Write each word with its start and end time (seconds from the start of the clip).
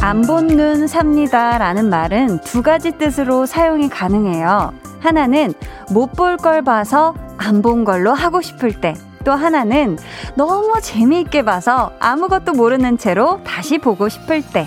안 0.00 0.22
본 0.22 0.46
눈 0.56 0.86
삽니다 0.86 1.58
라는 1.58 1.90
말은 1.90 2.40
두 2.40 2.62
가지 2.62 2.92
뜻으로 2.92 3.46
사용이 3.46 3.88
가능해요. 3.88 4.72
하나는 5.00 5.52
못 5.90 6.12
볼 6.12 6.36
걸 6.38 6.62
봐서 6.62 7.14
안 7.36 7.62
본 7.62 7.84
걸로 7.84 8.14
하고 8.14 8.40
싶을 8.40 8.80
때. 8.80 8.94
또 9.28 9.34
하나는 9.34 9.98
너무 10.36 10.80
재미있게 10.80 11.42
봐서 11.42 11.92
아무것도 12.00 12.52
모르는 12.52 12.96
채로 12.96 13.42
다시 13.44 13.76
보고 13.76 14.08
싶을 14.08 14.40
때. 14.40 14.66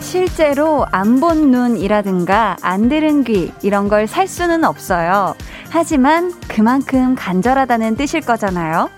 실제로 0.00 0.86
안 0.90 1.20
본 1.20 1.50
눈이라든가 1.50 2.56
안 2.62 2.88
들은 2.88 3.24
귀 3.24 3.52
이런 3.62 3.88
걸 3.88 4.06
살 4.06 4.26
수는 4.26 4.64
없어요. 4.64 5.34
하지만 5.74 6.32
그만큼 6.46 7.16
간절하다는 7.16 7.96
뜻일 7.96 8.20
거잖아요. 8.20 8.90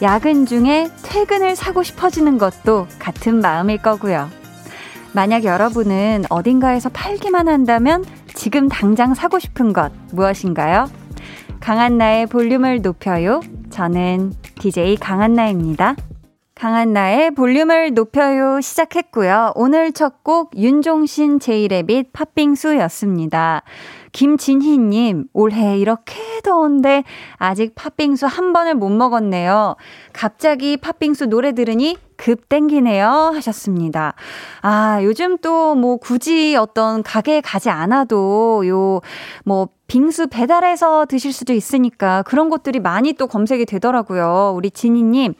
야근 0.00 0.46
중에 0.46 0.88
퇴근을 1.02 1.54
사고 1.54 1.82
싶어지는 1.82 2.38
것도 2.38 2.86
같은 2.98 3.42
마음일 3.42 3.82
거고요. 3.82 4.30
만약 5.12 5.44
여러분은 5.44 6.24
어딘가에서 6.30 6.88
팔기만 6.88 7.48
한다면 7.48 8.02
지금 8.32 8.70
당장 8.70 9.12
사고 9.12 9.38
싶은 9.38 9.74
것 9.74 9.92
무엇인가요? 10.10 10.88
강한나의 11.60 12.28
볼륨을 12.28 12.80
높여요. 12.80 13.42
저는 13.68 14.32
DJ 14.58 14.96
강한나입니다. 14.96 15.96
강한나의 16.62 17.32
볼륨을 17.32 17.92
높여요 17.92 18.60
시작했고요. 18.60 19.50
오늘 19.56 19.90
첫 19.90 20.22
곡 20.22 20.56
윤종신 20.56 21.40
제이레빗 21.40 22.12
팥빙수였습니다. 22.12 23.62
김진희님, 24.12 25.24
올해 25.32 25.78
이렇게 25.78 26.14
더운데 26.44 27.02
아직 27.38 27.74
팥빙수 27.74 28.26
한 28.26 28.52
번을 28.52 28.76
못 28.76 28.90
먹었네요. 28.90 29.74
갑자기 30.12 30.76
팥빙수 30.76 31.26
노래 31.26 31.52
들으니 31.52 31.96
급 32.16 32.48
땡기네요. 32.48 33.08
하셨습니다. 33.34 34.14
아, 34.60 35.00
요즘 35.02 35.38
또 35.38 35.74
뭐 35.74 35.96
굳이 35.96 36.54
어떤 36.54 37.02
가게에 37.02 37.40
가지 37.40 37.70
않아도 37.70 38.62
요, 38.68 39.00
뭐, 39.44 39.68
빙수 39.88 40.28
배달해서 40.28 41.06
드실 41.06 41.32
수도 41.32 41.52
있으니까 41.52 42.22
그런 42.22 42.48
것들이 42.48 42.78
많이 42.80 43.12
또 43.14 43.26
검색이 43.26 43.66
되더라고요. 43.66 44.52
우리 44.56 44.70
진희님, 44.70 45.34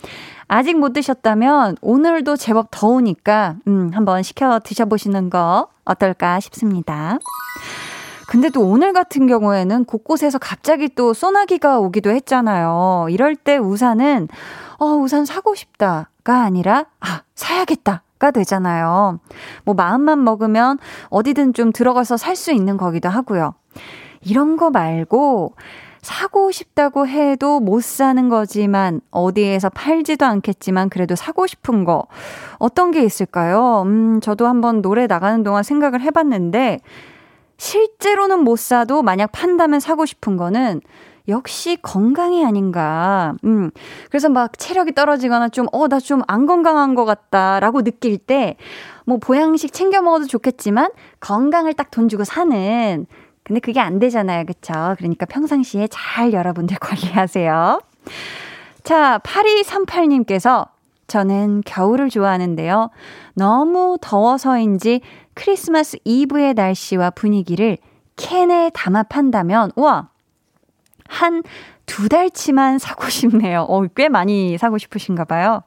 아직 0.53 0.79
못 0.79 0.93
드셨다면 0.93 1.77
오늘도 1.81 2.37
제법 2.37 2.69
더우니까, 2.71 3.57
음, 3.69 3.91
한번 3.95 4.23
시켜 4.23 4.59
드셔보시는 4.59 5.31
거 5.31 5.69
어떨까 5.87 6.41
싶습니다. 6.41 7.17
근데 8.29 8.51
또 8.51 8.61
오늘 8.61 8.93
같은 8.93 9.27
경우에는 9.27 9.87
곳곳에서 9.87 10.39
갑자기 10.39 10.91
또 10.91 11.15
소나기가 11.15 11.79
오기도 11.79 12.11
했잖아요. 12.11 13.07
이럴 13.09 13.35
때 13.35 13.57
우산은, 13.57 14.29
어, 14.79 14.85
우산 14.85 15.25
사고 15.25 15.55
싶다가 15.55 16.43
아니라, 16.43 16.85
아, 17.01 17.23
사야겠다. 17.35 18.03
가 18.19 18.31
되잖아요. 18.31 19.19
뭐 19.65 19.75
마음만 19.75 20.23
먹으면 20.23 20.79
어디든 21.09 21.55
좀 21.55 21.73
들어가서 21.73 22.17
살 22.17 22.37
수 22.37 22.53
있는 22.53 22.77
거기도 22.77 23.09
하고요. 23.09 23.55
이런 24.21 24.57
거 24.57 24.71
말고 24.71 25.57
사고 26.03 26.51
싶다고 26.51 27.07
해도 27.07 27.61
못 27.61 27.83
사는 27.83 28.29
거지만 28.29 29.01
어디에서 29.13 29.71
팔지도 29.71 30.27
않겠지만 30.27 30.89
그래도 30.91 31.15
사고 31.15 31.47
싶은 31.47 31.85
거 31.85 32.07
어떤 32.59 32.91
게 32.91 33.05
있을까요? 33.05 33.83
음, 33.87 34.21
저도 34.21 34.47
한번 34.49 34.83
노래 34.83 35.07
나가는 35.07 35.43
동안 35.45 35.63
생각을 35.63 36.01
해봤는데 36.01 36.81
실제로는 37.57 38.41
못 38.41 38.59
사도 38.59 39.03
만약 39.03 39.31
판다면 39.31 39.79
사고 39.79 40.05
싶은 40.05 40.37
거는 40.37 40.81
역시 41.29 41.79
건강이 41.81 42.45
아닌가. 42.45 43.35
음. 43.45 43.71
그래서 44.11 44.29
막 44.29 44.59
체력이 44.59 44.93
떨어지거나 44.95 45.51
좀, 45.51 45.67
어, 45.73 45.87
나 45.87 46.01
좀 46.01 46.23
안 46.27 46.47
건강한 46.47 46.97
것 46.97 47.05
같다 47.05 47.61
라고 47.61 47.83
느낄 47.83 48.19
때, 48.19 48.57
뭐 49.07 49.19
보양식 49.19 49.73
챙겨 49.73 50.03
먹어도 50.03 50.27
좋겠지만, 50.27 50.91
건강을 51.21 51.75
딱 51.75 51.93
돈 51.93 52.09
주고 52.09 52.25
사는. 52.25 53.07
근데 53.45 53.61
그게 53.61 53.81
안 53.81 53.99
되잖아요. 53.99 54.45
그쵸? 54.45 54.95
그러니까 54.99 55.27
평상시에 55.27 55.89
잘 55.91 56.33
여러분들 56.33 56.77
관리하세요. 56.81 57.81
자, 58.85 59.19
8238님께서 59.19 60.69
저는 61.07 61.63
겨울을 61.65 62.09
좋아하는데요. 62.11 62.91
너무 63.35 63.99
더워서인지 64.01 65.01
크리스마스 65.35 65.99
이브의 66.05 66.55
날씨와 66.55 67.11
분위기를 67.11 67.79
캔에 68.17 68.71
담아 68.75 69.05
판다면, 69.05 69.73
우와! 69.77 70.09
한 71.09 71.43
두 71.87 72.09
달치만 72.09 72.79
사고 72.79 73.09
싶네요. 73.09 73.67
어, 73.69 73.87
꽤 73.95 74.09
많이 74.09 74.57
사고 74.57 74.79
싶으신가 74.79 75.25
봐요. 75.25 75.63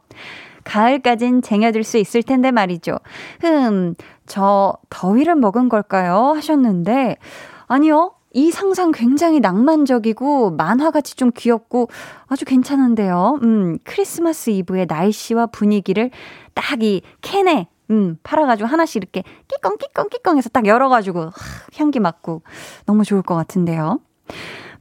가을까진 0.64 1.44
쟁여둘 1.44 1.84
수 1.84 1.98
있을 1.98 2.24
텐데 2.24 2.50
말이죠. 2.50 2.98
흠, 3.42 3.94
저 4.26 4.76
더위를 4.90 5.36
먹은 5.36 5.70
걸까요? 5.70 6.34
하셨는데, 6.36 7.18
아니요. 7.68 8.14
이 8.34 8.52
상상 8.52 8.92
굉장히 8.92 9.40
낭만적이고 9.40 10.52
만화같이 10.52 11.16
좀 11.16 11.32
귀엽고 11.34 11.88
아주 12.28 12.44
괜찮은데요. 12.44 13.40
음, 13.44 13.78
크리스마스 13.86 14.50
이브의 14.50 14.88
날씨와 14.88 15.48
분위기를 15.48 16.12
딱 16.54 16.82
이 16.82 17.02
캔에 17.22 17.68
음, 17.92 18.18
팔아가지고 18.24 18.68
하나씩 18.68 18.98
이렇게 18.98 19.24
끼꺼 19.48 19.76
끼꺼 19.78 20.04
끼꺼 20.10 20.36
해서 20.36 20.50
딱 20.50 20.66
열어가지고 20.66 21.22
하, 21.22 21.32
향기 21.78 22.00
맡고 22.00 22.42
너무 22.86 23.06
좋을 23.06 23.22
것 23.22 23.36
같은데요. 23.36 24.00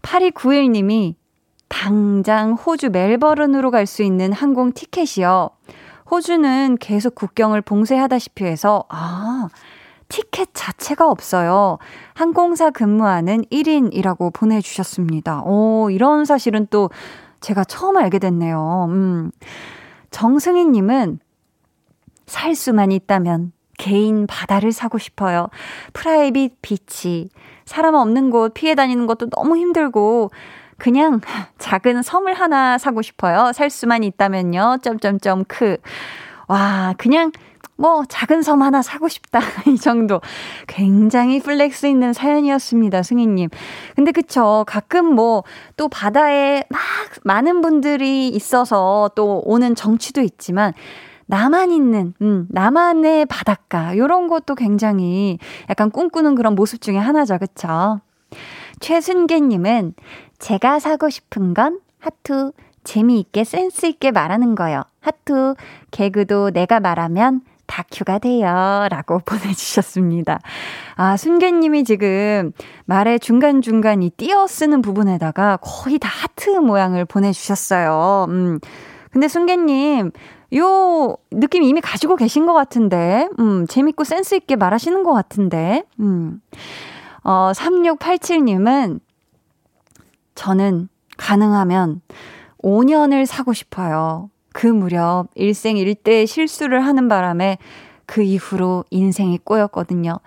8291님이 0.02 1.14
당장 1.68 2.52
호주 2.52 2.90
멜버른으로 2.90 3.70
갈 3.70 3.86
수 3.86 4.02
있는 4.02 4.32
항공 4.32 4.72
티켓이요. 4.72 5.50
호주는 6.10 6.76
계속 6.78 7.14
국경을 7.14 7.62
봉쇄하다시피 7.62 8.44
해서, 8.44 8.84
아, 8.88 9.48
티켓 10.08 10.48
자체가 10.52 11.08
없어요. 11.08 11.78
항공사 12.14 12.70
근무하는 12.70 13.42
1인이라고 13.50 14.32
보내주셨습니다. 14.32 15.42
오, 15.44 15.90
이런 15.90 16.24
사실은 16.24 16.66
또 16.70 16.90
제가 17.40 17.64
처음 17.64 17.96
알게 17.96 18.18
됐네요. 18.18 18.86
음. 18.88 19.30
정승희님은 20.10 21.18
살 22.26 22.54
수만 22.54 22.92
있다면 22.92 23.52
개인 23.76 24.26
바다를 24.26 24.72
사고 24.72 24.98
싶어요. 24.98 25.48
private 25.92 26.62
beach. 26.62 27.28
사람 27.64 27.94
없는 27.94 28.30
곳 28.30 28.54
피해 28.54 28.74
다니는 28.74 29.06
것도 29.06 29.30
너무 29.30 29.56
힘들고 29.56 30.30
그냥 30.78 31.20
작은 31.58 32.02
섬을 32.02 32.34
하나 32.34 32.78
사고 32.78 33.02
싶어요. 33.02 33.52
살 33.52 33.70
수만 33.70 34.04
있다면요. 34.04 34.78
점점점 34.82 35.44
크. 35.46 35.76
와, 36.48 36.94
그냥 36.98 37.32
뭐 37.76 38.04
작은 38.08 38.42
섬 38.42 38.62
하나 38.62 38.82
사고 38.82 39.08
싶다. 39.08 39.40
이 39.66 39.76
정도. 39.76 40.20
굉장히 40.66 41.40
flex 41.40 41.86
있는 41.86 42.12
사연이었습니다. 42.12 43.02
승희님. 43.02 43.48
근데 43.96 44.12
그쵸. 44.12 44.64
가끔 44.66 45.14
뭐 45.14 45.42
또 45.76 45.88
바다에 45.88 46.64
막 46.68 46.80
많은 47.24 47.60
분들이 47.60 48.28
있어서 48.28 49.10
또 49.14 49.42
오는 49.44 49.74
정취도 49.74 50.20
있지만 50.20 50.72
나만 51.26 51.70
있는, 51.70 52.12
음, 52.20 52.46
나만의 52.50 53.26
바닷가, 53.26 53.96
요런 53.96 54.28
것도 54.28 54.54
굉장히 54.54 55.38
약간 55.70 55.90
꿈꾸는 55.90 56.34
그런 56.34 56.54
모습 56.54 56.82
중에 56.82 56.98
하나죠. 56.98 57.38
그쵸? 57.38 58.00
최순계님은 58.80 59.94
제가 60.38 60.78
사고 60.78 61.08
싶은 61.08 61.54
건 61.54 61.80
하투, 61.98 62.52
재미있게 62.84 63.44
센스있게 63.44 64.10
말하는 64.10 64.54
거요. 64.54 64.82
하투, 65.00 65.54
개그도 65.90 66.50
내가 66.50 66.80
말하면 66.80 67.40
다큐가 67.66 68.18
돼요. 68.18 68.86
라고 68.90 69.18
보내주셨습니다. 69.24 70.40
아, 70.96 71.16
순계님이 71.16 71.84
지금 71.84 72.52
말의 72.86 73.20
중간중간 73.20 74.02
이 74.02 74.10
띄어 74.10 74.46
쓰는 74.46 74.82
부분에다가 74.82 75.58
거의 75.60 75.98
다 75.98 76.08
하트 76.08 76.50
모양을 76.50 77.04
보내주셨어요. 77.04 78.26
음. 78.28 78.58
근데 79.10 79.28
순계님, 79.28 80.10
요 80.56 81.16
느낌 81.30 81.62
이미 81.62 81.80
가지고 81.80 82.16
계신 82.16 82.46
것 82.46 82.52
같은데, 82.52 83.28
음, 83.38 83.66
재밌고 83.66 84.04
센스있게 84.04 84.56
말하시는 84.56 85.02
것 85.04 85.12
같은데, 85.12 85.84
음. 86.00 86.40
어, 87.22 87.52
3687님은 87.54 89.00
저는 90.34 90.88
가능하면 91.16 92.02
5년을 92.62 93.26
사고 93.26 93.52
싶어요. 93.52 94.30
그 94.54 94.68
무렵 94.68 95.26
일생 95.34 95.76
일대 95.76 96.24
실수를 96.26 96.86
하는 96.86 97.08
바람에 97.08 97.58
그 98.06 98.22
이후로 98.22 98.84
인생이 98.90 99.38
꼬였거든요. 99.42 100.20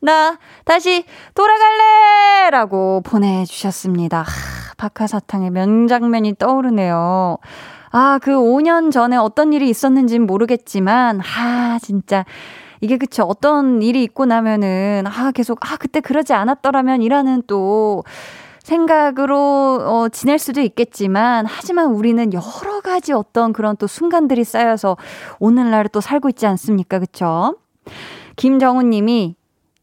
나 0.00 0.38
다시 0.64 1.04
돌아갈래! 1.34 2.50
라고 2.50 3.00
보내주셨습니다. 3.04 4.18
하, 4.18 4.74
박하사탕의 4.76 5.50
명장면이 5.50 6.34
떠오르네요. 6.38 7.38
아, 7.90 8.18
그 8.22 8.32
5년 8.32 8.92
전에 8.92 9.16
어떤 9.16 9.52
일이 9.52 9.68
있었는지는 9.70 10.26
모르겠지만, 10.26 11.20
아, 11.20 11.78
진짜. 11.82 12.24
이게 12.80 12.96
그쵸. 12.98 13.24
어떤 13.24 13.82
일이 13.82 14.02
있고 14.04 14.26
나면은, 14.26 15.04
아, 15.06 15.32
계속, 15.32 15.58
아, 15.70 15.76
그때 15.76 16.00
그러지 16.00 16.32
않았더라면 16.32 17.02
이라는 17.02 17.42
또, 17.46 18.04
생각으로 18.62 19.80
어, 19.82 20.08
지낼 20.10 20.38
수도 20.38 20.60
있겠지만, 20.60 21.46
하지만 21.46 21.86
우리는 21.86 22.32
여러 22.32 22.80
가지 22.82 23.12
어떤 23.12 23.52
그런 23.52 23.76
또 23.76 23.86
순간들이 23.86 24.44
쌓여서 24.44 24.96
오늘날을 25.38 25.88
또 25.88 26.00
살고 26.00 26.28
있지 26.30 26.46
않습니까? 26.46 26.98
그쵸? 26.98 27.56
김정훈 28.36 28.90
님이, 28.90 29.36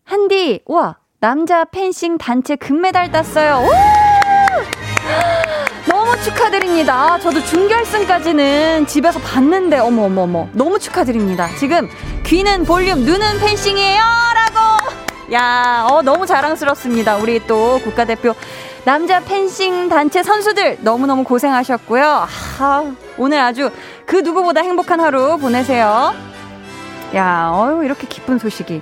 한디, 0.03 0.61
와, 0.65 0.97
남자 1.19 1.65
펜싱 1.65 2.17
단체 2.17 2.55
금메달 2.55 3.11
땄어요. 3.11 3.65
오! 3.65 3.69
너무 5.89 6.15
축하드립니다. 6.21 7.17
저도 7.19 7.43
준결승까지는 7.43 8.87
집에서 8.87 9.19
봤는데, 9.19 9.79
어머, 9.79 10.03
어머, 10.03 10.23
어머. 10.23 10.47
너무 10.53 10.79
축하드립니다. 10.79 11.49
지금 11.57 11.89
귀는 12.23 12.63
볼륨, 12.65 13.01
눈은 13.01 13.39
펜싱이에요! 13.39 14.01
라고! 14.01 14.87
야, 15.33 15.85
어, 15.89 16.01
너무 16.01 16.25
자랑스럽습니다. 16.25 17.17
우리 17.17 17.45
또 17.47 17.79
국가대표 17.83 18.33
남자 18.87 19.19
펜싱 19.19 19.89
단체 19.89 20.23
선수들 20.23 20.77
너무너무 20.79 21.25
고생하셨고요. 21.25 22.25
아, 22.59 22.93
오늘 23.17 23.37
아주 23.37 23.69
그 24.05 24.15
누구보다 24.15 24.61
행복한 24.61 25.01
하루 25.01 25.37
보내세요. 25.37 26.15
야, 27.13 27.51
어유 27.51 27.83
이렇게 27.83 28.07
기쁜 28.07 28.39
소식이. 28.39 28.81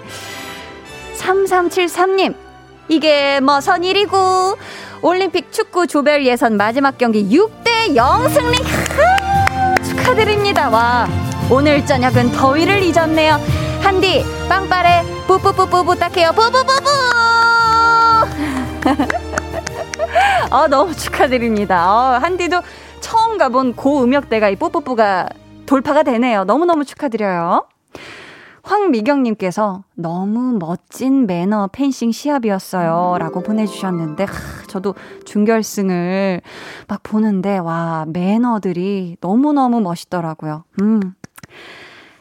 3373님, 1.18 2.36
이게 2.88 3.40
뭐선 3.40 3.84
일이고, 3.84 4.56
올림픽 5.02 5.52
축구 5.52 5.88
조별 5.88 6.24
예선 6.28 6.56
마지막 6.56 7.00
경기 7.00 7.28
6대 7.28 7.96
0 7.96 8.30
승리, 8.30 8.58
축하드립니다. 9.88 10.70
와, 10.70 11.08
오늘 11.50 11.84
저녁은 11.84 12.32
더위를 12.32 12.84
잊었네요. 12.84 13.40
한디, 13.82 14.24
빵빠레, 14.50 15.02
뿌뿌뿌뿌 15.26 15.84
부탁해요. 15.84 16.32
뿌뿌뿌뿌! 16.34 16.92
아, 20.52 20.68
너무 20.68 20.94
축하드립니다. 20.94 21.92
어, 21.92 22.18
한디도 22.18 22.62
처음 23.00 23.38
가본 23.38 23.76
고음역대가 23.76 24.50
이 24.50 24.56
뽀뽀뽀가 24.56 25.30
돌파가 25.66 26.04
되네요. 26.04 26.44
너무너무 26.44 26.86
축하드려요. 26.86 27.68
황미경님께서 28.64 29.84
너무 29.94 30.58
멋진 30.60 31.28
매너 31.28 31.70
펜싱 31.72 32.12
시합이었어요. 32.12 33.18
라고 33.20 33.44
보내주셨는데, 33.44 34.24
하, 34.24 34.34
저도 34.68 34.96
준결승을 35.26 36.42
막 36.88 37.04
보는데, 37.04 37.60
와, 37.60 38.06
매너들이 38.08 39.18
너무너무 39.22 39.82
멋있더라고요. 39.82 40.64
음. 40.82 41.14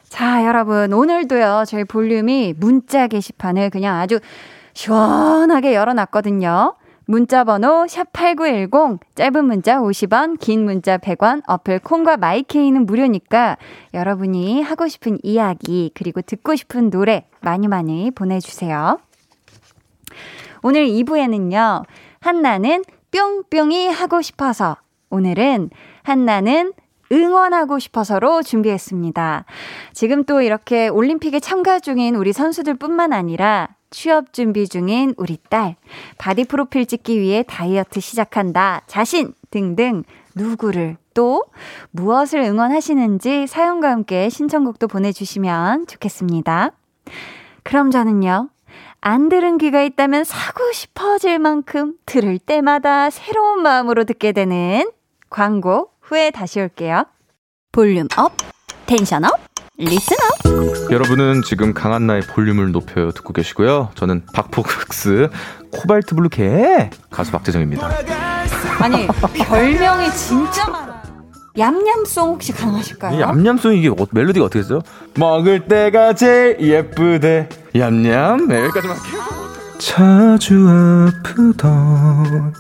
자, 0.09 0.45
여러분. 0.45 0.93
오늘도요, 0.93 1.65
저희 1.67 1.85
볼륨이 1.85 2.55
문자 2.59 3.07
게시판을 3.07 3.71
그냥 3.71 3.97
아주 3.97 4.21
시원하게 4.75 5.75
열어놨거든요. 5.75 6.75
문자 7.07 7.45
번호 7.45 7.85
샵8910, 7.85 8.99
짧은 9.15 9.45
문자 9.45 9.79
50원, 9.79 10.39
긴 10.41 10.65
문자 10.65 10.97
100원, 10.97 11.43
어플 11.47 11.81
콩과 11.81 12.17
마이케이는 12.17 12.87
무료니까 12.87 13.59
여러분이 13.93 14.63
하고 14.63 14.89
싶은 14.89 15.19
이야기, 15.23 15.91
그리고 15.95 16.23
듣고 16.23 16.57
싶은 16.57 16.91
노래 16.91 17.27
많이 17.43 17.69
많이 17.69 18.11
보내주세요. 18.11 18.99
오늘 20.63 20.87
2부에는요, 20.87 21.85
한나는 22.21 22.85
뿅뿅이 23.13 23.89
하고 23.89 24.23
싶어서, 24.23 24.79
오늘은 25.11 25.69
한나는 26.05 26.73
응원하고 27.15 27.79
싶어서로 27.79 28.43
준비했습니다. 28.43 29.45
지금 29.93 30.25
또 30.25 30.43
이렇게 30.43 30.89
올림픽에 30.89 31.39
참가 31.39 31.79
중인 31.79 32.17
우리 32.17 32.33
선수들 32.33 32.75
뿐만 32.75 33.13
아니라 33.13 33.69
취업 33.91 34.33
준비 34.33 34.69
중인 34.69 35.15
우리 35.17 35.39
딸, 35.49 35.77
바디 36.19 36.45
프로필 36.47 36.85
찍기 36.85 37.21
위해 37.21 37.45
다이어트 37.47 38.01
시작한다, 38.01 38.83
자신 38.89 39.33
등등 39.51 40.03
누구를 40.35 40.97
또 41.15 41.45
무엇을 41.93 42.41
응원하시는지 42.41 43.47
사연과 43.47 43.91
함께 43.93 44.29
신청곡도 44.29 44.89
보내주시면 44.89 45.87
좋겠습니다. 45.87 46.73
그럼 47.63 47.93
저는요, 47.93 48.51
안 49.01 49.29
들은 49.29 49.59
귀가 49.59 49.83
있다면 49.83 50.25
사고 50.25 50.73
싶어질 50.73 51.39
만큼 51.39 51.95
들을 52.05 52.39
때마다 52.39 53.11
새로운 53.11 53.63
마음으로 53.63 54.03
듣게 54.05 54.33
되는 54.33 54.91
광고 55.31 55.91
후에 56.05 56.31
다시 56.31 56.61
올게요. 56.61 57.05
volume 57.73 58.07
up, 58.17 58.33
tension 58.87 59.25
up, 59.25 59.31
listen 59.79 60.17
up. 60.21 60.93
여러분은 60.93 61.43
지금 61.43 61.73
강한나의 61.73 62.23
볼륨을 62.23 62.73
높여 62.73 63.11
듣고 63.13 63.33
계시고요. 63.33 63.91
저는 63.95 64.27
박포크스 64.33 65.31
코발트 65.73 66.15
블루 66.15 66.29
개 66.29 66.91
가수 67.11 67.33
박재정입니다. 67.33 67.89
아니 68.81 69.07
별명이 69.49 70.11
진짜 70.13 70.69
많아. 70.69 71.03
얌얌송 71.57 72.31
혹시 72.31 72.53
가능하실까요? 72.53 73.21
얌얌송 73.21 73.75
이게 73.75 73.89
어, 73.89 73.95
멜로디가 74.11 74.45
어떻게 74.45 74.59
했어요? 74.59 74.81
먹을 75.17 75.67
때가 75.67 76.13
제일 76.15 76.59
예쁘대 76.61 77.49
얌얌 77.77 78.49
네, 78.49 78.61
여기까지만 78.65 78.97
할게요. 78.97 79.23
자주 79.79 80.67
아프던 80.69 82.53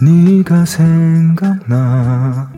네가 0.00 0.64
생각나 0.64 2.50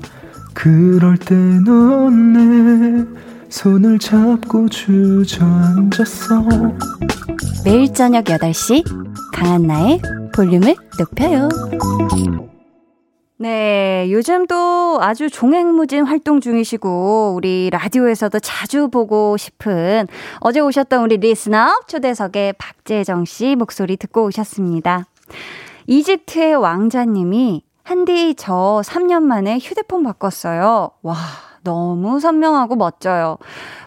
그럴 0.63 1.17
때넌내 1.17 3.07
손을 3.49 3.99
잡고 3.99 4.69
주저앉았어 4.69 6.35
매일 7.65 7.95
저녁 7.95 8.25
8시 8.27 8.85
강한나의 9.33 10.03
볼륨을 10.35 10.75
높여요 10.99 11.49
네, 13.39 14.07
요즘 14.11 14.47
도 14.47 14.99
아주 15.01 15.31
종횡무진 15.31 16.05
활동 16.05 16.43
중이시고, 16.43 17.33
우리 17.35 17.71
라디오에서도 17.71 18.39
자주 18.41 18.89
보고 18.89 19.39
싶은 19.39 20.09
어제 20.41 20.61
오셨던 20.61 21.03
우리 21.03 21.17
listener 21.17 21.81
초대석의 21.89 22.57
박재정 22.59 23.25
씨 23.25 23.57
목소리 23.57 23.97
듣고 23.97 24.27
오셨습니다. 24.27 25.07
이집트의 25.87 26.57
왕자님이 26.57 27.63
한디 27.91 28.37
저 28.37 28.83
3년 28.85 29.25
만에 29.25 29.59
휴대폰 29.59 30.05
바꿨어요. 30.05 30.93
와, 31.03 31.17
너무 31.65 32.21
선명하고 32.21 32.77
멋져요. 32.77 33.37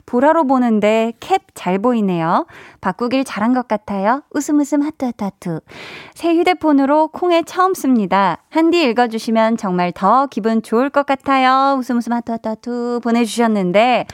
보라로 0.05 0.43
보는데 0.43 1.13
캡 1.21 1.39
잘 1.53 1.79
보이네요. 1.79 2.45
바꾸길 2.81 3.23
잘한 3.23 3.53
것 3.53 3.69
같아요. 3.69 4.23
웃음 4.31 4.59
웃음 4.59 4.81
하트 4.81 5.05
하트 5.05 5.23
하트. 5.23 5.59
새 6.15 6.35
휴대폰으로 6.35 7.07
콩에 7.13 7.43
처음 7.43 7.73
씁니다. 7.73 8.39
한디 8.49 8.83
읽어주시면 8.83 9.55
정말 9.55 9.93
더 9.93 10.27
기분 10.27 10.61
좋을 10.61 10.89
것 10.89 11.05
같아요. 11.05 11.77
웃음 11.79 11.95
웃음 11.99 12.11
하트 12.11 12.33
하트 12.33 12.49
하트 12.49 12.99
보내주셨는데 13.01 14.07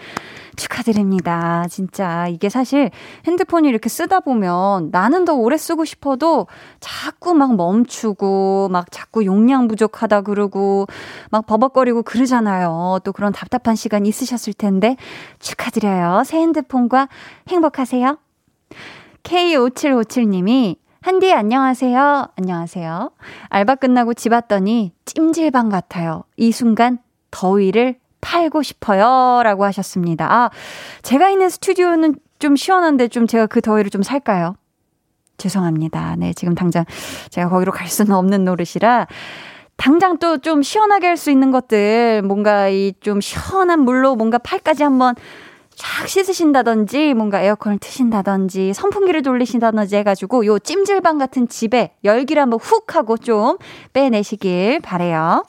축하드립니다. 0.59 1.65
진짜 1.69 2.27
이게 2.27 2.49
사실 2.49 2.91
핸드폰이 3.25 3.67
이렇게 3.67 3.89
쓰다 3.89 4.19
보면 4.19 4.89
나는 4.91 5.25
더 5.25 5.33
오래 5.33 5.57
쓰고 5.57 5.85
싶어도 5.85 6.47
자꾸 6.79 7.33
막 7.33 7.55
멈추고 7.55 8.69
막 8.69 8.91
자꾸 8.91 9.25
용량 9.25 9.67
부족하다 9.67 10.21
그러고 10.21 10.87
막 11.31 11.45
버벅거리고 11.47 12.03
그러잖아요. 12.03 12.99
또 13.03 13.11
그런 13.11 13.31
답답한 13.31 13.75
시간 13.75 14.05
있으셨을 14.05 14.53
텐데 14.53 14.97
축하드려요. 15.39 16.23
새 16.25 16.37
핸드폰과 16.39 17.07
행복하세요. 17.47 18.17
K5757님이 19.23 20.77
한디 21.01 21.33
안녕하세요. 21.33 22.27
안녕하세요. 22.35 23.11
알바 23.47 23.75
끝나고 23.75 24.13
집 24.13 24.33
왔더니 24.33 24.93
찜질방 25.05 25.69
같아요. 25.69 26.23
이 26.35 26.51
순간 26.51 26.99
더위를 27.31 27.98
팔고 28.21 28.63
싶어요. 28.63 29.41
라고 29.43 29.65
하셨습니다. 29.65 30.31
아, 30.31 30.49
제가 31.01 31.29
있는 31.29 31.49
스튜디오는 31.49 32.15
좀 32.39 32.55
시원한데 32.55 33.07
좀 33.09 33.27
제가 33.27 33.47
그 33.47 33.61
더위를 33.61 33.89
좀 33.89 34.01
살까요? 34.03 34.55
죄송합니다. 35.37 36.15
네, 36.17 36.33
지금 36.33 36.53
당장 36.55 36.83
제가 37.29 37.49
거기로 37.49 37.71
갈 37.71 37.87
수는 37.87 38.13
없는 38.13 38.43
노릇이라 38.45 39.07
당장 39.77 40.17
또 40.17 40.37
좀 40.37 40.61
시원하게 40.61 41.07
할 41.07 41.17
수 41.17 41.31
있는 41.31 41.51
것들 41.51 42.21
뭔가 42.23 42.67
이 42.69 42.93
좀 42.99 43.21
시원한 43.21 43.81
물로 43.81 44.15
뭔가 44.15 44.37
팔까지 44.37 44.83
한번 44.83 45.15
쫙 45.75 46.07
씻으신다든지 46.09 47.13
뭔가 47.13 47.39
에어컨을 47.41 47.77
트신다든지 47.79 48.73
선풍기를 48.73 49.21
돌리신다든지 49.21 49.95
해가지고 49.95 50.45
요 50.45 50.59
찜질방 50.59 51.17
같은 51.17 51.47
집에 51.47 51.95
열기를 52.03 52.41
한번 52.41 52.59
훅 52.61 52.95
하고 52.97 53.15
좀 53.17 53.57
빼내시길 53.93 54.81
바래요. 54.81 55.43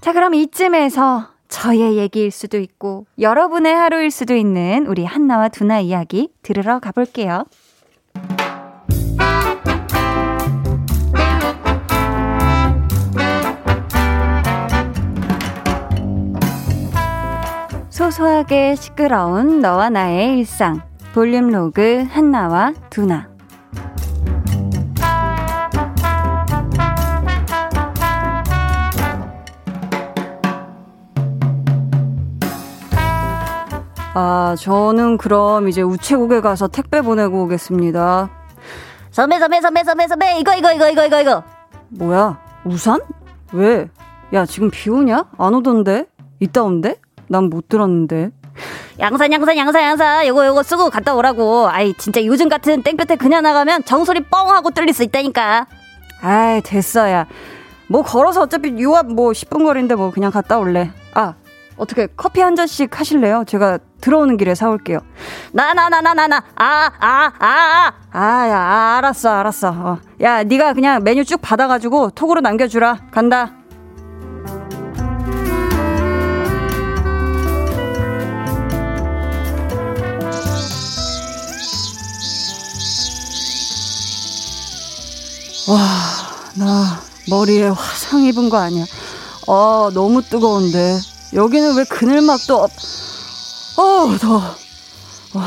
자, 0.00 0.12
그럼 0.12 0.34
이쯤에서 0.34 1.28
저의 1.48 1.96
얘기일 1.96 2.30
수도 2.30 2.58
있고 2.58 3.06
여러분의 3.18 3.74
하루일 3.74 4.10
수도 4.10 4.34
있는 4.34 4.86
우리 4.86 5.04
한나와 5.04 5.48
두나 5.48 5.80
이야기 5.80 6.30
들으러 6.42 6.78
가볼게요. 6.78 7.44
소소하게 17.90 18.76
시끄러운 18.76 19.60
너와 19.60 19.90
나의 19.90 20.38
일상 20.38 20.80
볼륨 21.12 21.50
로그 21.50 22.06
한나와 22.08 22.72
두나 22.90 23.28
아, 34.14 34.54
저는 34.58 35.18
그럼 35.18 35.68
이제 35.68 35.82
우체국에 35.82 36.40
가서 36.40 36.68
택배 36.68 37.02
보내고 37.02 37.42
오겠습니다. 37.44 38.30
선배, 39.10 39.38
선배, 39.38 39.60
선배, 39.60 39.84
선배, 39.84 40.08
선배, 40.08 40.38
이거, 40.38 40.54
이거, 40.54 40.72
이거, 40.72 40.88
이거, 40.90 41.04
이거, 41.06 41.20
이거. 41.20 41.42
뭐야, 41.90 42.38
우산? 42.64 43.00
왜? 43.52 43.88
야, 44.32 44.44
지금 44.46 44.70
비 44.70 44.90
오냐? 44.90 45.24
안 45.38 45.54
오던데? 45.54 46.06
이따 46.40 46.62
온대? 46.62 46.96
난 47.28 47.44
못 47.50 47.68
들었는데. 47.68 48.30
양산, 48.98 49.32
양산, 49.32 49.56
양산, 49.56 49.82
양산. 49.82 50.26
요거, 50.26 50.46
요거 50.46 50.62
쓰고 50.62 50.90
갔다 50.90 51.14
오라고. 51.14 51.68
아이, 51.68 51.94
진짜 51.94 52.24
요즘 52.24 52.48
같은 52.48 52.82
땡볕에 52.82 53.16
그냥 53.16 53.42
나가면 53.42 53.84
정소리 53.84 54.20
뻥 54.24 54.50
하고 54.50 54.70
뚫릴 54.70 54.92
수 54.92 55.02
있다니까. 55.04 55.66
아이, 56.22 56.60
됐어, 56.62 57.08
야. 57.10 57.26
뭐 57.88 58.02
걸어서 58.02 58.42
어차피 58.42 58.74
요 58.82 58.94
앞 58.96 59.06
뭐 59.06 59.30
10분 59.30 59.64
거리인데 59.64 59.94
뭐 59.94 60.10
그냥 60.10 60.30
갔다 60.30 60.58
올래. 60.58 60.90
아, 61.14 61.34
어떻게 61.78 62.08
커피 62.16 62.40
한 62.40 62.56
잔씩 62.56 62.98
하실래요? 62.98 63.44
제가 63.46 63.78
들어오는 64.00 64.36
길에 64.36 64.54
사올게요. 64.54 64.98
나, 65.52 65.72
나, 65.72 65.88
나, 65.88 66.00
나, 66.00 66.12
나, 66.12 66.26
나. 66.26 66.42
아, 66.56 66.90
아, 66.98 67.32
아, 67.38 67.46
아. 67.46 67.92
아, 68.10 68.48
야, 68.48 68.58
아, 68.58 68.98
알았어, 68.98 69.30
알았어. 69.30 69.68
어. 69.70 69.98
야, 70.20 70.42
네가 70.42 70.74
그냥 70.74 71.02
메뉴 71.04 71.24
쭉 71.24 71.40
받아가지고 71.40 72.10
톡으로 72.10 72.40
남겨주라. 72.40 72.98
간다. 73.10 73.52
와, 85.68 85.76
나 86.54 87.00
머리에 87.28 87.68
화상 87.68 88.22
입은 88.22 88.48
거 88.48 88.56
아니야. 88.56 88.84
아, 89.46 89.90
너무 89.92 90.22
뜨거운데. 90.22 90.98
여기는 91.34 91.76
왜 91.76 91.84
그늘막도 91.84 92.54
없... 92.56 92.70
어, 93.78 94.18
더워. 94.18 94.40
와, 95.34 95.44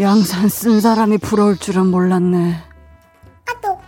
양산 0.00 0.48
쓴 0.48 0.80
사람이 0.80 1.18
부러울 1.18 1.58
줄은 1.58 1.86
몰랐네. 1.86 2.62
아또 3.46 3.78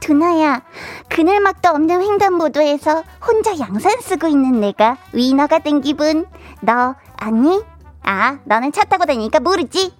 두나야, 0.00 0.62
그늘막도 1.08 1.68
없는 1.68 2.02
횡단보도에서 2.02 3.02
혼자 3.26 3.58
양산 3.58 4.00
쓰고 4.00 4.28
있는 4.28 4.60
내가 4.60 4.96
위너가 5.12 5.58
된 5.58 5.80
기분. 5.80 6.26
너 6.60 6.94
아니? 7.16 7.60
아, 8.04 8.38
너는 8.44 8.72
차 8.72 8.84
타고 8.84 9.04
다니니까 9.04 9.40
모르지? 9.40 9.92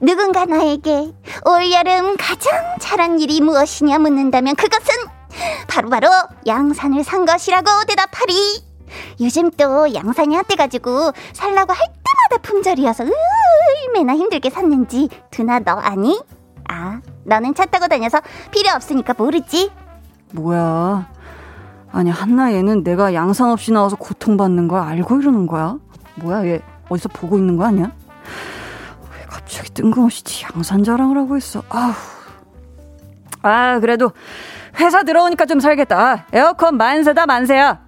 누군가 0.00 0.44
나에게 0.44 1.12
올여름 1.44 2.16
가장 2.16 2.76
잘한 2.78 3.18
일이 3.18 3.40
무엇이냐 3.40 3.98
묻는다면 3.98 4.54
그것은 4.54 4.94
바로바로 5.66 6.08
바로 6.08 6.28
양산을 6.46 7.02
산 7.02 7.24
것이라고 7.24 7.66
대답하리. 7.88 8.67
요즘 9.20 9.50
또 9.52 9.92
양산이 9.94 10.34
핫해가지고 10.36 11.12
살라고 11.32 11.72
할 11.72 11.86
때마다 11.86 12.42
품절이어서 12.42 13.04
얼마나 13.04 14.14
힘들게 14.16 14.50
샀는지 14.50 15.08
두나 15.30 15.58
너 15.60 15.72
아니? 15.72 16.20
아 16.68 17.00
너는 17.24 17.54
차 17.54 17.64
타고 17.66 17.88
다녀서 17.88 18.20
필요 18.50 18.70
없으니까 18.74 19.14
모르지? 19.16 19.70
뭐야 20.32 21.08
아니 21.90 22.10
한나 22.10 22.52
얘는 22.52 22.84
내가 22.84 23.14
양산 23.14 23.50
없이 23.50 23.72
나와서 23.72 23.96
고통받는 23.96 24.68
걸 24.68 24.80
알고 24.80 25.20
이러는 25.20 25.46
거야? 25.46 25.78
뭐야 26.16 26.44
얘 26.46 26.60
어디서 26.88 27.08
보고 27.10 27.38
있는 27.38 27.56
거 27.56 27.64
아니야? 27.64 27.90
왜 29.12 29.26
갑자기 29.28 29.70
뜬금없이 29.70 30.22
양산 30.44 30.84
자랑을 30.84 31.16
하고 31.16 31.36
있어 31.36 31.62
아우 31.68 31.92
아 33.42 33.78
그래도 33.80 34.12
회사 34.78 35.02
들어오니까 35.02 35.46
좀 35.46 35.60
살겠다 35.60 36.26
에어컨 36.32 36.76
만세다 36.76 37.26
만세야 37.26 37.87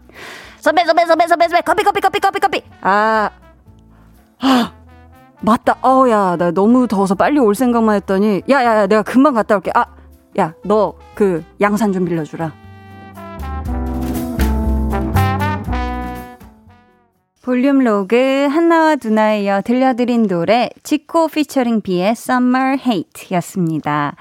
선배, 0.60 0.84
선배, 0.84 1.06
선배, 1.06 1.26
선배, 1.26 1.48
선배, 1.48 1.60
커피, 1.62 1.82
커피, 1.84 2.00
커피, 2.00 2.20
커피, 2.20 2.40
커피. 2.40 2.62
아, 2.82 3.30
아, 4.40 4.72
맞다. 5.40 5.76
어우, 5.82 6.08
야, 6.10 6.36
나 6.36 6.50
너무 6.50 6.86
더워서 6.86 7.14
빨리 7.14 7.38
올 7.38 7.54
생각만 7.54 7.96
했더니, 7.96 8.42
야, 8.50 8.64
야, 8.64 8.76
야, 8.76 8.86
내가 8.86 9.02
금방 9.02 9.34
갔다 9.34 9.56
올게. 9.56 9.70
아, 9.74 9.86
야, 10.38 10.54
너 10.64 10.94
그 11.20 11.44
양산 11.60 11.92
좀 11.92 12.06
빌려주라. 12.06 12.50
볼륨 17.42 17.80
로그 17.80 18.46
한나와 18.50 18.96
두나에 18.96 19.42
이어 19.42 19.60
들려드린 19.60 20.26
노래 20.26 20.70
지코 20.82 21.28
피처링 21.28 21.82
비의 21.82 22.10
Summer 22.12 22.78
Hate 22.80 23.36
였습니다. 23.36 24.14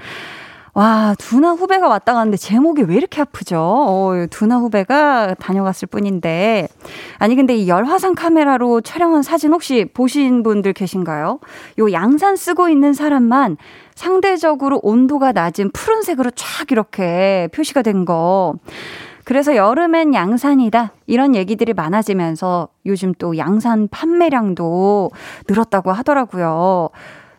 와, 0.74 1.16
두나 1.18 1.52
후배가 1.52 1.88
왔다 1.88 2.14
갔는데 2.14 2.38
제목이 2.38 2.84
왜 2.84 2.96
이렇게 2.96 3.22
아프죠? 3.22 3.60
어, 3.60 4.26
두나 4.30 4.58
후배가 4.58 5.36
다녀갔을 5.36 5.88
뿐인데. 5.88 6.68
아니, 7.18 7.36
근데 7.36 7.56
이 7.56 7.68
열화상 7.68 8.16
카메라로 8.16 8.82
촬영한 8.82 9.24
사진 9.24 9.52
혹시 9.52 9.86
보신 9.94 10.44
분들 10.44 10.74
계신가요? 10.74 11.40
요 11.80 11.92
양산 11.92 12.36
쓰고 12.36 12.70
있는 12.70 12.94
사람만 12.94 13.58
상대적으로 13.96 14.80
온도가 14.84 15.32
낮은 15.32 15.72
푸른색으로 15.72 16.32
쫙 16.32 16.72
이렇게 16.72 17.50
표시가 17.54 17.82
된 17.82 18.06
거. 18.06 18.54
그래서 19.26 19.56
여름엔 19.56 20.14
양산이다. 20.16 20.94
이런 21.06 21.36
얘기들이 21.36 21.74
많아지면서 21.74 22.70
요즘 22.88 23.14
또 23.20 23.38
양산 23.38 23.88
판매량도 23.90 25.12
늘었다고 25.48 25.92
하더라고요. 25.92 26.90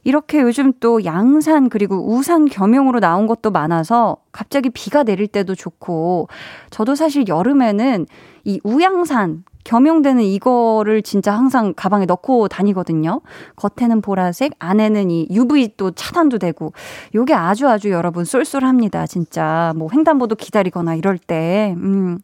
이렇게 0.04 0.40
요즘 0.40 0.73
또 0.80 1.04
양산 1.04 1.69
그리고 1.69 2.14
우산 2.14 2.47
겸용으로 2.47 3.00
나온 3.00 3.26
것도 3.26 3.50
많아서 3.50 4.16
갑자기 4.33 4.71
비가 4.71 5.02
내릴 5.02 5.26
때도 5.26 5.54
좋고 5.54 6.28
저도 6.71 6.95
사실 6.95 7.28
여름에는 7.28 8.07
이 8.45 8.61
우양산 8.64 9.45
겸용되는 9.64 10.23
이거를 10.23 11.02
진짜 11.02 11.33
항상 11.33 11.75
가방에 11.76 12.07
넣고 12.07 12.49
다니거든요. 12.49 13.21
겉에는 13.57 14.00
보라색, 14.00 14.52
안에는 14.59 15.11
이 15.11 15.28
UV 15.30 15.75
또 15.76 15.90
차단도 15.90 16.38
되고 16.38 16.73
요게 17.14 17.35
아주 17.35 17.69
아주 17.69 17.90
여러분 17.90 18.25
쏠쏠합니다. 18.25 19.07
진짜 19.07 19.75
뭐 19.76 19.88
횡단보도 19.92 20.37
기다리거나 20.37 20.95
이럴 20.95 21.19
때. 21.19 21.75
음. 21.76 22.21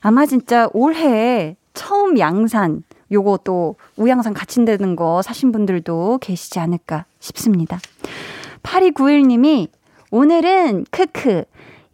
아마 0.00 0.26
진짜 0.26 0.68
올해 0.72 1.56
처음 1.74 2.18
양산 2.18 2.82
요거 3.12 3.40
또 3.44 3.76
우양산 3.96 4.34
갇힌다는 4.34 4.96
거 4.96 5.22
사신 5.22 5.52
분들도 5.52 6.18
계시지 6.20 6.58
않을까 6.58 7.06
싶습니다. 7.18 7.78
8291님이 8.62 9.68
오늘은 10.10 10.86
크크 10.90 11.44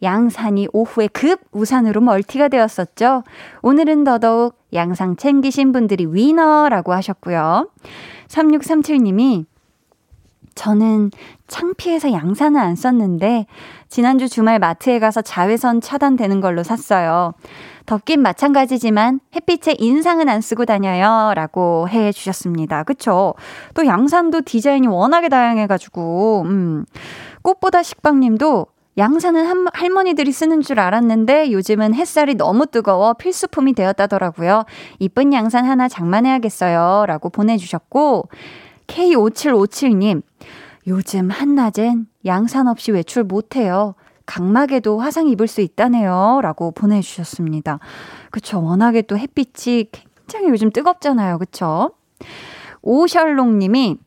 양산이 0.03 0.67
오후에 0.73 1.07
급 1.07 1.41
우산으로 1.51 2.01
멀티가 2.01 2.49
되었었죠. 2.49 3.23
오늘은 3.61 4.03
더더욱 4.03 4.55
양상 4.73 5.15
챙기신 5.15 5.71
분들이 5.71 6.05
위너라고 6.05 6.93
하셨고요. 6.93 7.69
3637님이 8.27 9.45
저는 10.57 11.11
창피해서 11.47 12.11
양산을 12.11 12.59
안 12.59 12.75
썼는데 12.75 13.45
지난주 13.87 14.27
주말 14.27 14.59
마트에 14.59 14.99
가서 14.99 15.21
자외선 15.21 15.79
차단되는 15.79 16.41
걸로 16.41 16.63
샀어요. 16.63 17.33
덥긴 17.85 18.21
마찬가지지만 18.21 19.21
햇빛에 19.33 19.75
인상은 19.77 20.27
안 20.27 20.41
쓰고 20.41 20.65
다녀요. 20.65 21.33
라고 21.35 21.87
해 21.87 22.11
주셨습니다. 22.11 22.83
그쵸? 22.83 23.35
또 23.75 23.85
양산도 23.85 24.41
디자인이 24.41 24.87
워낙에 24.87 25.29
다양해가지고, 25.29 26.43
음. 26.47 26.85
꽃보다 27.43 27.83
식빵님도 27.83 28.65
양산은 28.97 29.69
할머니들이 29.73 30.31
쓰는 30.31 30.61
줄 30.61 30.79
알았는데 30.79 31.51
요즘은 31.51 31.93
햇살이 31.93 32.33
너무 32.33 32.65
뜨거워 32.65 33.13
필수품이 33.13 33.73
되었다더라고요. 33.73 34.65
이쁜 34.99 35.31
양산 35.33 35.65
하나 35.65 35.87
장만해야겠어요. 35.87 37.05
라고 37.07 37.29
보내주셨고, 37.29 38.27
K5757님, 38.87 40.21
요즘 40.87 41.29
한낮엔 41.29 42.07
양산 42.25 42.67
없이 42.67 42.91
외출 42.91 43.23
못해요. 43.23 43.95
각막에도 44.25 44.99
화상 44.99 45.27
입을 45.27 45.47
수 45.47 45.61
있다네요. 45.61 46.39
라고 46.41 46.71
보내주셨습니다. 46.71 47.79
그쵸. 48.29 48.61
워낙에 48.61 49.03
또 49.03 49.17
햇빛이 49.17 49.89
굉장히 49.91 50.49
요즘 50.49 50.71
뜨겁잖아요. 50.71 51.39
그쵸. 51.39 51.91
오셜롱 52.81 53.59
님이 53.59 53.97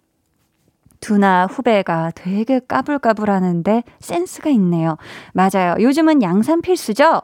두나 1.00 1.46
후배가 1.46 2.12
되게 2.14 2.60
까불까불 2.60 3.30
하는데 3.30 3.82
센스가 4.00 4.50
있네요. 4.50 4.96
맞아요. 5.32 5.74
요즘은 5.80 6.22
양산 6.22 6.60
필수죠? 6.60 7.22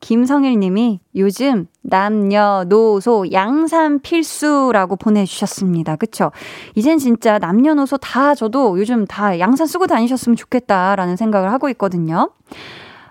김성일 0.00 0.58
님이 0.58 1.00
요즘 1.14 1.68
남녀노소 1.82 3.32
양산 3.32 4.00
필수라고 4.00 4.96
보내주셨습니다. 4.96 5.96
그쵸? 5.96 6.30
이젠 6.74 6.98
진짜 6.98 7.38
남녀노소 7.38 7.98
다 7.98 8.34
저도 8.34 8.78
요즘 8.78 9.06
다 9.06 9.38
양산 9.38 9.66
쓰고 9.66 9.86
다니셨으면 9.86 10.36
좋겠다라는 10.36 11.16
생각을 11.16 11.52
하고 11.52 11.68
있거든요. 11.70 12.30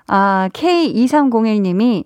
아, 0.07 0.49
K2301님이 0.53 2.05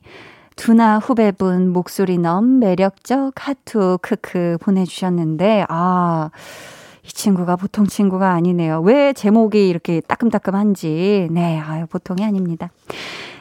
두나 0.56 1.00
후배분 1.00 1.72
목소리 1.74 2.18
너무 2.18 2.60
매력적 2.60 3.34
하트 3.36 3.98
크크 4.02 4.58
보내주셨는데, 4.62 5.66
아, 5.70 6.30
이 7.04 7.08
친구가 7.08 7.56
보통 7.56 7.86
친구가 7.86 8.32
아니네요. 8.32 8.82
왜 8.82 9.14
제목이 9.14 9.70
이렇게 9.70 10.02
따끔따끔한지. 10.02 11.28
네, 11.32 11.60
아유, 11.60 11.86
보통이 11.88 12.24
아닙니다. 12.24 12.72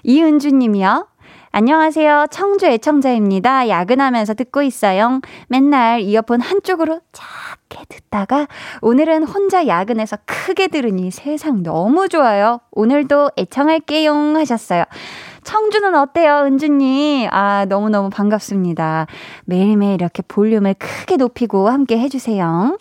이은주 0.02 0.50
님이요. 0.50 1.07
안녕하세요. 1.57 2.27
청주 2.33 2.67
애청자입니다. 2.67 3.69
야근하면서 3.69 4.35
듣고 4.35 4.63
있어요. 4.63 5.21
맨날 5.47 6.01
이어폰 6.01 6.41
한쪽으로 6.41 6.99
작게 7.13 7.85
듣다가 7.89 8.49
오늘은 8.83 9.23
혼자 9.23 9.69
야근해서 9.69 10.17
크게 10.27 10.67
들으니 10.67 11.13
세상 11.13 11.63
너무 11.63 12.09
좋아요. 12.09 12.59
오늘도 12.73 13.31
애청할게요 13.39 14.13
하셨어요. 14.35 14.83
청주는 15.45 15.95
어때요, 15.95 16.43
은주님? 16.45 17.29
아, 17.31 17.67
너무너무 17.67 18.11
반갑습니다. 18.11 19.07
매일매일 19.45 19.95
이렇게 19.95 20.25
볼륨을 20.27 20.75
크게 20.75 21.17
높이고 21.17 21.69
함께 21.69 22.01
해주세요. 22.01 22.77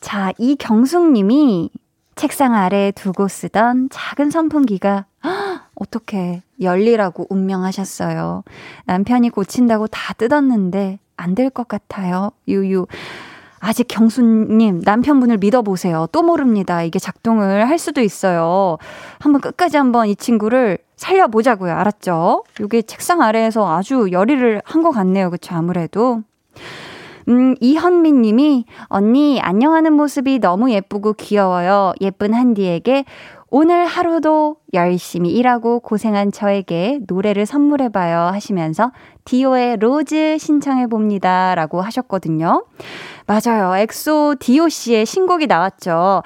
자, 0.00 0.32
이경숙 0.38 1.12
님이 1.12 1.70
책상 2.20 2.54
아래에 2.54 2.90
두고 2.90 3.28
쓰던 3.28 3.88
작은 3.90 4.30
선풍기가 4.30 5.06
어떻게 5.74 6.42
열리라고 6.60 7.26
운명하셨어요. 7.30 8.44
남편이 8.84 9.30
고친다고 9.30 9.86
다 9.86 10.12
뜯었는데 10.12 10.98
안 11.16 11.34
될 11.34 11.48
것 11.48 11.66
같아요. 11.66 12.32
유유. 12.46 12.86
아직 13.58 13.88
경수님, 13.88 14.82
남편분을 14.84 15.38
믿어보세요. 15.38 16.08
또 16.12 16.22
모릅니다. 16.22 16.82
이게 16.82 16.98
작동을 16.98 17.66
할 17.70 17.78
수도 17.78 18.02
있어요. 18.02 18.76
한번 19.18 19.40
끝까지 19.40 19.78
한번 19.78 20.06
이 20.08 20.14
친구를 20.14 20.76
살려보자고요. 20.96 21.72
알았죠? 21.72 22.44
이게 22.60 22.82
책상 22.82 23.22
아래에서 23.22 23.66
아주 23.74 24.08
열의를 24.12 24.60
한 24.66 24.82
것 24.82 24.90
같네요. 24.90 25.30
그쵸? 25.30 25.54
아무래도. 25.54 26.22
음, 27.28 27.54
이현민 27.60 28.22
님이, 28.22 28.64
언니, 28.84 29.40
안녕하는 29.40 29.92
모습이 29.92 30.38
너무 30.38 30.70
예쁘고 30.70 31.14
귀여워요. 31.14 31.92
예쁜 32.00 32.34
한디에게 32.34 33.04
오늘 33.52 33.84
하루도 33.84 34.56
열심히 34.74 35.32
일하고 35.32 35.80
고생한 35.80 36.30
저에게 36.30 37.00
노래를 37.08 37.46
선물해봐요 37.46 38.32
하시면서 38.32 38.92
디오의 39.24 39.78
Rose 39.78 40.38
신청해봅니다 40.38 41.56
라고 41.56 41.80
하셨거든요. 41.80 42.64
맞아요. 43.26 43.76
엑소 43.76 44.36
디오 44.38 44.68
씨의 44.68 45.04
신곡이 45.04 45.48
나왔죠. 45.48 46.22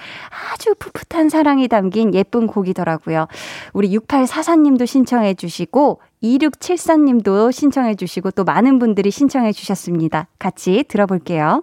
아주 0.52 0.74
풋풋한 0.78 1.30
사랑이 1.30 1.68
담긴 1.68 2.14
예쁜 2.14 2.46
곡이더라고요. 2.46 3.26
우리 3.72 3.96
6844님도 3.96 4.86
신청해주시고 4.86 6.00
2674님도 6.22 7.52
신청해주시고 7.52 8.32
또 8.32 8.44
많은 8.44 8.78
분들이 8.78 9.10
신청해주셨습니다. 9.10 10.28
같이 10.38 10.84
들어볼게요. 10.88 11.62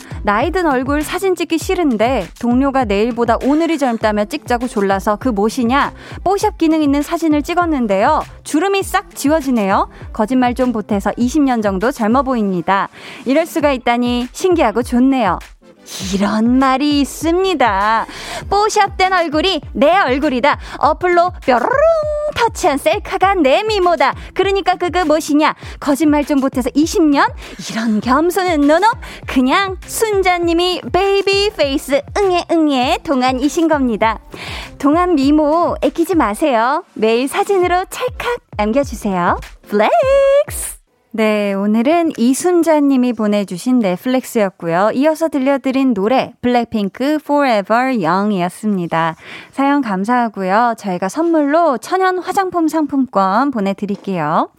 나이 0.23 0.51
든 0.51 0.67
얼굴 0.67 1.01
사진 1.01 1.35
찍기 1.35 1.57
싫은데 1.57 2.27
동료가 2.39 2.85
내일보다 2.85 3.37
오늘이 3.43 3.77
젊다며 3.79 4.25
찍자고 4.25 4.67
졸라서 4.67 5.15
그 5.15 5.29
무엇이냐 5.29 5.93
뽀샵 6.23 6.57
기능 6.57 6.83
있는 6.83 7.01
사진을 7.01 7.41
찍었는데요. 7.41 8.21
주름이 8.43 8.83
싹 8.83 9.15
지워지네요. 9.15 9.89
거짓말 10.13 10.53
좀 10.53 10.71
보태서 10.71 11.11
20년 11.11 11.63
정도 11.63 11.91
젊어 11.91 12.21
보입니다. 12.21 12.89
이럴 13.25 13.45
수가 13.45 13.71
있다니 13.71 14.27
신기하고 14.31 14.83
좋네요. 14.83 15.39
이런 16.13 16.59
말이 16.59 17.01
있습니다. 17.01 18.05
뽀샵된 18.49 19.13
얼굴이 19.13 19.61
내 19.73 19.95
얼굴이다. 19.97 20.57
어플로 20.79 21.31
뾰로롱 21.45 21.71
터치한 22.35 22.77
셀카가 22.77 23.35
내 23.35 23.63
미모다. 23.63 24.13
그러니까 24.33 24.75
그거 24.75 25.05
무엇이냐? 25.05 25.55
거짓말 25.79 26.25
좀 26.25 26.39
못해서 26.39 26.69
20년? 26.71 27.31
이런 27.69 27.99
겸손은 28.01 28.61
no 28.61 28.71
no? 28.71 28.87
그냥 29.27 29.77
순자님이 29.85 30.81
baby 30.91 31.51
face 31.57 32.01
응애 32.17 32.45
응애 32.51 32.99
동안이신 33.03 33.67
겁니다. 33.67 34.19
동안 34.77 35.15
미모 35.15 35.75
애끼지 35.81 36.15
마세요. 36.15 36.83
매일 36.93 37.27
사진으로 37.27 37.85
찰칵 37.89 38.37
남겨주세요. 38.57 39.39
flex! 39.67 40.80
네, 41.13 41.51
오늘은 41.51 42.13
이순자님이 42.15 43.11
보내주신 43.11 43.79
flex였고요. 43.79 44.91
이어서 44.93 45.27
들려드린 45.27 45.93
노래 45.93 46.33
블랙핑크 46.41 47.19
Forever 47.21 48.01
Young이었습니다. 48.01 49.17
사연 49.51 49.81
감사하고요. 49.81 50.75
저희가 50.77 51.09
선물로 51.09 51.79
천연 51.79 52.17
화장품 52.17 52.69
상품권 52.69 53.51
보내드릴게요. 53.51 54.51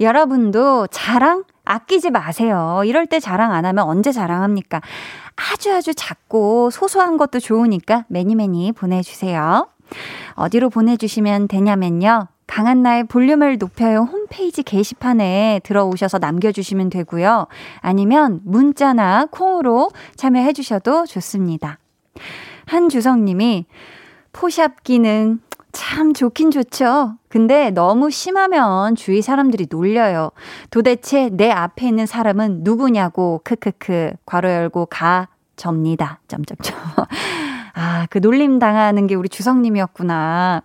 여러분도 0.00 0.86
자랑 0.86 1.44
아끼지 1.66 2.08
마세요. 2.08 2.80
이럴 2.86 3.06
때 3.06 3.20
자랑 3.20 3.52
안 3.52 3.66
하면 3.66 3.84
언제 3.84 4.10
자랑합니까? 4.10 4.80
아주 5.36 5.70
아주 5.70 5.94
작고 5.94 6.70
소소한 6.70 7.18
것도 7.18 7.40
좋으니까 7.40 8.06
매니매니 8.08 8.72
보내주세요. 8.72 9.68
어디로 10.32 10.70
보내주시면 10.70 11.48
되냐면요. 11.48 12.28
강한나의 12.50 13.04
볼륨을 13.04 13.58
높여요 13.58 14.00
홈페이지 14.00 14.64
게시판에 14.64 15.60
들어오셔서 15.62 16.18
남겨주시면 16.18 16.90
되고요. 16.90 17.46
아니면 17.80 18.40
문자나 18.44 19.26
콩으로 19.30 19.90
참여해 20.16 20.52
주셔도 20.52 21.06
좋습니다. 21.06 21.78
한주성님이 22.66 23.66
포샵 24.32 24.82
기능 24.82 25.38
참 25.70 26.12
좋긴 26.12 26.50
좋죠. 26.50 27.14
근데 27.28 27.70
너무 27.70 28.10
심하면 28.10 28.96
주위 28.96 29.22
사람들이 29.22 29.68
놀려요. 29.70 30.32
도대체 30.72 31.28
내 31.30 31.52
앞에 31.52 31.86
있는 31.86 32.06
사람은 32.06 32.64
누구냐고 32.64 33.40
크크크 33.44 34.14
괄호 34.26 34.50
열고 34.50 34.86
가 34.86 35.28
접니다. 35.54 36.18
점점점. 36.26 36.76
아, 37.74 38.06
그 38.10 38.20
놀림 38.20 38.58
당하는 38.58 39.06
게 39.06 39.14
우리 39.14 39.28
주성님이었구나. 39.28 40.62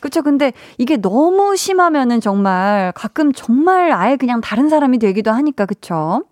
그쵸. 0.00 0.22
근데 0.22 0.52
이게 0.78 0.96
너무 0.96 1.56
심하면은 1.56 2.20
정말 2.20 2.92
가끔 2.94 3.32
정말 3.32 3.92
아예 3.92 4.16
그냥 4.16 4.40
다른 4.40 4.68
사람이 4.68 4.98
되기도 4.98 5.30
하니까, 5.30 5.66
그쵸. 5.66 6.24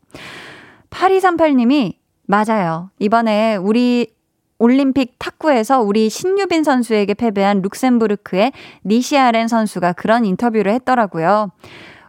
8238님이, 0.91 1.95
맞아요. 2.27 2.91
이번에 2.99 3.57
우리 3.57 4.15
올림픽 4.59 5.17
탁구에서 5.19 5.83
우리 5.83 6.09
신유빈 6.09 6.65
선수에게 6.65 7.15
패배한 7.15 7.61
룩셈부르크의 7.63 8.53
니시아렌 8.85 9.49
선수가 9.49 9.93
그런 9.93 10.25
인터뷰를 10.25 10.73
했더라고요. 10.73 11.51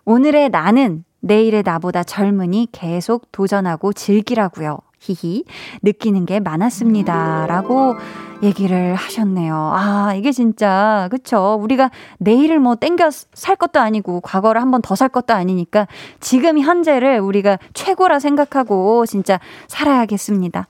오늘의 0.05 0.49
나는 0.49 1.03
내일의 1.19 1.63
나보다 1.63 2.03
젊으니 2.03 2.69
계속 2.71 3.31
도전하고 3.31 3.91
즐기라고요. 3.91 4.77
히히. 5.07 5.43
느끼는 5.83 6.25
게 6.25 6.39
많았습니다. 6.39 7.45
라고 7.47 7.95
얘기를 8.43 8.93
하셨네요. 8.95 9.55
아, 9.75 10.13
이게 10.15 10.31
진짜, 10.31 11.07
그쵸. 11.11 11.57
우리가 11.61 11.89
내일을 12.19 12.59
뭐 12.59 12.75
땡겨 12.75 13.09
살 13.33 13.55
것도 13.55 13.79
아니고, 13.79 14.21
과거를 14.21 14.61
한 14.61 14.71
번 14.71 14.81
더 14.81 14.95
살 14.95 15.09
것도 15.09 15.33
아니니까, 15.33 15.87
지금 16.19 16.59
현재를 16.59 17.19
우리가 17.19 17.57
최고라 17.73 18.19
생각하고, 18.19 19.05
진짜 19.05 19.39
살아야겠습니다. 19.67 20.67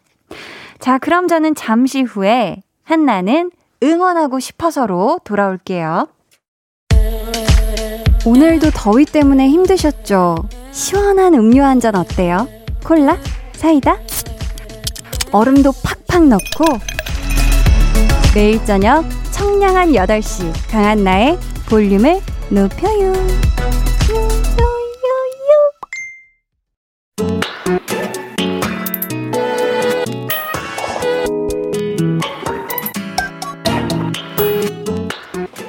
자, 0.79 0.97
그럼 0.97 1.27
저는 1.27 1.55
잠시 1.55 2.01
후에 2.03 2.61
한나는 2.83 3.51
응원하고 3.83 4.39
싶어서로 4.39 5.19
돌아올게요. 5.23 6.07
오늘도 8.25 8.71
더위 8.73 9.05
때문에 9.05 9.47
힘드셨죠? 9.49 10.35
시원한 10.71 11.33
음료 11.33 11.63
한 11.63 11.79
잔 11.79 11.95
어때요? 11.95 12.47
콜라? 12.85 13.17
사이다? 13.57 13.97
얼음도 15.31 15.73
팍팍 16.07 16.27
넣고 16.27 16.79
매일 18.33 18.63
저녁 18.65 19.03
청량한 19.31 19.91
8시 19.91 20.71
강한 20.71 21.03
나의 21.03 21.37
볼륨을 21.69 22.21
높여요. 22.49 23.13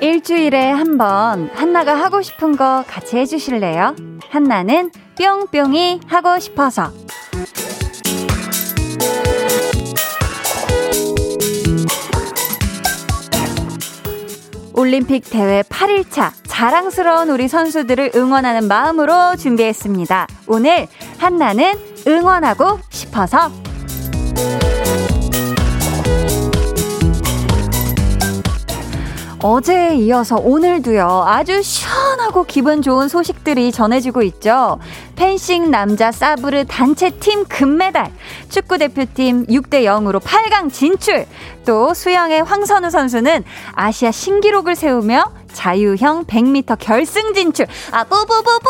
일주일에 0.00 0.70
한 0.70 0.98
번 0.98 1.48
한나가 1.54 1.94
하고 1.94 2.22
싶은 2.22 2.56
거 2.56 2.82
같이 2.88 3.16
해주실래요? 3.18 3.94
한나는 4.30 4.90
뿅뿅이 5.16 6.00
하고 6.08 6.38
싶어서. 6.40 6.90
올림픽 14.78 15.28
대회 15.28 15.62
8일차 15.62 16.30
자랑스러운 16.46 17.30
우리 17.30 17.48
선수들을 17.48 18.12
응원하는 18.14 18.68
마음으로 18.68 19.34
준비했습니다. 19.34 20.28
오늘 20.46 20.86
한나는 21.18 21.74
응원하고 22.06 22.78
싶어서 22.88 23.50
어제에 29.40 29.94
이어서 29.96 30.36
오늘도요, 30.36 31.24
아주 31.26 31.62
시원하고 31.62 32.42
기분 32.44 32.82
좋은 32.82 33.06
소식들이 33.08 33.70
전해지고 33.70 34.22
있죠. 34.22 34.80
펜싱 35.14 35.70
남자 35.70 36.10
사브르 36.10 36.64
단체 36.66 37.10
팀 37.10 37.44
금메달, 37.44 38.10
축구 38.48 38.78
대표팀 38.78 39.46
6대 39.46 39.84
0으로 39.84 40.20
8강 40.20 40.72
진출, 40.72 41.24
또 41.64 41.94
수영의 41.94 42.42
황선우 42.42 42.90
선수는 42.90 43.44
아시아 43.72 44.10
신기록을 44.10 44.74
세우며 44.74 45.32
자유형 45.52 46.24
100m 46.24 46.76
결승 46.80 47.32
진출, 47.32 47.66
아, 47.92 48.02
뿌뿌뿌뿌! 48.04 48.68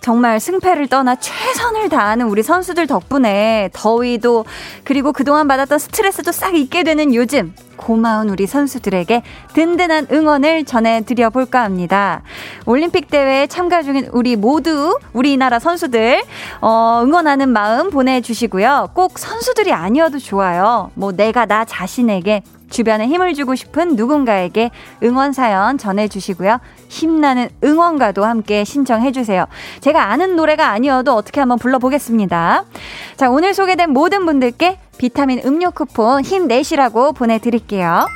정말 0.00 0.40
승패를 0.40 0.88
떠나 0.88 1.14
최선을 1.14 1.88
다하는 1.88 2.26
우리 2.26 2.42
선수들 2.42 2.88
덕분에 2.88 3.70
더위도 3.72 4.44
그리고 4.82 5.12
그동안 5.12 5.46
받았던 5.46 5.78
스트레스도 5.78 6.32
싹 6.32 6.56
잊게 6.56 6.82
되는 6.82 7.14
요즘 7.14 7.54
고마운 7.82 8.28
우리 8.30 8.46
선수들에게 8.46 9.22
든든한 9.54 10.06
응원을 10.10 10.64
전해드려 10.64 11.30
볼까 11.30 11.64
합니다. 11.64 12.22
올림픽 12.64 13.10
대회에 13.10 13.46
참가 13.48 13.82
중인 13.82 14.08
우리 14.12 14.36
모두 14.36 14.98
우리나라 15.12 15.58
선수들 15.58 16.22
어, 16.60 17.02
응원하는 17.04 17.48
마음 17.48 17.90
보내주시고요. 17.90 18.90
꼭 18.94 19.18
선수들이 19.18 19.72
아니어도 19.72 20.18
좋아요. 20.18 20.90
뭐 20.94 21.12
내가 21.12 21.44
나 21.46 21.64
자신에게 21.64 22.42
주변에 22.70 23.06
힘을 23.06 23.34
주고 23.34 23.54
싶은 23.54 23.96
누군가에게 23.96 24.70
응원 25.02 25.32
사연 25.32 25.76
전해주시고요. 25.76 26.58
힘나는 26.88 27.50
응원가도 27.62 28.24
함께 28.24 28.64
신청해주세요. 28.64 29.44
제가 29.80 30.10
아는 30.10 30.36
노래가 30.36 30.70
아니어도 30.70 31.14
어떻게 31.14 31.40
한번 31.40 31.58
불러보겠습니다. 31.58 32.64
자, 33.16 33.30
오늘 33.30 33.52
소개된 33.52 33.90
모든 33.90 34.24
분들께 34.24 34.78
비타민 34.98 35.40
음료 35.44 35.70
쿠폰 35.70 36.22
힘내시라고 36.22 37.12
보내드릴게요. 37.12 38.06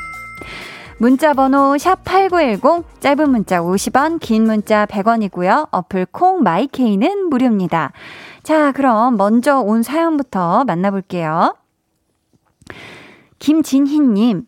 문자 0.99 1.35
번호 1.35 1.75
샵8910 1.77 2.85
짧은 3.01 3.31
문자 3.31 3.61
50원 3.61 4.19
긴 4.19 4.45
문자 4.45 4.87
100원이고요. 4.87 5.69
어플 5.71 6.07
콩 6.11 6.43
마이케이는 6.43 7.29
무료입니다. 7.29 7.93
자 8.43 8.73
그럼 8.73 9.17
먼저 9.17 9.61
온 9.61 9.83
사연부터 9.83 10.65
만나볼게요. 10.65 11.55
김진희님, 13.39 14.47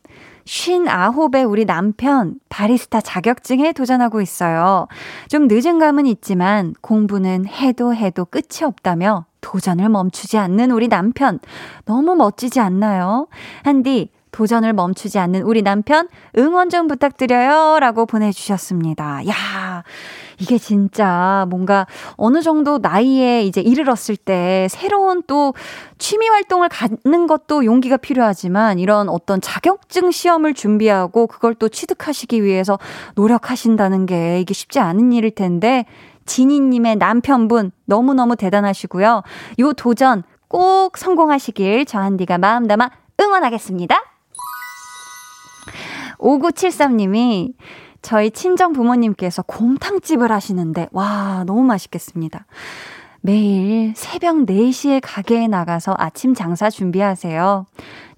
59의 0.48 1.48
우리 1.48 1.66
남편 1.66 2.36
바리스타 2.48 3.02
자격증에 3.02 3.72
도전하고 3.72 4.20
있어요. 4.22 4.88
좀 5.28 5.46
늦은 5.46 5.78
감은 5.78 6.06
있지만 6.06 6.74
공부는 6.80 7.46
해도 7.46 7.94
해도 7.94 8.24
끝이 8.24 8.64
없다며 8.64 9.26
도전을 9.42 9.88
멈추지 9.90 10.38
않는 10.38 10.70
우리 10.70 10.88
남편. 10.88 11.38
너무 11.84 12.16
멋지지 12.16 12.60
않나요? 12.60 13.28
한디, 13.62 14.10
도전을 14.30 14.72
멈추지 14.72 15.18
않는 15.18 15.42
우리 15.42 15.62
남편 15.62 16.08
응원 16.36 16.70
좀 16.70 16.88
부탁드려요. 16.88 17.78
라고 17.80 18.06
보내주셨습니다. 18.06 19.26
야 19.28 19.84
이게 20.40 20.58
진짜 20.58 21.46
뭔가 21.50 21.86
어느 22.16 22.42
정도 22.42 22.78
나이에 22.78 23.42
이제 23.42 23.60
이르렀을 23.60 24.16
때 24.16 24.68
새로운 24.70 25.22
또 25.26 25.54
취미 25.98 26.28
활동을 26.28 26.68
갖는 26.68 27.26
것도 27.26 27.64
용기가 27.64 27.96
필요하지만 27.96 28.78
이런 28.78 29.08
어떤 29.08 29.40
자격증 29.40 30.10
시험을 30.10 30.54
준비하고 30.54 31.26
그걸 31.26 31.54
또 31.54 31.68
취득하시기 31.68 32.44
위해서 32.44 32.78
노력하신다는 33.16 34.06
게 34.06 34.40
이게 34.40 34.54
쉽지 34.54 34.78
않은 34.78 35.12
일일 35.12 35.34
텐데 35.34 35.84
지니님의 36.26 36.96
남편분 36.96 37.72
너무너무 37.86 38.36
대단하시고요. 38.36 39.22
요 39.58 39.72
도전 39.72 40.22
꼭 40.46 40.96
성공하시길 40.96 41.86
저 41.86 41.98
한디가 41.98 42.38
마음 42.38 42.66
담아 42.66 42.90
응원하겠습니다. 43.20 44.00
5973님이 46.18 47.54
저희 48.02 48.30
친정 48.30 48.72
부모님께서 48.72 49.42
곰탕집을 49.42 50.30
하시는데, 50.30 50.88
와, 50.92 51.44
너무 51.46 51.62
맛있겠습니다. 51.62 52.46
매일 53.20 53.92
새벽 53.96 54.36
4시에 54.46 55.00
가게에 55.02 55.48
나가서 55.48 55.94
아침 55.98 56.34
장사 56.34 56.70
준비하세요. 56.70 57.66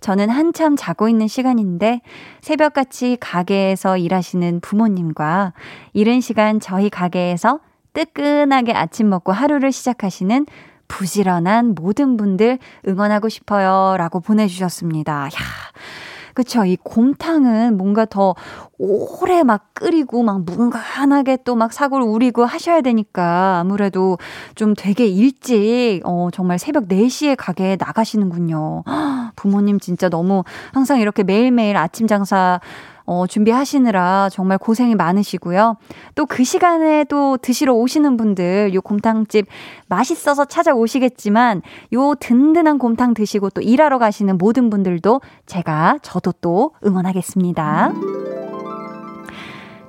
저는 0.01 0.29
한참 0.31 0.77
자고 0.77 1.09
있는 1.09 1.27
시간인데 1.27 2.01
새벽같이 2.41 3.17
가게에서 3.21 3.97
일하시는 3.97 4.61
부모님과 4.61 5.53
이른 5.93 6.21
시간 6.21 6.61
저희 6.61 6.91
가게에서 6.91 7.61
뜨끈하게 7.93 8.73
아침 8.73 9.09
먹고 9.09 9.33
하루를 9.33 9.73
시작하시는 9.73 10.47
부지런한 10.89 11.75
모든 11.75 12.17
분들 12.17 12.59
응원하고 12.87 13.29
싶어요. 13.29 13.97
라고 13.97 14.21
보내주셨습니다. 14.21 15.27
야 15.27 15.29
그쵸. 16.35 16.65
이 16.65 16.77
곰탕은 16.83 17.77
뭔가 17.77 18.05
더 18.05 18.35
오래 18.79 19.43
막 19.43 19.71
끓이고 19.75 20.23
막 20.23 20.45
뭉간하게 20.45 21.39
또 21.45 21.55
막 21.61 21.73
사골 21.73 22.01
우리고 22.03 22.45
하셔야 22.47 22.81
되니까 22.81 23.59
아무래도 23.61 24.17
좀 24.55 24.75
되게 24.75 25.07
일찍, 25.07 26.01
어, 26.05 26.29
정말 26.33 26.59
새벽 26.59 26.89
4시에 26.89 27.35
가게에 27.37 27.77
나가시는군요. 27.79 28.85
부모님 29.37 29.79
진짜 29.81 30.09
너무 30.09 30.43
항상 30.73 31.01
이렇게 31.01 31.23
매일매일 31.23 31.77
아침 31.77 32.07
장사 32.07 32.61
어, 33.05 33.27
준비하시느라 33.27 34.29
정말 34.31 34.59
고생이 34.59 34.95
많으시고요. 34.95 35.77
또 36.15 36.27
그 36.31 36.45
시간에 36.45 37.05
또 37.05 37.37
드시러 37.37 37.75
오시는 37.75 38.17
분들, 38.17 38.73
요 38.73 38.81
곰탕집 38.81 39.47
맛있어서 39.89 40.45
찾아오시겠지만, 40.45 41.61
요 41.93 42.15
든든한 42.15 42.79
곰탕 42.79 43.15
드시고 43.15 43.51
또 43.51 43.61
일하러 43.61 43.99
가시는 43.99 44.39
모든 44.39 44.71
분들도 44.71 45.21
제가, 45.47 45.99
저도 46.03 46.33
또 46.41 46.73
응원하겠습니다. 46.87 47.93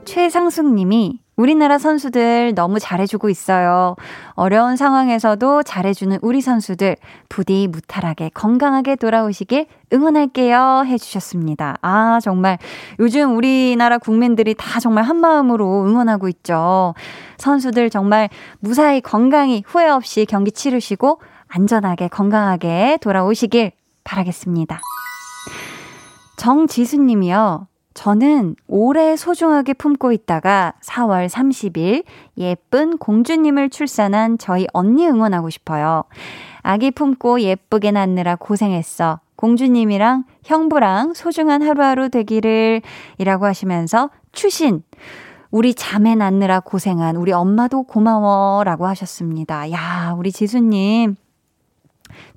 최상숙 0.05 0.73
님이 0.73 1.19
우리나라 1.41 1.79
선수들 1.79 2.53
너무 2.53 2.79
잘해주고 2.79 3.27
있어요. 3.29 3.95
어려운 4.33 4.75
상황에서도 4.75 5.63
잘해주는 5.63 6.19
우리 6.21 6.39
선수들 6.39 6.97
부디 7.29 7.67
무탈하게 7.67 8.29
건강하게 8.35 8.95
돌아오시길 8.95 9.65
응원할게요 9.91 10.83
해주셨습니다. 10.85 11.77
아, 11.81 12.19
정말 12.21 12.59
요즘 12.99 13.35
우리나라 13.35 13.97
국민들이 13.97 14.53
다 14.53 14.79
정말 14.79 15.03
한 15.03 15.17
마음으로 15.17 15.83
응원하고 15.87 16.27
있죠. 16.27 16.93
선수들 17.39 17.89
정말 17.89 18.29
무사히 18.59 19.01
건강히 19.01 19.63
후회 19.65 19.89
없이 19.89 20.27
경기 20.29 20.51
치르시고 20.51 21.21
안전하게 21.47 22.07
건강하게 22.09 22.99
돌아오시길 23.01 23.71
바라겠습니다. 24.03 24.79
정지수님이요. 26.37 27.70
저는 27.93 28.55
오래 28.67 29.15
소중하게 29.15 29.73
품고 29.73 30.11
있다가 30.11 30.73
4월 30.81 31.27
30일 31.27 32.03
예쁜 32.37 32.97
공주님을 32.97 33.69
출산한 33.69 34.37
저희 34.37 34.65
언니 34.73 35.07
응원하고 35.07 35.49
싶어요. 35.49 36.03
아기 36.61 36.91
품고 36.91 37.41
예쁘게 37.41 37.91
낳느라 37.91 38.35
고생했어. 38.35 39.19
공주님이랑 39.35 40.25
형부랑 40.43 41.13
소중한 41.13 41.61
하루하루 41.61 42.09
되기를 42.09 42.81
이라고 43.17 43.45
하시면서 43.45 44.09
추신. 44.31 44.83
우리 45.49 45.73
자매 45.73 46.15
낳느라 46.15 46.61
고생한 46.61 47.17
우리 47.17 47.33
엄마도 47.33 47.83
고마워 47.83 48.63
라고 48.63 48.87
하셨습니다. 48.87 49.69
야, 49.71 50.15
우리 50.17 50.31
지수님. 50.31 51.17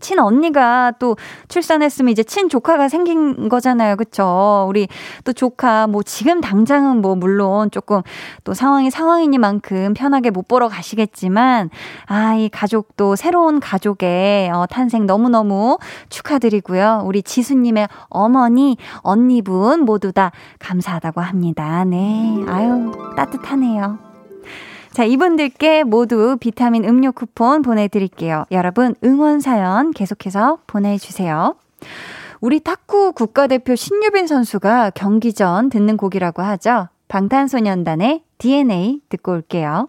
친 0.05 0.19
언니가 0.19 0.93
또 0.99 1.17
출산했으면 1.49 2.13
이제 2.13 2.23
친 2.23 2.51
조카가 2.51 2.91
생긴 2.91 3.49
거잖아요. 3.49 3.97
그쵸? 3.97 4.67
우리 4.69 4.87
또 5.25 5.33
조카 5.33 5.87
뭐 5.87 6.03
지금 6.03 6.43
당장은 6.43 7.01
뭐 7.01 7.17
물론 7.17 7.71
조금 7.71 8.03
또 8.45 8.53
상황이 8.53 8.91
상황이니만큼 8.91 9.95
편하게 9.95 10.29
못 10.29 10.47
보러 10.47 10.69
가시겠지만 10.69 11.71
아, 12.07 12.35
이 12.35 12.51
가족도 12.51 13.17
새로운 13.17 13.61
가족의 13.61 14.51
어, 14.51 14.67
탄생 14.67 15.07
너무너무 15.07 15.79
축하드리고요. 16.11 17.03
우리 17.07 17.23
지수님의 17.23 17.89
어머니, 18.09 18.77
언니분 18.99 19.81
모두 19.81 20.13
다 20.13 20.33
감사하다고 20.59 21.23
합니다. 21.23 21.85
네. 21.85 22.45
아유, 22.47 22.93
따뜻하네요. 23.17 24.14
자, 24.95 25.03
이분들께 25.03 25.83
모두 25.83 26.37
비타민 26.39 26.85
음료 26.85 27.11
쿠폰 27.11 27.63
보내드릴게요. 27.63 28.45
여러분, 28.53 28.95
응원 29.03 29.41
사연 29.41 29.91
계속해서 29.91 30.59
보내주세요. 30.69 31.57
우리 32.41 32.61
탁구 32.61 33.11
국가대표 33.15 33.75
신유빈 33.75 34.29
선수가 34.29 34.91
경기 34.91 35.33
전 35.33 35.69
듣는 35.69 35.97
곡이라고 35.97 36.43
하죠. 36.43 36.87
방탄소년단의 37.09 38.23
DNA 38.39 39.01
듣고 39.09 39.33
올게요. 39.33 39.89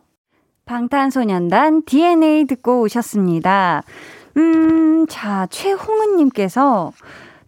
방탄소년단 0.65 1.83
DNA 1.85 2.45
듣고 2.45 2.81
오셨습니다. 2.81 3.83
음, 4.37 5.05
자, 5.07 5.45
최홍은님께서 5.51 6.93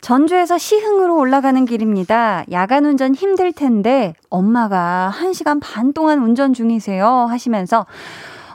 전주에서 0.07 0.57
시흥으로 0.57 1.17
올라가는 1.17 1.65
길입니다. 1.65 2.45
야간 2.53 2.85
운전 2.85 3.13
힘들 3.13 3.51
텐데 3.51 4.13
엄마가 4.29 5.11
1시간 5.13 5.59
반 5.61 5.91
동안 5.91 6.19
운전 6.19 6.53
중이세요 6.53 7.05
하시면서 7.05 7.85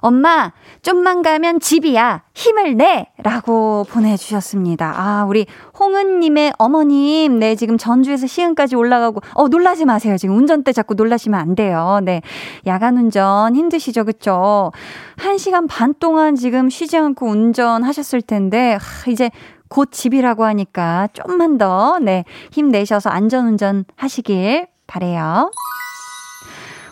엄마, 0.02 0.50
좀만 0.82 1.22
가면 1.22 1.60
집이야. 1.60 2.22
힘을 2.34 2.76
내! 2.76 3.06
라고 3.22 3.86
보내주셨습니다. 3.88 4.92
아, 4.96 5.24
우리 5.28 5.46
홍은님의 5.78 6.54
어머님, 6.58 7.38
네, 7.38 7.54
지금 7.54 7.78
전주에서 7.78 8.26
시흥까지 8.26 8.74
올라가고, 8.74 9.20
어, 9.34 9.46
놀라지 9.46 9.84
마세요. 9.84 10.16
지금 10.18 10.36
운전대 10.36 10.72
자꾸 10.72 10.94
놀라시면 10.94 11.38
안 11.38 11.54
돼요. 11.54 12.00
네. 12.02 12.20
야간 12.66 12.96
운전 12.96 13.54
힘드시죠? 13.54 14.04
그쵸? 14.04 14.72
한 15.16 15.38
시간 15.38 15.68
반 15.68 15.94
동안 16.00 16.34
지금 16.34 16.68
쉬지 16.68 16.96
않고 16.96 17.28
운전하셨을 17.28 18.22
텐데, 18.22 18.78
하, 18.80 19.08
이제 19.08 19.30
곧 19.72 19.90
집이라고 19.90 20.44
하니까 20.44 21.08
좀만 21.14 21.56
더, 21.56 21.98
네, 21.98 22.26
힘내셔서 22.50 23.08
안전운전 23.08 23.86
하시길 23.96 24.66
바래요. 24.86 25.50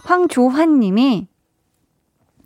황조환 0.04 0.80
님이 0.80 1.28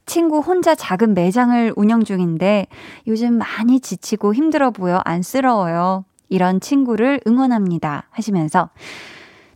친구 0.07 0.41
혼자 0.41 0.75
작은 0.75 1.15
매장을 1.15 1.73
운영 1.77 2.03
중인데 2.03 2.67
요즘 3.07 3.39
많이 3.39 3.79
지치고 3.79 4.35
힘들어 4.35 4.73
보여 4.73 5.01
안쓰러워요. 5.05 6.05
이런 6.29 6.59
친구를 6.59 7.21
응원합니다. 7.29 8.09
하시면서 8.11 8.71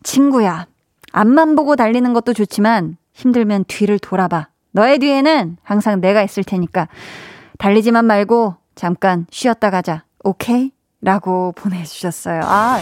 친구야, 0.05 0.69
앞만 1.11 1.57
보고 1.57 1.75
달리는 1.75 2.13
것도 2.13 2.35
좋지만 2.35 2.99
힘들면 3.15 3.65
뒤를 3.67 3.99
돌아봐. 3.99 4.47
너의 4.71 5.01
뒤에는 5.01 5.57
항상 5.65 6.01
내가 6.01 6.23
있을 6.23 6.45
테니까 6.45 6.87
달리지만 7.59 8.05
말고 8.05 8.55
잠깐 8.77 9.27
쉬었다 9.31 9.71
가자. 9.71 10.05
오케이? 10.25 10.73
라고 11.01 11.53
보내주셨어요. 11.53 12.41
아, 12.43 12.81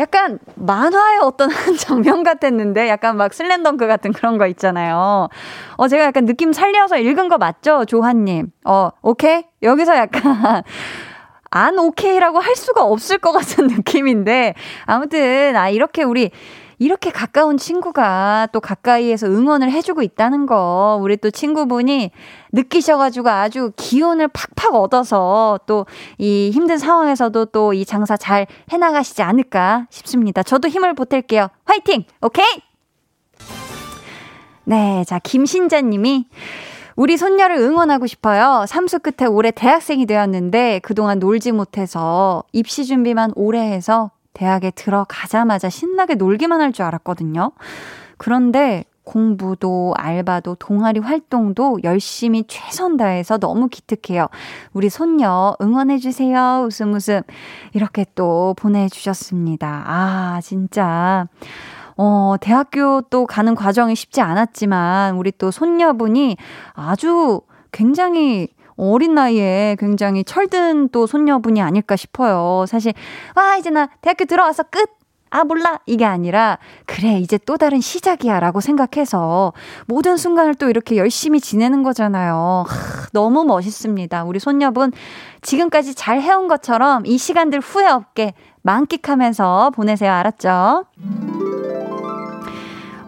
약간 0.00 0.38
만화의 0.56 1.20
어떤 1.22 1.50
한 1.50 1.76
장면 1.78 2.22
같았는데 2.22 2.88
약간 2.88 3.16
막 3.16 3.32
슬램덩크 3.32 3.86
같은 3.86 4.12
그런 4.12 4.36
거 4.36 4.46
있잖아요. 4.48 5.28
어, 5.76 5.88
제가 5.88 6.04
약간 6.04 6.26
느낌 6.26 6.52
살려서 6.52 6.98
읽은 6.98 7.28
거 7.28 7.38
맞죠? 7.38 7.84
조한님. 7.84 8.50
어, 8.64 8.90
오케이? 9.02 9.44
여기서 9.62 9.96
약간. 9.96 10.62
안 11.48 11.78
오케이라고 11.78 12.40
할 12.40 12.54
수가 12.56 12.84
없을 12.84 13.18
것 13.18 13.32
같은 13.32 13.68
느낌인데 13.68 14.54
아무튼 14.84 15.56
아 15.56 15.68
이렇게 15.70 16.02
우리 16.02 16.30
이렇게 16.78 17.10
가까운 17.10 17.56
친구가 17.56 18.48
또 18.52 18.60
가까이에서 18.60 19.26
응원을 19.26 19.70
해주고 19.70 20.02
있다는 20.02 20.46
거, 20.46 20.98
우리 21.00 21.16
또 21.16 21.30
친구분이 21.30 22.10
느끼셔가지고 22.52 23.28
아주 23.30 23.72
기운을 23.76 24.28
팍팍 24.28 24.74
얻어서 24.74 25.58
또 25.66 25.86
이 26.18 26.50
힘든 26.52 26.78
상황에서도 26.78 27.46
또 27.46 27.72
이 27.72 27.84
장사 27.84 28.16
잘 28.16 28.46
해나가시지 28.70 29.22
않을까 29.22 29.86
싶습니다. 29.90 30.42
저도 30.42 30.68
힘을 30.68 30.94
보탤게요. 30.94 31.48
화이팅! 31.64 32.04
오케이? 32.22 32.44
네, 34.64 35.04
자, 35.06 35.18
김신자 35.18 35.80
님이 35.80 36.26
우리 36.96 37.16
손녀를 37.16 37.56
응원하고 37.56 38.06
싶어요. 38.06 38.64
삼수 38.66 39.00
끝에 39.00 39.28
올해 39.28 39.50
대학생이 39.50 40.06
되었는데 40.06 40.80
그동안 40.82 41.18
놀지 41.18 41.52
못해서 41.52 42.42
입시 42.52 42.84
준비만 42.84 43.32
오래 43.36 43.60
해서 43.60 44.10
대학에 44.36 44.70
들어가자마자 44.70 45.68
신나게 45.70 46.14
놀기만 46.14 46.60
할 46.60 46.72
줄 46.72 46.84
알았거든요. 46.84 47.52
그런데 48.18 48.84
공부도 49.04 49.94
알바도 49.96 50.56
동아리 50.56 50.98
활동도 51.00 51.78
열심히 51.84 52.44
최선 52.48 52.96
다해서 52.96 53.38
너무 53.38 53.68
기특해요. 53.68 54.26
우리 54.72 54.90
손녀 54.90 55.54
응원해 55.62 55.98
주세요. 55.98 56.64
웃음 56.66 56.92
웃음. 56.92 57.22
이렇게 57.72 58.04
또 58.16 58.54
보내주셨습니다. 58.58 59.84
아, 59.86 60.40
진짜. 60.42 61.28
어, 61.96 62.34
대학교 62.40 63.00
또 63.02 63.26
가는 63.26 63.54
과정이 63.54 63.94
쉽지 63.94 64.20
않았지만, 64.20 65.14
우리 65.16 65.30
또 65.30 65.50
손녀분이 65.50 66.36
아주 66.74 67.40
굉장히 67.72 68.48
어린 68.76 69.14
나이에 69.14 69.76
굉장히 69.78 70.24
철든 70.24 70.90
또 70.90 71.06
손녀분이 71.06 71.62
아닐까 71.62 71.96
싶어요. 71.96 72.66
사실, 72.66 72.92
와, 73.34 73.56
이제 73.56 73.70
나 73.70 73.88
대학교 74.00 74.24
들어와서 74.24 74.64
끝! 74.64 74.90
아, 75.30 75.44
몰라! 75.44 75.80
이게 75.86 76.04
아니라, 76.04 76.58
그래, 76.86 77.18
이제 77.18 77.36
또 77.44 77.56
다른 77.56 77.80
시작이야. 77.80 78.38
라고 78.38 78.60
생각해서 78.60 79.52
모든 79.86 80.16
순간을 80.16 80.54
또 80.54 80.70
이렇게 80.70 80.96
열심히 80.96 81.40
지내는 81.40 81.82
거잖아요. 81.82 82.64
하, 82.66 83.06
너무 83.12 83.44
멋있습니다. 83.44 84.24
우리 84.24 84.38
손녀분, 84.38 84.92
지금까지 85.42 85.94
잘 85.94 86.20
해온 86.20 86.46
것처럼 86.46 87.04
이 87.06 87.18
시간들 87.18 87.60
후회 87.60 87.88
없게 87.88 88.34
만끽하면서 88.62 89.70
보내세요. 89.70 90.12
알았죠? 90.12 90.84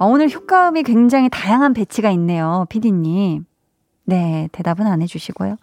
어, 0.01 0.07
오늘 0.07 0.31
효과음이 0.31 0.83
굉장히 0.83 1.29
다양한 1.29 1.73
배치가 1.73 2.11
있네요. 2.11 2.67
피디님. 2.69 3.45
네, 4.09 4.49
대답은 4.53 4.87
안 4.87 5.03
해주시고요. 5.03 5.57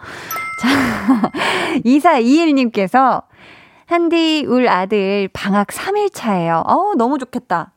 자, 0.62 1.32
2421님께서, 1.84 3.24
한디 3.88 4.46
울 4.48 4.68
아들 4.68 5.28
방학 5.34 5.70
3일차예요. 5.70 6.62
어우, 6.68 6.94
너무 6.96 7.18
좋겠다. 7.18 7.72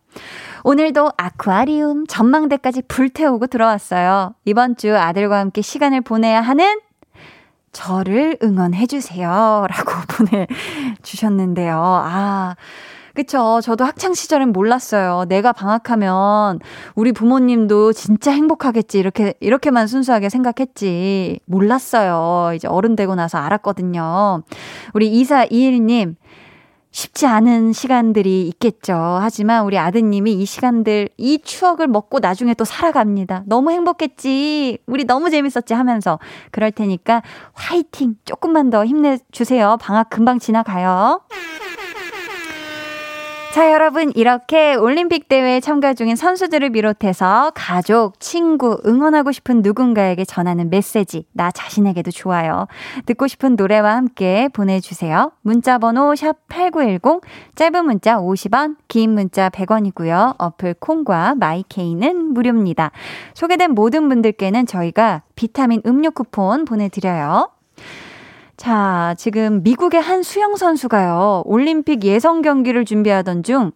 오늘도 0.64 1.12
아쿠아리움 1.16 2.07
전망대까지 2.07 2.83
불태우고 2.83 3.46
들어왔어요. 3.46 4.35
이번 4.44 4.76
주 4.76 4.94
아들과 4.94 5.38
함께 5.38 5.62
시간을 5.62 6.02
보내야 6.02 6.42
하는 6.42 6.81
저를 7.72 8.37
응원해주세요. 8.42 9.66
라고 9.70 9.92
보내주셨는데요. 11.00 11.78
아, 11.81 12.57
그쵸. 13.18 13.59
저도 13.64 13.85
학창시절엔 13.85 14.52
몰랐어요. 14.52 15.24
내가 15.28 15.52
방학하면 15.52 16.61
우리 16.94 17.11
부모님도 17.11 17.92
진짜 17.92 18.31
행복하겠지. 18.31 18.96
이렇게, 18.96 19.35
이렇게만 19.40 19.88
순수하게 19.88 20.28
생각했지. 20.28 21.40
몰랐어요. 21.44 22.54
이제 22.54 22.68
어른 22.68 22.94
되고 22.94 23.16
나서 23.16 23.38
알았거든요. 23.38 24.44
우리 24.94 25.11
2421님, 25.11 26.14
쉽지 26.92 27.26
않은 27.26 27.72
시간들이 27.72 28.46
있겠죠. 28.50 28.94
하지만 28.94 29.64
우리 29.64 29.78
아드님이 29.78 30.35
이 30.35 30.44
시간들, 30.44 31.09
이 31.16 31.40
추억을 31.42 31.88
먹고 31.88 32.20
나중에 32.20 32.54
또 32.54 32.64
살아갑니다. 32.64 33.42
너무 33.46 33.72
행복했지. 33.72 34.78
우리 34.87 35.04
너무 35.07 35.28
재밌었지 35.31 35.74
하면서. 35.74 36.20
그럴 36.52 36.70
테니까 36.70 37.22
화이팅! 37.52 38.14
조금만 38.24 38.70
더 38.70 38.87
힘내주세요. 38.87 39.76
방학 39.81 40.09
금방 40.09 40.38
지나가요. 40.38 41.22
자, 43.59 43.73
여러분, 43.73 44.12
이렇게 44.14 44.77
올림픽 44.77 45.27
대회에 45.27 45.59
참가 45.59 45.92
중인 45.92 46.14
선수들을 46.14 46.71
비롯해서 46.71 47.51
가족, 47.57 48.21
친구, 48.21 48.81
응원하고 48.87 49.33
싶은 49.33 49.62
누군가에게 49.62 50.25
전하는 50.25 50.71
메시지, 50.71 51.27
나 51.33 51.51
자신에게도 51.51 52.12
좋아요. 52.12 52.68
듣고 53.07 53.27
싶은 53.27 53.57
노래와 53.57 53.97
함께 53.97 54.49
보내주세요. 54.53 55.33
문자번호 55.42 56.12
샵8910, 56.12 57.23
짧은 57.57 57.85
문자 57.85 58.18
50원, 58.18 58.77
긴 58.87 59.14
문자 59.14 59.49
100원이고요. 59.49 60.37
어플 60.38 60.75
콩과 60.75 61.35
마이케이는 61.35 62.35
무료입니다. 62.35 62.92
소개된 63.35 63.73
모든 63.73 64.09
분들께는 64.09 64.66
저희가 64.66 65.23
비타민 65.35 65.83
음료 65.85 66.12
쿠폰 66.12 66.64
보내드려요. 66.64 67.49
자, 68.59 69.14
지금 69.16 69.62
미국의 69.62 70.03
한 70.03 70.23
수영 70.25 70.57
선수가요, 70.57 71.44
올림픽 71.47 72.03
예선 72.05 72.42
경기를 72.42 72.85
준비하던 72.85 73.44
중, 73.44 73.71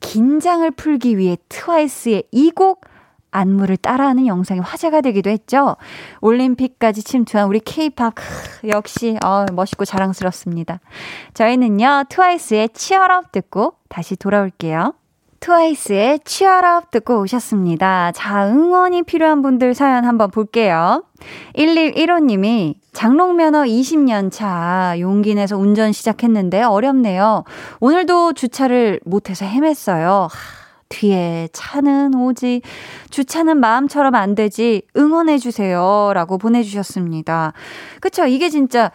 긴장을 0.00 0.70
풀기 0.70 1.18
위해 1.18 1.36
트와이스의 1.48 2.24
이 2.30 2.50
곡 2.52 2.82
안무를 3.32 3.76
따라하는 3.78 4.26
영상이 4.26 4.60
화제가 4.60 5.00
되기도 5.00 5.30
했죠. 5.30 5.76
올림픽까지 6.20 7.02
침투한 7.02 7.48
우리 7.48 7.60
케이팝 7.60 8.14
역시 8.68 9.16
어, 9.24 9.46
멋있고 9.52 9.84
자랑스럽습니다. 9.86 10.80
저희는요 11.34 12.04
트와이스의 12.10 12.68
치얼업 12.74 13.32
듣고 13.32 13.74
다시 13.88 14.16
돌아올게요. 14.16 14.94
트와이스의 15.42 16.20
치얼업 16.24 16.92
듣고 16.92 17.20
오셨습니다. 17.20 18.12
자, 18.12 18.48
응원이 18.48 19.02
필요한 19.02 19.42
분들 19.42 19.74
사연 19.74 20.04
한번 20.04 20.30
볼게요. 20.30 21.02
1115님이 21.56 22.76
장롱면허 22.92 23.64
20년 23.64 24.30
차 24.30 24.94
용기 25.00 25.34
내서 25.34 25.58
운전 25.58 25.90
시작했는데 25.90 26.62
어렵네요. 26.62 27.42
오늘도 27.80 28.34
주차를 28.34 29.00
못해서 29.04 29.44
헤맸어요. 29.44 30.28
하, 30.28 30.28
뒤에 30.88 31.48
차는 31.52 32.14
오지. 32.14 32.62
주차는 33.10 33.56
마음처럼 33.58 34.14
안 34.14 34.36
되지. 34.36 34.82
응원해 34.96 35.38
주세요. 35.38 36.12
라고 36.14 36.38
보내주셨습니다. 36.38 37.52
그쵸. 38.00 38.26
이게 38.26 38.48
진짜 38.48 38.92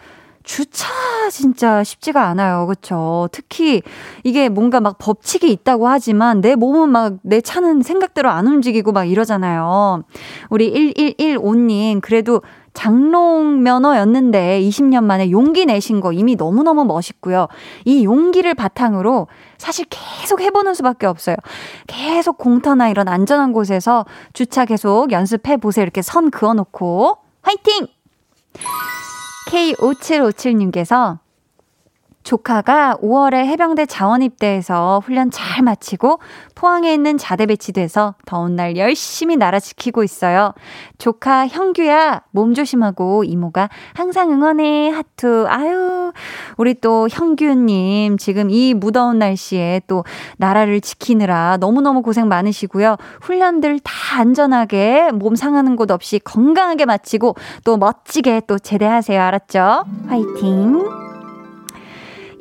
주차 0.48 0.88
진짜 1.30 1.84
쉽지가 1.84 2.26
않아요. 2.28 2.66
그쵸? 2.66 3.28
특히 3.32 3.82
이게 4.24 4.48
뭔가 4.48 4.80
막 4.80 4.96
법칙이 4.96 5.52
있다고 5.52 5.86
하지만 5.86 6.40
내 6.40 6.56
몸은 6.56 6.88
막 6.88 7.18
내 7.22 7.42
차는 7.42 7.82
생각대로 7.82 8.30
안 8.30 8.46
움직이고 8.46 8.92
막 8.92 9.04
이러잖아요. 9.04 10.04
우리 10.48 10.94
1115님, 10.94 12.00
그래도 12.00 12.40
장롱 12.72 13.62
면허였는데 13.62 14.62
20년 14.62 15.04
만에 15.04 15.30
용기 15.30 15.66
내신 15.66 16.00
거 16.00 16.12
이미 16.12 16.36
너무너무 16.36 16.86
멋있고요. 16.86 17.48
이 17.84 18.04
용기를 18.04 18.54
바탕으로 18.54 19.26
사실 19.58 19.84
계속 19.90 20.40
해보는 20.40 20.72
수밖에 20.72 21.06
없어요. 21.06 21.36
계속 21.86 22.38
공터나 22.38 22.88
이런 22.88 23.08
안전한 23.08 23.52
곳에서 23.52 24.06
주차 24.32 24.64
계속 24.64 25.12
연습해 25.12 25.58
보세요. 25.58 25.82
이렇게 25.82 26.00
선 26.00 26.30
그어놓고 26.30 27.18
화이팅! 27.42 27.88
K5757님께서 29.48 31.18
조카가 32.28 32.98
5월에 33.00 33.46
해병대 33.46 33.86
자원 33.86 34.20
입대해서 34.20 35.00
훈련 35.02 35.30
잘 35.30 35.62
마치고 35.62 36.18
포항에 36.54 36.92
있는 36.92 37.16
자대 37.16 37.46
배치돼서 37.46 38.16
더운 38.26 38.54
날 38.54 38.76
열심히 38.76 39.38
나라 39.38 39.58
지키고 39.58 40.04
있어요. 40.04 40.52
조카 40.98 41.46
형규야 41.46 42.20
몸 42.32 42.52
조심하고 42.52 43.24
이모가 43.24 43.70
항상 43.94 44.30
응원해 44.30 44.90
하트. 44.90 45.46
아유 45.48 46.12
우리 46.58 46.74
또 46.74 47.08
형규님 47.10 48.18
지금 48.18 48.50
이 48.50 48.74
무더운 48.74 49.18
날씨에 49.18 49.80
또 49.86 50.04
나라를 50.36 50.82
지키느라 50.82 51.56
너무너무 51.58 52.02
고생 52.02 52.28
많으시고요. 52.28 52.96
훈련들 53.22 53.80
다 53.80 54.20
안전하게 54.20 55.12
몸 55.14 55.34
상하는 55.34 55.76
곳 55.76 55.90
없이 55.90 56.18
건강하게 56.18 56.84
마치고 56.84 57.36
또 57.64 57.78
멋지게 57.78 58.42
또 58.46 58.58
제대하세요. 58.58 59.18
알았죠? 59.18 59.84
화이팅! 60.08 61.07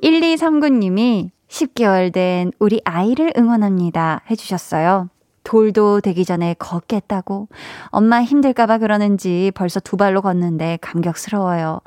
1239님이 0.03 1.31
10개월 1.47 2.11
된 2.11 2.51
우리 2.59 2.81
아이를 2.83 3.33
응원합니다. 3.37 4.21
해주셨어요. 4.29 5.09
돌도 5.43 6.01
되기 6.01 6.25
전에 6.25 6.55
걷겠다고. 6.59 7.47
엄마 7.85 8.21
힘들까봐 8.21 8.79
그러는지 8.79 9.51
벌써 9.55 9.79
두 9.79 9.95
발로 9.95 10.21
걷는데 10.21 10.77
감격스러워요. 10.81 11.79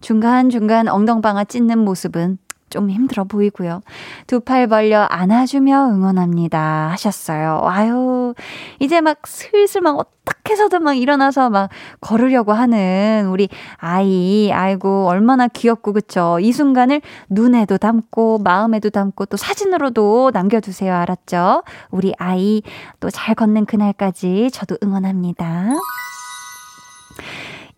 중간중간 0.00 0.86
엉덩방아 0.86 1.44
찢는 1.44 1.80
모습은 1.80 2.38
좀 2.70 2.90
힘들어 2.90 3.24
보이고요. 3.24 3.80
두 4.26 4.40
팔 4.40 4.66
벌려 4.68 5.02
안아주며 5.02 5.90
응원합니다. 5.92 6.88
하셨어요. 6.92 7.62
아유, 7.64 8.34
이제 8.78 9.00
막 9.00 9.26
슬슬 9.26 9.80
막 9.80 9.96
어떻게 9.98 10.52
해서든 10.52 10.82
막 10.82 10.94
일어나서 10.94 11.50
막 11.50 11.70
걸으려고 12.00 12.52
하는 12.52 13.26
우리 13.30 13.48
아이. 13.76 14.50
아이고, 14.52 15.06
얼마나 15.08 15.48
귀엽고, 15.48 15.92
그쵸? 15.92 16.38
이 16.40 16.52
순간을 16.52 17.00
눈에도 17.28 17.78
담고, 17.78 18.38
마음에도 18.38 18.90
담고, 18.90 19.26
또 19.26 19.36
사진으로도 19.36 20.30
남겨두세요. 20.32 20.94
알았죠? 20.94 21.62
우리 21.90 22.14
아이 22.18 22.62
또 23.00 23.10
잘 23.10 23.34
걷는 23.34 23.66
그날까지 23.66 24.50
저도 24.52 24.76
응원합니다. 24.82 25.74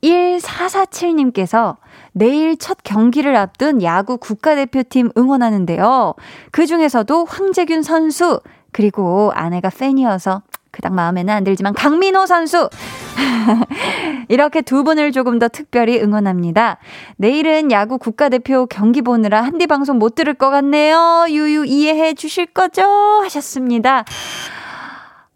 1447님께서 0.03 1.77
내일 2.13 2.57
첫 2.57 2.79
경기를 2.83 3.37
앞둔 3.37 3.83
야구 3.83 4.19
국가대표팀 4.19 5.11
응원하는데요. 5.17 6.15
그 6.51 6.67
중에서도 6.67 7.25
황재균 7.25 7.83
선수, 7.83 8.41
그리고 8.73 9.33
아내가 9.35 9.71
팬이어서 9.71 10.43
그닥 10.71 10.93
마음에는 10.93 11.35
안 11.35 11.45
들지만 11.45 11.75
강민호 11.75 12.27
선수 12.27 12.71
이렇게 14.29 14.63
두 14.63 14.85
분을 14.85 15.11
조금 15.11 15.39
더 15.39 15.49
특별히 15.49 16.01
응원합니다. 16.01 16.79
내일은 17.17 17.73
야구 17.73 17.99
국가대표 17.99 18.67
경기 18.67 19.03
보느라 19.03 19.43
한디 19.43 19.67
방송 19.67 19.99
못 19.99 20.15
들을 20.15 20.33
것 20.35 20.51
같네요. 20.51 21.27
유유 21.29 21.65
이해해 21.67 22.15
주실 22.15 22.47
거죠? 22.47 22.83
하셨습니다. 23.23 24.05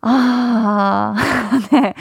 아, 0.03 1.15
네. 1.73 1.95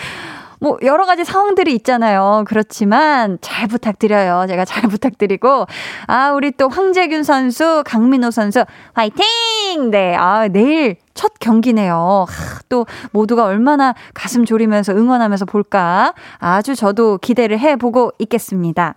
뭐 0.63 0.77
여러 0.81 1.05
가지 1.05 1.25
상황들이 1.25 1.75
있잖아요. 1.75 2.45
그렇지만 2.47 3.37
잘 3.41 3.67
부탁드려요. 3.67 4.45
제가 4.47 4.63
잘 4.63 4.83
부탁드리고 4.83 5.65
아 6.07 6.31
우리 6.31 6.51
또 6.51 6.69
황재균 6.69 7.23
선수, 7.23 7.83
강민호 7.85 8.31
선수 8.31 8.63
화이팅! 8.93 9.91
네, 9.91 10.15
아 10.15 10.47
내일 10.47 10.95
첫 11.13 11.33
경기네요. 11.41 12.25
하, 12.29 12.59
또 12.69 12.85
모두가 13.11 13.43
얼마나 13.43 13.93
가슴 14.13 14.45
졸이면서 14.45 14.93
응원하면서 14.93 15.43
볼까 15.45 16.13
아주 16.37 16.75
저도 16.75 17.17
기대를 17.17 17.59
해보고 17.59 18.13
있겠습니다. 18.19 18.95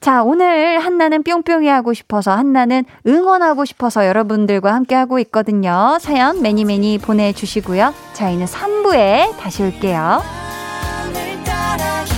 자, 0.00 0.24
오늘 0.24 0.80
한나는 0.80 1.22
뿅뿅이 1.22 1.68
하고 1.68 1.94
싶어서 1.94 2.32
한나는 2.32 2.84
응원하고 3.06 3.64
싶어서 3.64 4.06
여러분들과 4.08 4.74
함께 4.74 4.96
하고 4.96 5.20
있거든요. 5.20 5.98
사연 6.00 6.42
매니 6.42 6.64
매니 6.64 6.98
보내주시고요. 6.98 7.94
저희는 8.12 8.46
3부에 8.46 9.38
다시 9.38 9.62
올게요. 9.62 10.43
wanna 11.76 12.13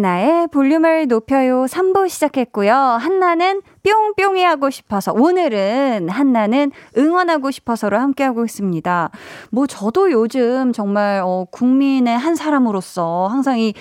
한나의 0.00 0.48
볼륨을 0.48 1.08
높여요 1.08 1.66
3부 1.66 2.08
시작했고요. 2.08 2.72
한나는 2.72 3.60
뿅뿅이 3.82 4.42
하고 4.42 4.70
싶어서 4.70 5.12
오늘은 5.12 6.08
한나는 6.08 6.72
응원하고 6.96 7.50
싶어서로 7.50 7.98
함께하고 7.98 8.46
있습니다. 8.46 9.10
뭐 9.50 9.66
저도 9.66 10.10
요즘 10.10 10.72
정말 10.72 11.20
어, 11.22 11.44
국민의 11.50 12.16
한 12.16 12.34
사람으로서 12.34 13.28
항상 13.30 13.58
이 13.58 13.74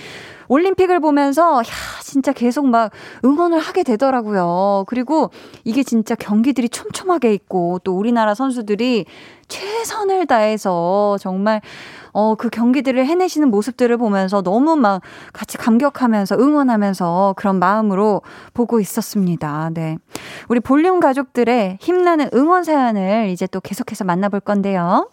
올림픽을 0.50 1.00
보면서, 1.00 1.60
야, 1.60 2.02
진짜 2.04 2.34
계속 2.34 2.68
막 2.68 2.92
응원을 3.24 3.60
하게 3.60 3.84
되더라고요. 3.84 4.84
그리고 4.88 5.30
이게 5.64 5.84
진짜 5.84 6.16
경기들이 6.16 6.70
촘촘하게 6.70 7.34
있고, 7.36 7.80
또 7.84 7.96
우리나라 7.96 8.34
선수들이 8.34 9.06
최선을 9.48 10.26
다해서 10.26 11.18
정말 11.20 11.62
어, 12.12 12.36
그 12.36 12.50
경기들을 12.50 13.06
해내시는 13.06 13.50
모습들을 13.50 13.98
보면서 13.98 14.42
너무 14.42 14.76
막 14.76 15.02
같이 15.34 15.58
감격하면서 15.58 16.38
응원하면서 16.38 17.36
그런 17.38 17.60
마음으로 17.60 18.22
보고 18.54 18.80
있었습니다. 18.80 19.70
네. 19.74 19.98
우리 20.48 20.60
볼륨 20.60 21.00
가족들의 21.00 21.78
힘나는 21.82 22.30
응원 22.34 22.64
사연을 22.64 23.30
이제 23.30 23.48
또 23.48 23.60
계속해서 23.60 24.04
만나볼 24.04 24.40
건데요. 24.42 25.10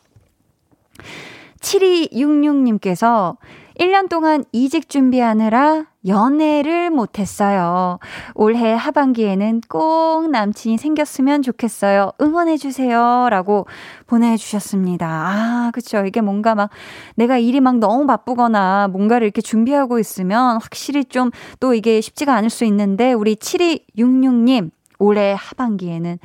7266님께서 1.61 3.36
1년 3.78 4.08
동안 4.08 4.44
이직 4.52 4.88
준비하느라 4.88 5.84
연애를 6.06 6.90
못했어요. 6.90 7.98
올해 8.34 8.72
하반기에는 8.72 9.60
꼭 9.68 10.30
남친이 10.30 10.78
생겼으면 10.78 11.42
좋겠어요. 11.42 12.12
응원해주세요. 12.20 13.28
라고 13.30 13.66
보내주셨습니다. 14.06 15.06
아, 15.06 15.70
그쵸. 15.74 16.04
이게 16.06 16.20
뭔가 16.20 16.54
막 16.54 16.70
내가 17.16 17.36
일이 17.38 17.60
막 17.60 17.76
너무 17.78 18.06
바쁘거나 18.06 18.88
뭔가를 18.88 19.26
이렇게 19.26 19.42
준비하고 19.42 19.98
있으면 19.98 20.58
확실히 20.62 21.04
좀 21.04 21.30
또 21.60 21.74
이게 21.74 22.00
쉽지가 22.00 22.34
않을 22.34 22.50
수 22.50 22.64
있는데 22.64 23.12
우리 23.12 23.36
7266님 23.36 24.70
올해 24.98 25.34
하반기에는 25.38 26.18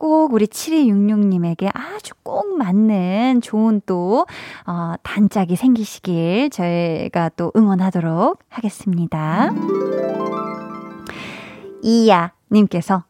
꼭 0.00 0.32
우리 0.32 0.46
7266님에게 0.46 1.70
아주 1.74 2.14
꼭 2.22 2.56
맞는 2.56 3.42
좋은 3.42 3.82
또, 3.84 4.26
어, 4.66 4.94
단짝이 5.02 5.56
생기시길 5.56 6.48
저희가 6.48 7.28
또 7.36 7.52
응원하도록 7.54 8.38
하겠습니다. 8.48 9.52
이야님께서 11.82 13.04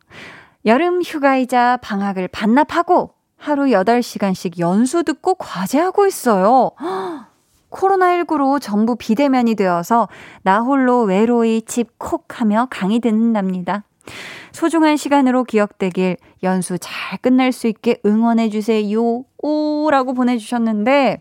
여름 0.66 1.01
휴가이자 1.03 1.78
방학을 1.80 2.26
반납하고 2.28 3.14
하루 3.36 3.66
8시간씩 3.66 4.59
연수 4.59 5.05
듣고 5.05 5.34
과제하고 5.34 6.09
있어요. 6.09 6.72
코로나19로 7.70 8.61
전부 8.61 8.97
비대면이 8.97 9.55
되어서 9.55 10.09
나 10.43 10.59
홀로 10.59 11.03
외로이 11.03 11.62
집 11.62 11.99
콕 11.99 12.41
하며 12.41 12.66
강의 12.68 12.99
듣는답니다. 12.99 13.84
소중한 14.52 14.96
시간으로 14.96 15.44
기억되길 15.44 16.16
연수 16.42 16.78
잘 16.78 17.18
끝날 17.18 17.52
수 17.52 17.66
있게 17.68 17.98
응원해주세요. 18.04 19.24
오 19.38 19.88
라고 19.90 20.12
보내주셨는데, 20.14 21.20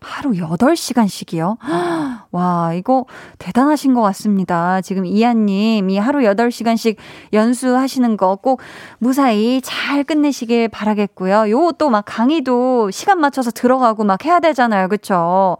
하루 0.00 0.32
8시간씩이요? 0.32 1.56
와, 2.30 2.74
이거 2.74 3.06
대단하신 3.38 3.94
것 3.94 4.02
같습니다. 4.02 4.82
지금 4.82 5.06
이한님, 5.06 5.88
이 5.88 5.96
하루 5.96 6.18
8시간씩 6.20 6.96
연수하시는 7.32 8.16
거 8.18 8.36
꼭 8.36 8.60
무사히 8.98 9.62
잘 9.62 10.04
끝내시길 10.04 10.68
바라겠고요. 10.68 11.50
요 11.50 11.72
또 11.72 11.88
막 11.88 12.04
강의도 12.06 12.90
시간 12.90 13.18
맞춰서 13.20 13.50
들어가고 13.50 14.04
막 14.04 14.22
해야 14.26 14.40
되잖아요. 14.40 14.88
그쵸? 14.88 15.56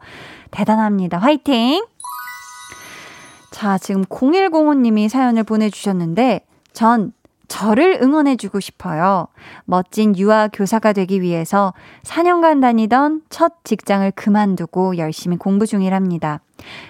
대단합니다. 0.51 1.17
화이팅! 1.19 1.83
자, 3.55 3.79
지금 3.79 4.05
0105님이 4.07 5.09
사연을 5.09 5.45
보내주셨는데, 5.45 6.45
전 6.73 7.13
저를 7.47 8.01
응원해주고 8.03 8.59
싶어요. 8.59 9.29
멋진 9.65 10.19
유아 10.19 10.49
교사가 10.49 10.93
되기 10.93 11.23
위해서 11.23 11.73
4년간 12.03 12.61
다니던 12.61 13.23
첫 13.31 13.53
직장을 13.63 14.11
그만두고 14.11 14.99
열심히 14.99 15.37
공부 15.37 15.69
중이랍니다. 15.69 16.41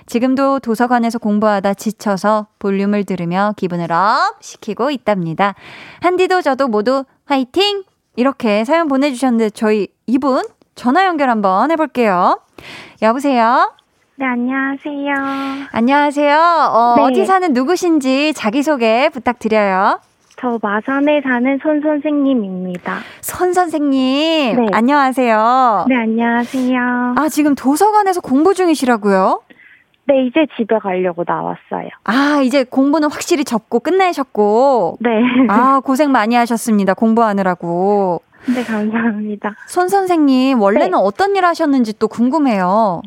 지금도 0.07 0.61
도서관에서 0.61 1.19
공부하다 1.19 1.75
지쳐서 1.75 2.47
볼륨을 2.59 3.05
들으며 3.05 3.53
기분을 3.59 3.93
up 3.93 4.39
시키고 4.41 4.91
있답니다. 4.91 5.55
한디도 6.01 6.41
저도 6.41 6.69
모두 6.69 7.05
화이팅! 7.27 7.83
이렇게 8.17 8.65
사연 8.65 8.89
보내주셨는데 8.89 9.51
저희 9.51 9.89
이분 10.07 10.43
전화 10.77 11.05
연결 11.05 11.29
한번 11.29 11.71
해볼게요. 11.73 12.41
여보세요? 13.03 13.71
네, 14.17 14.27
안녕하세요. 14.27 15.15
안녕하세요. 15.73 16.39
어, 16.39 16.95
네. 16.97 17.03
어디 17.03 17.27
사는 17.27 17.53
누구신지 17.53 18.33
자기소개 18.35 19.09
부탁드려요. 19.13 19.99
저 20.41 20.59
마산에 20.63 21.21
사는 21.23 21.59
손 21.63 21.81
선생님입니다. 21.81 22.99
손 23.21 23.53
선생님, 23.53 24.57
네. 24.57 24.67
안녕하세요. 24.73 25.87
네, 25.89 25.97
안녕하세요. 25.97 27.15
아, 27.17 27.29
지금 27.29 27.55
도서관에서 27.57 28.21
공부 28.21 28.55
중이시라고요? 28.55 29.41
네, 30.07 30.27
이제 30.27 30.47
집에 30.57 30.79
가려고 30.79 31.25
나왔어요. 31.27 31.89
아, 32.05 32.41
이제 32.45 32.63
공부는 32.63 33.11
확실히 33.11 33.43
접고 33.45 33.81
끝내셨고. 33.81 34.99
네. 35.01 35.11
아, 35.49 35.81
고생 35.81 36.13
많이 36.13 36.37
하셨습니다. 36.37 36.95
공부하느라고. 36.95 38.21
네, 38.55 38.63
감사합니다. 38.63 39.55
손 39.67 39.89
선생님, 39.89 40.61
원래는 40.61 40.91
네. 40.91 40.97
어떤 40.97 41.35
일 41.35 41.45
하셨는지 41.47 41.99
또 41.99 42.07
궁금해요. 42.07 43.03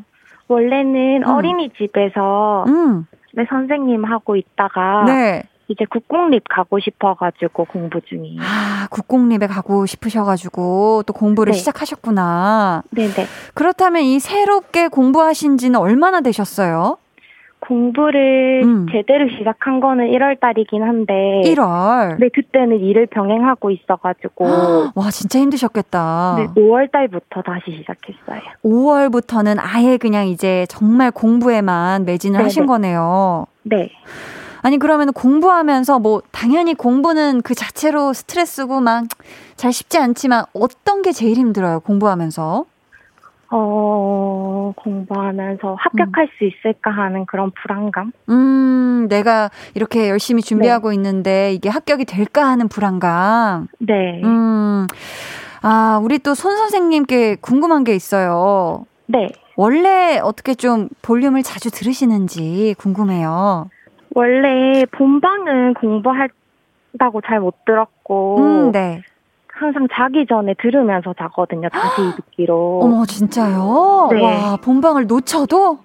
원래는 0.47 1.23
음. 1.23 1.27
어린이집에서 1.27 2.65
음, 2.67 3.05
네, 3.33 3.45
선생님 3.49 4.05
하고 4.05 4.35
있다가 4.35 5.03
네. 5.05 5.43
이제 5.67 5.85
국공립 5.89 6.43
가고 6.49 6.79
싶어가지고 6.79 7.65
공부 7.65 7.99
중이에요. 8.01 8.41
아, 8.41 8.87
국공립에 8.89 9.47
가고 9.47 9.85
싶으셔가지고 9.85 11.03
또 11.05 11.13
공부를 11.13 11.51
네. 11.51 11.57
시작하셨구나. 11.57 12.83
네네. 12.91 13.27
그렇다면 13.53 14.03
이 14.03 14.19
새롭게 14.19 14.87
공부하신 14.87 15.57
지는 15.57 15.79
얼마나 15.79 16.21
되셨어요? 16.21 16.97
공부를 17.59 18.61
음. 18.63 18.85
제대로 18.91 19.27
시작한 19.29 19.79
거는 19.79 20.07
1월 20.11 20.39
달이긴 20.39 20.83
한데. 20.83 21.41
1월. 21.45 22.19
네, 22.19 22.29
그때는 22.33 22.79
일을 22.79 23.07
병행하고 23.07 23.71
있어 23.71 23.95
가지고. 23.95 24.45
와, 24.95 25.09
진짜 25.11 25.39
힘드셨겠다. 25.39 26.35
네, 26.37 26.61
5월 26.61 26.91
달부터 26.91 27.41
다시 27.41 27.71
시작했어요. 27.77 28.41
5월부터는 28.63 29.57
아예 29.59 29.97
그냥 29.97 30.27
이제 30.27 30.65
정말 30.69 31.11
공부에만 31.11 32.05
매진을 32.05 32.37
네네. 32.37 32.43
하신 32.43 32.65
거네요. 32.65 33.45
네. 33.63 33.89
아니, 34.61 34.77
그러면 34.77 35.13
공부하면서 35.13 35.99
뭐, 35.99 36.21
당연히 36.31 36.73
공부는 36.73 37.41
그 37.41 37.53
자체로 37.55 38.13
스트레스고 38.13 38.81
막 38.81 39.05
잘 39.57 39.73
쉽지 39.73 39.97
않지만 39.97 40.45
어떤 40.53 41.01
게 41.01 41.11
제일 41.11 41.35
힘들어요, 41.37 41.79
공부하면서? 41.81 42.65
어, 43.49 44.73
공부하면서 44.75 45.75
합격할 45.79 46.29
수 46.37 46.43
있을까 46.45 46.91
하는 46.91 47.25
그런 47.25 47.51
불안감? 47.51 48.11
음, 48.29 49.07
내가 49.09 49.49
이렇게 49.73 50.09
열심히 50.09 50.41
준비하고 50.41 50.91
있는데 50.93 51.53
이게 51.53 51.69
합격이 51.69 52.05
될까 52.05 52.45
하는 52.45 52.67
불안감. 52.67 53.67
네. 53.79 54.21
음, 54.23 54.87
아, 55.61 55.99
우리 56.03 56.19
또 56.19 56.33
손 56.35 56.55
선생님께 56.57 57.37
궁금한 57.41 57.83
게 57.83 57.95
있어요. 57.95 58.85
네. 59.07 59.29
원래 59.55 60.19
어떻게 60.21 60.53
좀 60.53 60.89
볼륨을 61.01 61.41
자주 61.41 61.71
들으시는지 61.71 62.75
궁금해요. 62.77 63.69
원래 64.13 64.85
본방은 64.91 65.73
공부한다고 65.75 67.21
잘 67.25 67.39
못 67.39 67.65
들었고, 67.65 68.37
음, 68.39 68.71
네. 68.71 69.01
항상 69.57 69.87
자기 69.91 70.25
전에 70.27 70.53
들으면서 70.61 71.13
자거든요. 71.17 71.69
다시 71.69 72.01
듣기로. 72.15 72.79
어머, 72.83 73.05
진짜요? 73.05 74.09
네. 74.11 74.21
와, 74.23 74.57
본방을 74.57 75.07
놓쳐도? 75.07 75.79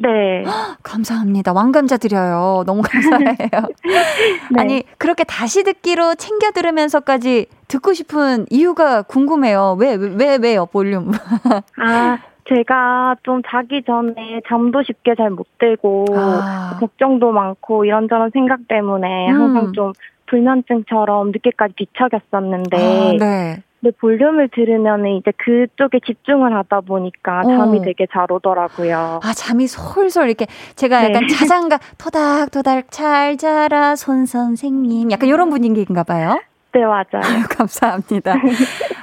네. 0.00 0.42
감사합니다. 0.82 1.52
왕감자 1.52 1.96
드려요. 1.98 2.64
너무 2.66 2.82
감사해요. 2.82 3.68
네. 4.50 4.60
아니, 4.60 4.82
그렇게 4.98 5.22
다시 5.24 5.62
듣기로 5.62 6.14
챙겨 6.16 6.50
들으면서까지 6.50 7.46
듣고 7.68 7.92
싶은 7.92 8.46
이유가 8.50 9.02
궁금해요. 9.02 9.76
왜, 9.78 9.94
왜, 9.94 10.08
왜, 10.16 10.38
왜요, 10.42 10.66
볼륨? 10.66 11.12
아, 11.78 12.18
제가 12.48 13.16
좀 13.22 13.42
자기 13.46 13.82
전에 13.84 14.40
잠도 14.48 14.82
쉽게 14.82 15.14
잘 15.14 15.30
못 15.30 15.46
들고, 15.58 16.06
아. 16.16 16.76
걱정도 16.80 17.30
많고, 17.30 17.84
이런저런 17.84 18.30
생각 18.32 18.66
때문에 18.68 19.30
음. 19.30 19.40
항상 19.40 19.72
좀 19.72 19.92
불면증처럼 20.26 21.32
늦게까지 21.32 21.74
뒤척였었는데, 21.76 22.76
아, 22.76 23.16
네. 23.18 23.62
근데 23.82 23.96
볼륨을 23.98 24.48
들으면 24.54 25.06
이제 25.06 25.32
그쪽에 25.36 25.98
집중을 26.06 26.54
하다 26.54 26.82
보니까 26.82 27.42
잠이 27.42 27.80
어. 27.80 27.82
되게 27.82 28.06
잘 28.12 28.30
오더라고요. 28.30 29.20
아, 29.22 29.32
잠이 29.34 29.66
솔솔 29.66 30.28
이렇게 30.28 30.46
제가 30.76 31.00
네. 31.00 31.08
약간 31.08 31.26
자장가 31.26 31.78
토닥토닥 31.98 32.92
잘 32.92 33.36
자라 33.36 33.96
손 33.96 34.24
선생님 34.24 35.10
약간 35.10 35.28
이런 35.28 35.50
분위기인가 35.50 36.04
봐요. 36.04 36.40
네, 36.72 36.80
맞아요. 36.84 37.04
아유, 37.22 37.42
감사합니다. 37.50 38.36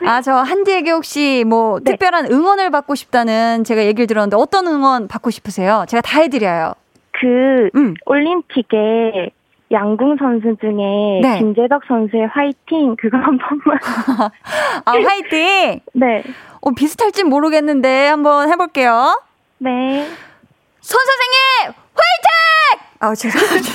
아, 0.05 0.22
저 0.22 0.34
한디에게 0.34 0.91
혹시 0.91 1.43
뭐 1.45 1.80
네. 1.80 1.91
특별한 1.91 2.32
응원을 2.32 2.72
받고 2.72 2.95
싶다는 2.95 3.65
제가 3.65 3.84
얘기를 3.84 4.07
들었는데 4.07 4.38
어떤 4.38 4.65
응원 4.67 5.09
받고 5.09 5.30
싶으세요? 5.30 5.84
제가 5.89 6.01
다 6.01 6.22
해드려요. 6.22 6.74
그 7.11 7.70
음. 7.76 7.95
올림픽에 8.05 9.32
양궁 9.72 10.17
선수 10.17 10.55
중에 10.59 11.20
네. 11.22 11.39
김재덕 11.39 11.84
선수의 11.88 12.28
화이팅 12.28 12.95
그거 12.97 13.17
한 13.17 13.38
번만. 13.38 13.78
아, 14.86 14.91
화이팅! 14.91 15.80
네. 15.93 16.24
어, 16.61 16.72
비슷할진 16.72 17.30
모르겠는데 17.30 18.07
한번 18.07 18.49
해볼게요. 18.49 19.22
네. 19.59 20.07
손 20.82 20.99
선생님! 21.05 21.80
아, 22.99 23.15
죄송합니다. 23.15 23.72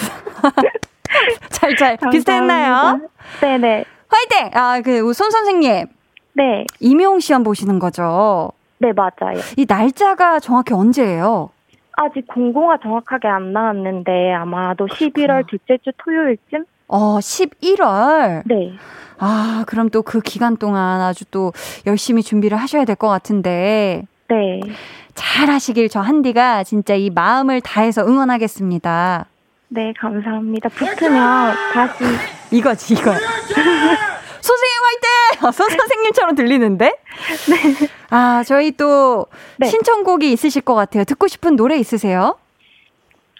잘, 1.50 1.76
잘, 1.76 1.96
비슷했나요? 2.10 3.00
네네. 3.40 3.84
화이팅! 4.08 4.50
아, 4.52 4.80
그, 4.82 5.12
손 5.12 5.30
선생님. 5.30 5.86
네. 6.34 6.64
임용 6.80 7.20
시험 7.20 7.42
보시는 7.42 7.78
거죠? 7.78 8.52
네, 8.78 8.92
맞아요. 8.92 9.40
이 9.56 9.64
날짜가 9.66 10.40
정확히 10.40 10.74
언제예요? 10.74 11.50
아직 11.96 12.26
공고가 12.26 12.78
정확하게 12.82 13.28
안 13.28 13.52
나왔는데 13.52 14.32
아마도 14.32 14.86
11월 14.86 15.46
둘째 15.46 15.78
주 15.82 15.90
토요일쯤? 16.04 16.64
어, 16.88 17.18
11월. 17.18 18.42
네. 18.46 18.72
아, 19.18 19.64
그럼 19.66 19.90
또 19.90 20.02
그 20.02 20.20
기간 20.20 20.56
동안 20.56 21.00
아주 21.00 21.24
또 21.30 21.52
열심히 21.86 22.22
준비를 22.22 22.58
하셔야 22.58 22.84
될 22.84 22.96
것 22.96 23.08
같은데. 23.08 24.04
네. 24.28 24.60
잘 25.14 25.48
하시길 25.48 25.88
저 25.88 26.00
한디가 26.00 26.64
진짜 26.64 26.94
이 26.94 27.10
마음을 27.10 27.60
다해서 27.60 28.04
응원하겠습니다. 28.04 29.26
네, 29.68 29.92
감사합니다. 29.98 30.68
붙으면 30.70 31.54
다시 31.72 32.04
이거지, 32.50 32.94
이거. 32.94 33.12
화이팅! 34.94 35.46
어, 35.46 35.50
선 35.50 35.68
선생님처럼 35.68 36.34
들리는데? 36.34 36.86
네. 36.86 37.88
아, 38.10 38.42
저희 38.46 38.72
또 38.72 39.26
네. 39.58 39.66
신청곡이 39.66 40.32
있으실 40.32 40.62
것 40.62 40.74
같아요. 40.74 41.04
듣고 41.04 41.26
싶은 41.28 41.56
노래 41.56 41.76
있으세요? 41.76 42.36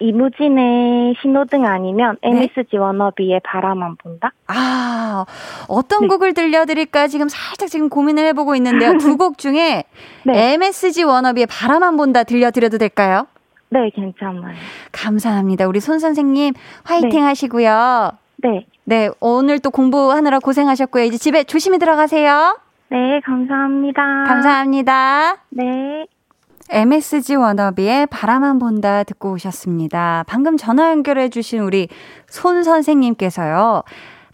이무진의 0.01 1.15
신호등 1.21 1.65
아니면 1.65 2.17
네. 2.21 2.29
MSG 2.31 2.77
워너비의 2.77 3.39
바라만 3.45 3.95
본다? 3.95 4.33
아, 4.47 5.25
어떤 5.69 6.01
네. 6.01 6.07
곡을 6.07 6.33
들려드릴까 6.33 7.07
지금 7.07 7.29
살짝 7.29 7.69
지금 7.69 7.87
고민을 7.87 8.25
해보고 8.27 8.55
있는데요. 8.55 8.97
두 8.97 9.15
곡 9.17 9.37
중에 9.37 9.85
네. 10.23 10.53
MSG 10.53 11.03
워너비의 11.03 11.47
바라만 11.47 11.95
본다 11.95 12.23
들려드려도 12.23 12.77
될까요? 12.77 13.27
네, 13.69 13.89
괜찮아요. 13.95 14.53
감사합니다. 14.91 15.67
우리 15.67 15.79
손 15.79 15.99
선생님 15.99 16.53
화이팅 16.83 17.09
네. 17.11 17.19
하시고요. 17.21 18.11
네. 18.37 18.65
네, 18.87 19.09
오늘 19.19 19.59
또 19.59 19.71
공부하느라 19.71 20.39
고생하셨고요. 20.39 21.03
이제 21.05 21.17
집에 21.17 21.43
조심히 21.43 21.79
들어가세요. 21.79 22.59
네, 22.89 23.19
감사합니다. 23.25 24.23
감사합니다. 24.27 25.37
네. 25.49 26.05
MSG 26.69 27.35
워너비의 27.35 28.07
바라만 28.07 28.59
본다 28.59 29.03
듣고 29.03 29.33
오셨습니다. 29.33 30.23
방금 30.27 30.55
전화 30.55 30.91
연결해 30.91 31.29
주신 31.29 31.59
우리 31.61 31.87
손 32.27 32.63
선생님께서요. 32.63 33.83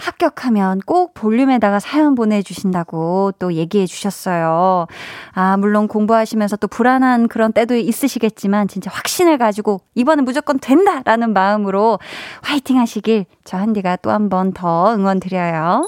합격하면 0.01 0.79
꼭 0.85 1.13
볼륨에다가 1.13 1.79
사연 1.79 2.15
보내주신다고 2.15 3.33
또 3.39 3.53
얘기해 3.53 3.85
주셨어요. 3.85 4.87
아, 5.33 5.57
물론 5.57 5.87
공부하시면서 5.87 6.57
또 6.57 6.67
불안한 6.67 7.27
그런 7.27 7.53
때도 7.53 7.75
있으시겠지만 7.75 8.67
진짜 8.67 8.89
확신을 8.91 9.37
가지고 9.37 9.81
이번엔 9.95 10.25
무조건 10.25 10.59
된다라는 10.59 11.33
마음으로 11.33 11.99
화이팅 12.41 12.77
하시길 12.79 13.25
저 13.43 13.57
한디가 13.57 13.97
또 13.97 14.09
한 14.11 14.29
번 14.29 14.53
더 14.53 14.93
응원 14.93 15.19
드려요. 15.19 15.83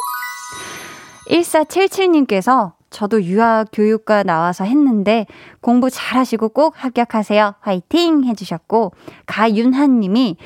1477님께서 1.30 2.74
저도 2.89 3.24
유아 3.24 3.66
교육과 3.74 4.24
나와서 4.24 4.66
했는데 4.66 5.26
공부 5.61 5.89
잘하시고 5.89 6.49
꼭 6.49 6.76
합격하세요. 6.78 7.55
화이팅 7.61 8.24
해주셨고 8.26 8.91
가윤한 9.26 9.99
님이 9.99 10.38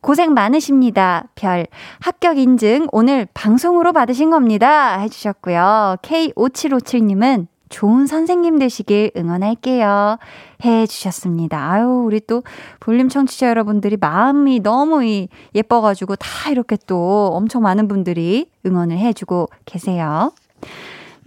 고생 0.00 0.32
많으십니다. 0.32 1.24
별 1.34 1.66
합격 2.00 2.38
인증 2.38 2.88
오늘 2.92 3.26
방송으로 3.34 3.92
받으신 3.92 4.30
겁니다. 4.30 4.98
해주셨고요. 4.98 5.96
K5757님은 6.02 7.46
좋은 7.68 8.06
선생님 8.06 8.58
되시길 8.58 9.12
응원할게요. 9.16 10.18
해 10.64 10.86
주셨습니다. 10.86 11.70
아유, 11.70 12.02
우리 12.04 12.20
또 12.20 12.42
볼륨 12.80 13.08
청취자 13.08 13.48
여러분들이 13.48 13.96
마음이 13.96 14.60
너무 14.60 15.04
이 15.04 15.28
예뻐가지고 15.54 16.16
다 16.16 16.50
이렇게 16.50 16.76
또 16.86 17.30
엄청 17.32 17.62
많은 17.62 17.86
분들이 17.86 18.50
응원을 18.66 18.98
해주고 18.98 19.48
계세요. 19.64 20.32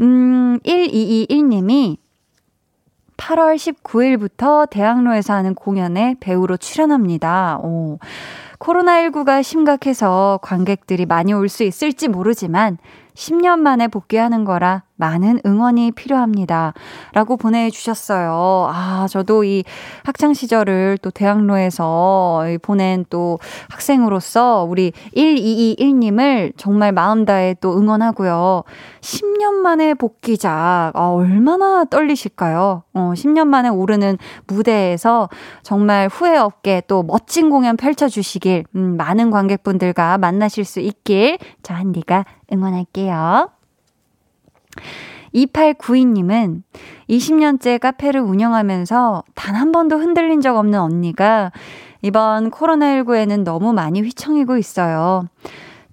음, 0.01 0.59
1221님이 0.65 1.97
8월 3.15 3.55
19일부터 3.55 4.69
대학로에서 4.69 5.34
하는 5.34 5.55
공연에 5.55 6.15
배우로 6.19 6.57
출연합니다. 6.57 7.59
오. 7.63 7.99
코로나19가 8.64 9.43
심각해서 9.43 10.39
관객들이 10.41 11.05
많이 11.05 11.34
올 11.34 11.49
수 11.49 11.64
있을지 11.64 12.07
모르지만 12.07 12.78
10년 13.14 13.59
만에 13.59 13.88
복귀하는 13.88 14.43
거라 14.45 14.84
많은 14.96 15.39
응원이 15.46 15.91
필요합니다. 15.91 16.74
라고 17.14 17.38
보내주셨어요. 17.38 18.68
아, 18.70 19.08
저도 19.10 19.44
이 19.44 19.64
학창시절을 20.04 21.00
또 21.02 21.10
대학로에서 21.10 22.44
보낸 22.62 23.06
또 23.10 23.39
학생으로서 23.70 24.66
우리 24.70 24.91
1221님을 25.16 26.54
정말 26.58 26.91
마음 26.91 27.26
다해 27.26 27.56
또 27.60 27.78
응원하고요. 27.78 28.64
10년 29.02 29.54
만에 29.54 29.94
복귀작. 29.94 30.91
아, 30.94 31.10
얼마나 31.10 31.86
떨리실까요? 31.86 32.84
어, 32.94 33.14
10년 33.16 33.48
만에 33.48 33.70
오르는 33.70 34.18
무대에서 34.48 35.30
정말 35.64 36.08
후회 36.08 36.38
없게 36.38 36.82
또 36.88 37.04
멋진 37.04 37.50
공연 37.50 37.78
펼쳐주시길, 37.78 38.66
음, 38.76 38.98
많은 38.98 39.32
관객분들과 39.32 40.18
만나실 40.18 40.66
수 40.66 40.80
있길, 40.80 41.38
저 41.64 41.74
한디가 41.74 42.26
응원할게요. 42.52 43.50
2892님은 45.34 46.61
20년째 47.09 47.80
카페를 47.80 48.21
운영하면서 48.21 49.24
단 49.36 49.55
한 49.55 49.71
번도 49.71 49.97
흔들린 49.97 50.41
적 50.41 50.57
없는 50.57 50.80
언니가 50.80 51.51
이번 52.01 52.51
코로나19에는 52.51 53.43
너무 53.43 53.71
많이 53.71 54.01
휘청이고 54.01 54.57
있어요. 54.57 55.26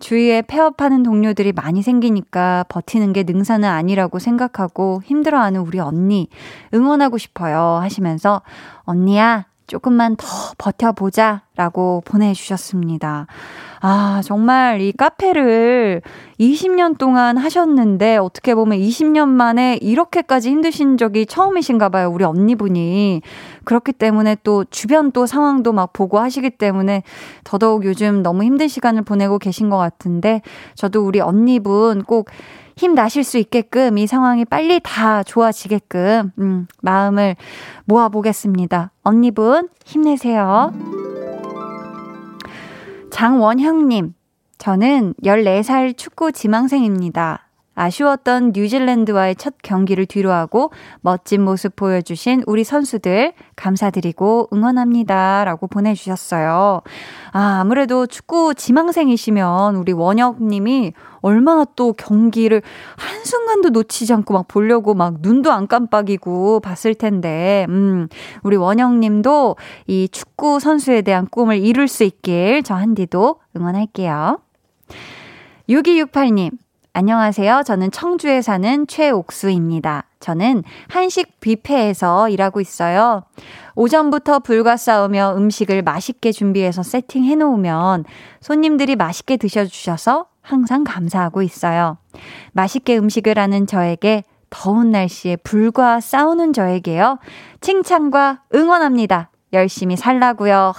주위에 0.00 0.42
폐업하는 0.42 1.02
동료들이 1.02 1.52
많이 1.52 1.82
생기니까 1.82 2.64
버티는 2.68 3.12
게 3.12 3.22
능사는 3.22 3.68
아니라고 3.68 4.18
생각하고 4.18 5.02
힘들어하는 5.04 5.60
우리 5.60 5.78
언니 5.78 6.28
응원하고 6.72 7.18
싶어요 7.18 7.78
하시면서 7.82 8.40
언니야 8.80 9.44
조금만 9.70 10.16
더 10.16 10.26
버텨보자 10.58 11.42
라고 11.54 12.02
보내주셨습니다. 12.04 13.28
아, 13.80 14.20
정말 14.24 14.80
이 14.80 14.92
카페를 14.92 16.02
20년 16.40 16.98
동안 16.98 17.38
하셨는데 17.38 18.16
어떻게 18.16 18.54
보면 18.54 18.78
20년 18.78 19.28
만에 19.28 19.78
이렇게까지 19.80 20.50
힘드신 20.50 20.96
적이 20.96 21.24
처음이신가 21.24 21.88
봐요. 21.88 22.10
우리 22.10 22.24
언니분이. 22.24 23.22
그렇기 23.64 23.92
때문에 23.92 24.36
또 24.42 24.64
주변 24.64 25.12
또 25.12 25.26
상황도 25.26 25.72
막 25.72 25.92
보고 25.92 26.18
하시기 26.18 26.50
때문에 26.50 27.02
더더욱 27.44 27.84
요즘 27.84 28.22
너무 28.22 28.44
힘든 28.44 28.68
시간을 28.68 29.02
보내고 29.02 29.38
계신 29.38 29.70
것 29.70 29.76
같은데 29.76 30.42
저도 30.74 31.04
우리 31.04 31.20
언니분 31.20 32.04
꼭 32.04 32.30
힘 32.80 32.94
나실 32.94 33.24
수 33.24 33.36
있게끔 33.36 33.98
이 33.98 34.06
상황이 34.06 34.46
빨리 34.46 34.80
다 34.82 35.22
좋아지게끔 35.22 36.32
음, 36.38 36.66
마음을 36.80 37.36
모아보겠습니다. 37.84 38.90
언니분 39.02 39.68
힘내세요. 39.84 40.72
장원형님, 43.10 44.14
저는 44.56 45.12
14살 45.22 45.94
축구 45.94 46.32
지망생입니다. 46.32 47.49
아쉬웠던 47.74 48.52
뉴질랜드와의 48.54 49.36
첫 49.36 49.54
경기를 49.62 50.04
뒤로하고 50.06 50.70
멋진 51.00 51.42
모습 51.42 51.76
보여주신 51.76 52.42
우리 52.46 52.64
선수들 52.64 53.32
감사드리고 53.56 54.48
응원합니다. 54.52 55.44
라고 55.44 55.66
보내주셨어요. 55.66 56.82
아, 57.32 57.58
아무래도 57.60 58.06
축구 58.06 58.54
지망생이시면 58.54 59.76
우리 59.76 59.92
원혁님이 59.92 60.92
얼마나 61.22 61.64
또 61.76 61.92
경기를 61.92 62.62
한순간도 62.96 63.70
놓치지 63.70 64.12
않고 64.14 64.34
막 64.34 64.48
보려고 64.48 64.94
막 64.94 65.16
눈도 65.20 65.52
안 65.52 65.66
깜빡이고 65.66 66.60
봤을 66.60 66.94
텐데, 66.94 67.66
음, 67.68 68.08
우리 68.42 68.56
원영님도 68.56 69.56
이 69.86 70.08
축구 70.10 70.60
선수에 70.60 71.02
대한 71.02 71.26
꿈을 71.26 71.58
이룰 71.58 71.88
수 71.88 72.04
있길 72.04 72.62
저 72.62 72.74
한디도 72.74 73.40
응원할게요. 73.56 74.40
6268님, 75.68 76.50
안녕하세요. 76.92 77.62
저는 77.64 77.92
청주에 77.92 78.42
사는 78.42 78.86
최옥수입니다. 78.88 80.06
저는 80.18 80.64
한식 80.88 81.38
뷔페에서 81.40 82.28
일하고 82.30 82.60
있어요. 82.60 83.22
오전부터 83.76 84.40
불과 84.40 84.76
싸우며 84.76 85.34
음식을 85.36 85.82
맛있게 85.82 86.32
준비해서 86.32 86.82
세팅해 86.82 87.36
놓으면 87.36 88.04
손님들이 88.40 88.96
맛있게 88.96 89.36
드셔주셔서 89.36 90.26
항상 90.42 90.82
감사하고 90.82 91.42
있어요. 91.42 91.96
맛있게 92.52 92.98
음식을 92.98 93.38
하는 93.38 93.68
저에게 93.68 94.24
더운 94.50 94.90
날씨에 94.90 95.36
불과 95.36 96.00
싸우는 96.00 96.52
저에게요. 96.52 97.18
칭찬과 97.60 98.42
응원합니다. 98.52 99.30
열심히 99.52 99.96
살라고요. 99.96 100.74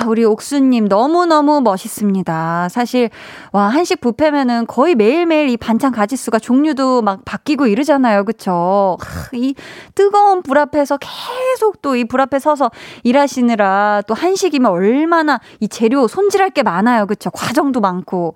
아, 0.00 0.06
우리 0.06 0.24
옥수님 0.24 0.86
너무너무 0.86 1.60
멋있습니다. 1.60 2.68
사실, 2.70 3.10
와, 3.52 3.64
한식 3.68 4.00
뷔페면은 4.00 4.66
거의 4.66 4.94
매일매일 4.94 5.50
이 5.50 5.58
반찬 5.58 5.92
가짓수가 5.92 6.38
종류도 6.38 7.02
막 7.02 7.22
바뀌고 7.26 7.66
이러잖아요. 7.66 8.24
그쵸? 8.24 8.96
이 9.34 9.54
뜨거운 9.94 10.42
불 10.42 10.56
앞에서 10.56 10.96
계속 10.96 11.82
또 11.82 11.96
이 11.96 12.04
불 12.04 12.22
앞에 12.22 12.38
서서 12.38 12.70
일하시느라 13.02 14.02
또 14.06 14.14
한식이면 14.14 14.70
얼마나 14.70 15.38
이 15.60 15.68
재료 15.68 16.08
손질할 16.08 16.48
게 16.50 16.62
많아요. 16.62 17.04
그쵸? 17.06 17.30
과정도 17.30 17.80
많고. 17.80 18.34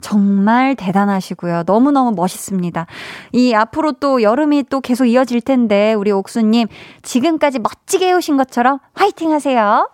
정말 0.00 0.74
대단하시고요. 0.74 1.62
너무너무 1.66 2.12
멋있습니다. 2.16 2.84
이 3.32 3.54
앞으로 3.54 3.92
또 3.92 4.22
여름이 4.22 4.64
또 4.70 4.80
계속 4.80 5.04
이어질 5.06 5.40
텐데, 5.40 5.94
우리 5.94 6.10
옥수님, 6.10 6.66
지금까지 7.02 7.60
멋지게 7.60 8.08
해오신 8.08 8.36
것처럼 8.36 8.80
화이팅 8.94 9.32
하세요. 9.32 9.88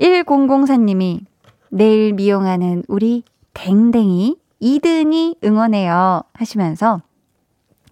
1004님이 0.00 1.20
내일 1.70 2.14
미용하는 2.14 2.82
우리 2.88 3.22
댕댕이 3.54 4.36
이든이 4.60 5.36
응원해요 5.44 6.22
하시면서 6.34 7.00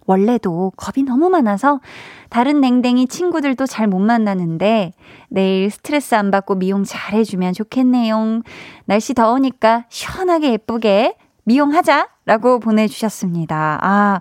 원래도 0.05 0.71
겁이 0.75 1.05
너무 1.05 1.29
많아서 1.29 1.81
다른 2.29 2.61
댕댕이 2.61 3.07
친구들도 3.07 3.67
잘 3.67 3.87
못 3.87 3.99
만나는데 3.99 4.93
내일 5.29 5.69
스트레스 5.69 6.15
안 6.15 6.31
받고 6.31 6.55
미용 6.55 6.83
잘 6.83 7.13
해주면 7.13 7.53
좋겠네요. 7.53 8.41
날씨 8.85 9.13
더우니까 9.13 9.85
시원하게 9.89 10.53
예쁘게 10.53 11.15
미용하자 11.43 12.07
라고 12.25 12.59
보내주셨습니다. 12.59 13.79
아, 13.81 14.19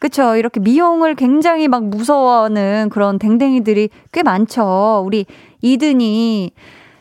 그쵸. 0.00 0.34
이렇게 0.34 0.58
미용을 0.58 1.14
굉장히 1.14 1.68
막 1.68 1.84
무서워하는 1.84 2.88
그런 2.90 3.20
댕댕이들이 3.20 3.90
꽤 4.10 4.24
많죠. 4.24 5.02
우리 5.06 5.26
이든이 5.60 6.50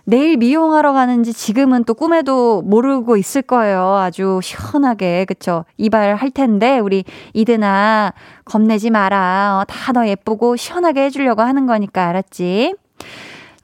내일 0.05 0.37
미용하러 0.37 0.93
가는지 0.93 1.33
지금은 1.33 1.83
또 1.83 1.93
꿈에도 1.93 2.61
모르고 2.63 3.17
있을 3.17 3.41
거예요. 3.41 3.95
아주 3.97 4.39
시원하게, 4.41 5.25
그쵸? 5.25 5.65
이발 5.77 6.15
할 6.15 6.31
텐데, 6.31 6.79
우리 6.79 7.03
이드나, 7.33 8.13
겁내지 8.45 8.89
마라. 8.89 9.59
어, 9.61 9.65
다너 9.65 10.07
예쁘고 10.07 10.55
시원하게 10.55 11.05
해주려고 11.05 11.41
하는 11.41 11.65
거니까, 11.65 12.07
알았지? 12.07 12.75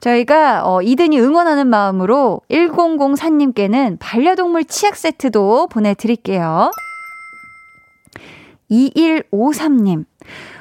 저희가, 0.00 0.62
어, 0.64 0.80
이든이 0.80 1.20
응원하는 1.20 1.66
마음으로 1.66 2.40
1004님께는 2.50 3.96
반려동물 3.98 4.64
치약 4.64 4.96
세트도 4.96 5.68
보내드릴게요. 5.68 6.70
2153님. 8.70 10.04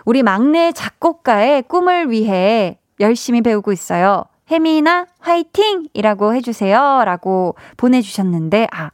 우리 0.06 0.24
막내 0.24 0.72
작곡가의 0.72 1.64
꿈을 1.64 2.10
위해 2.10 2.80
열심히 3.00 3.42
배우고 3.42 3.72
있어요. 3.72 4.24
혜미나 4.50 5.08
화이팅! 5.20 5.88
이라고 5.94 6.34
해주세요. 6.34 7.04
라고 7.06 7.56
보내주셨는데, 7.76 8.68
아, 8.72 8.92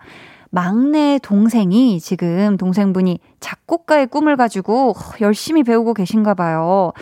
막내 0.50 1.20
동생이 1.22 2.00
지금 2.00 2.58
동생분이 2.58 3.20
작곡가의 3.40 4.08
꿈을 4.08 4.38
가지고 4.38 4.94
열심히 5.22 5.64
배우고 5.64 5.94
계신가 5.94 6.36
봐요. 6.36 6.94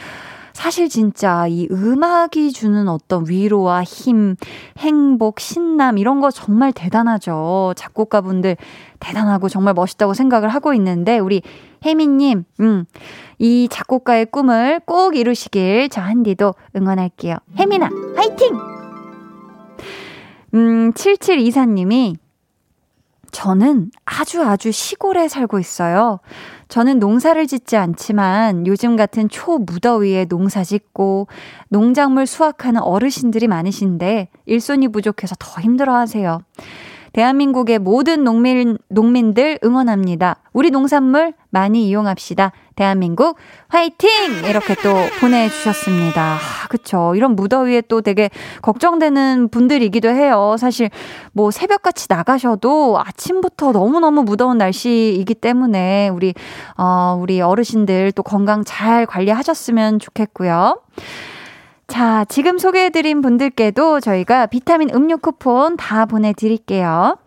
사실 0.62 0.90
진짜 0.90 1.48
이 1.48 1.68
음악이 1.72 2.52
주는 2.52 2.88
어떤 2.88 3.28
위로와 3.28 3.82
힘, 3.84 4.36
행복, 4.78 5.40
신남 5.40 5.98
이런 5.98 6.22
거 6.22 6.30
정말 6.30 6.72
대단하죠. 6.72 7.74
작곡가분들 7.76 8.58
대단하고 9.00 9.50
정말 9.50 9.74
멋있다고 9.74 10.14
생각을 10.14 10.50
하고 10.50 10.76
있는데 10.76 11.18
우리 11.18 11.42
혜미님, 11.84 12.44
음, 12.60 12.86
이 13.40 13.70
작곡가의 13.72 14.28
꿈을 14.28 14.82
꼭 14.86 15.16
이루시길 15.16 15.90
저 15.90 16.00
한디도 16.00 16.54
응원할게요. 16.76 17.38
혜미나, 17.58 17.90
화이팅! 18.16 18.56
음, 20.54 20.92
7724님이 20.94 22.18
저는 23.32 23.92
아주 24.06 24.44
아주 24.44 24.72
시골에 24.72 25.28
살고 25.28 25.60
있어요. 25.60 26.20
저는 26.68 27.00
농사를 27.00 27.46
짓지 27.48 27.78
않지만 27.78 28.68
요즘 28.68 28.96
같은 28.96 29.30
초무더위에 29.30 30.26
농사 30.26 30.64
짓고 30.64 31.28
농작물 31.70 32.28
수확하는 32.28 32.82
어르신들이 32.82 33.48
많으신데 33.48 34.30
일손이 34.46 34.88
부족해서 34.90 35.36
더 35.40 35.62
힘들어 35.62 35.96
하세요. 35.96 36.40
대한민국의 37.14 37.80
모든 37.80 38.24
농민, 38.24 38.78
농민들 38.88 39.60
응원합니다. 39.64 40.38
우리 40.54 40.70
농산물 40.70 41.34
많이 41.52 41.88
이용합시다. 41.88 42.52
대한민국 42.76 43.38
화이팅! 43.68 44.10
이렇게 44.50 44.74
또 44.76 44.94
보내주셨습니다. 45.20 46.22
아, 46.22 46.68
그쵸. 46.70 47.14
이런 47.16 47.36
무더위에 47.36 47.82
또 47.82 48.02
되게 48.02 48.30
걱정되는 48.62 49.50
분들이기도 49.50 50.10
해요. 50.10 50.56
사실 50.58 50.90
뭐 51.34 51.52
새벽같이 51.52 52.08
나가셔도 52.10 53.00
아침부터 53.00 53.74
너무너무 53.74 54.24
무더운 54.24 54.58
날씨이기 54.58 55.36
때문에 55.36 56.10
우리, 56.10 56.34
어, 56.78 57.18
우리 57.22 57.42
어르신들 57.42 58.14
또 58.14 58.24
건강 58.24 58.64
잘 58.64 59.06
관리하셨으면 59.06 60.00
좋겠고요. 60.00 60.82
자, 61.88 62.24
지금 62.30 62.58
소개해드린 62.58 63.22
분들께도 63.22 64.00
저희가 64.00 64.46
비타민 64.46 64.90
음료 64.96 65.18
쿠폰 65.18 65.76
다 65.76 66.06
보내드릴게요. 66.06 67.18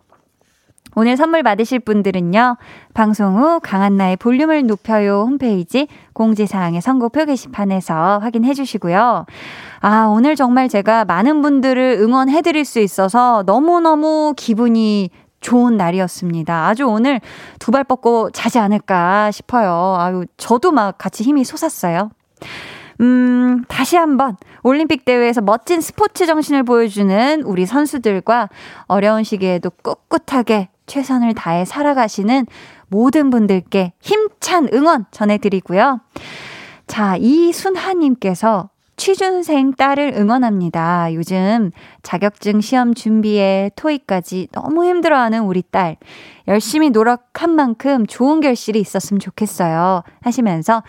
오늘 0.95 1.17
선물 1.17 1.43
받으실 1.43 1.79
분들은요, 1.79 2.55
방송 2.93 3.37
후 3.37 3.59
강한나의 3.61 4.15
볼륨을 4.15 4.65
높여요 4.65 5.23
홈페이지 5.27 5.87
공지사항의 6.13 6.81
선고표 6.81 7.25
게시판에서 7.25 8.19
확인해 8.19 8.53
주시고요. 8.53 9.25
아, 9.81 10.05
오늘 10.09 10.37
정말 10.37 10.69
제가 10.69 11.03
많은 11.03 11.41
분들을 11.41 11.97
응원해 11.99 12.41
드릴 12.41 12.63
수 12.63 12.79
있어서 12.79 13.43
너무너무 13.45 14.33
기분이 14.37 15.09
좋은 15.41 15.75
날이었습니다. 15.77 16.67
아주 16.67 16.85
오늘 16.87 17.19
두 17.59 17.71
발 17.71 17.83
뻗고 17.83 18.31
자지 18.31 18.57
않을까 18.57 19.31
싶어요. 19.31 19.95
아유, 19.99 20.25
저도 20.37 20.71
막 20.71 20.97
같이 20.97 21.23
힘이 21.23 21.43
솟았어요. 21.43 22.09
음, 23.01 23.65
다시 23.67 23.97
한번 23.97 24.37
올림픽 24.63 25.03
대회에서 25.03 25.41
멋진 25.41 25.81
스포츠 25.81 26.25
정신을 26.25 26.63
보여주는 26.63 27.41
우리 27.43 27.65
선수들과 27.65 28.47
어려운 28.87 29.23
시기에도 29.23 29.69
꿋꿋하게 29.69 30.69
최선을 30.85 31.33
다해 31.33 31.65
살아가시는 31.65 32.45
모든 32.87 33.29
분들께 33.29 33.93
힘찬 34.01 34.69
응원 34.73 35.05
전해드리고요. 35.11 35.99
자, 36.87 37.17
이순하님께서 37.17 38.69
취준생 38.97 39.73
딸을 39.73 40.13
응원합니다. 40.15 41.13
요즘 41.13 41.71
자격증 42.01 42.61
시험 42.61 42.93
준비에 42.93 43.71
토익까지 43.75 44.47
너무 44.51 44.85
힘들어하는 44.85 45.41
우리 45.41 45.63
딸. 45.69 45.97
열심히 46.47 46.91
노력한 46.91 47.51
만큼 47.51 48.05
좋은 48.05 48.39
결실이 48.39 48.79
있었으면 48.79 49.19
좋겠어요. 49.19 50.03
하시면서 50.21 50.83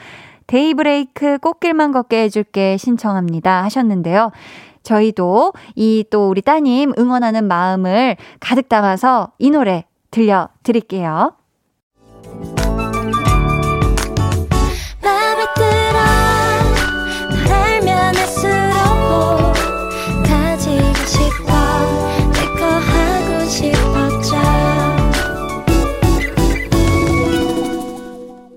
데이브레이크 0.47 1.39
꽃길만 1.39 1.91
걷게 1.91 2.23
해줄게 2.23 2.77
신청합니다 2.77 3.65
하셨는데요. 3.65 4.31
저희도 4.87 5.53
이 5.75 6.05
또 6.11 6.29
우리 6.31 6.41
따님 6.43 6.93
응원하는 6.97 7.49
마음을 7.49 8.17
가득 8.39 8.69
담아서 8.69 9.33
이 9.41 9.51
노래 9.51 9.85
들려드릴게요. 10.13 11.33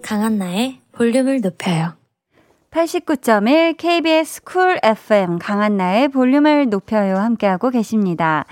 강한나의 0.01 0.79
볼륨을 0.91 1.41
높여요. 1.41 1.98
89.1 2.71 3.77
KBS 3.77 4.43
쿨 4.43 4.79
FM 4.83 5.39
강한나의 5.39 6.09
볼륨을 6.09 6.69
높여요 6.69 7.17
함께하고 7.17 7.71
계십니다. 7.71 8.45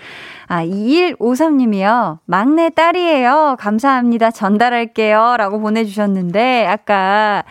아, 0.48 0.66
2153님이요. 0.66 2.20
막내 2.26 2.72
딸이에요. 2.72 3.58
감사합니다. 3.60 4.32
전달할게요. 4.32 5.36
라고 5.38 5.60
보내주셨는데, 5.60 6.66
아까 6.66 7.44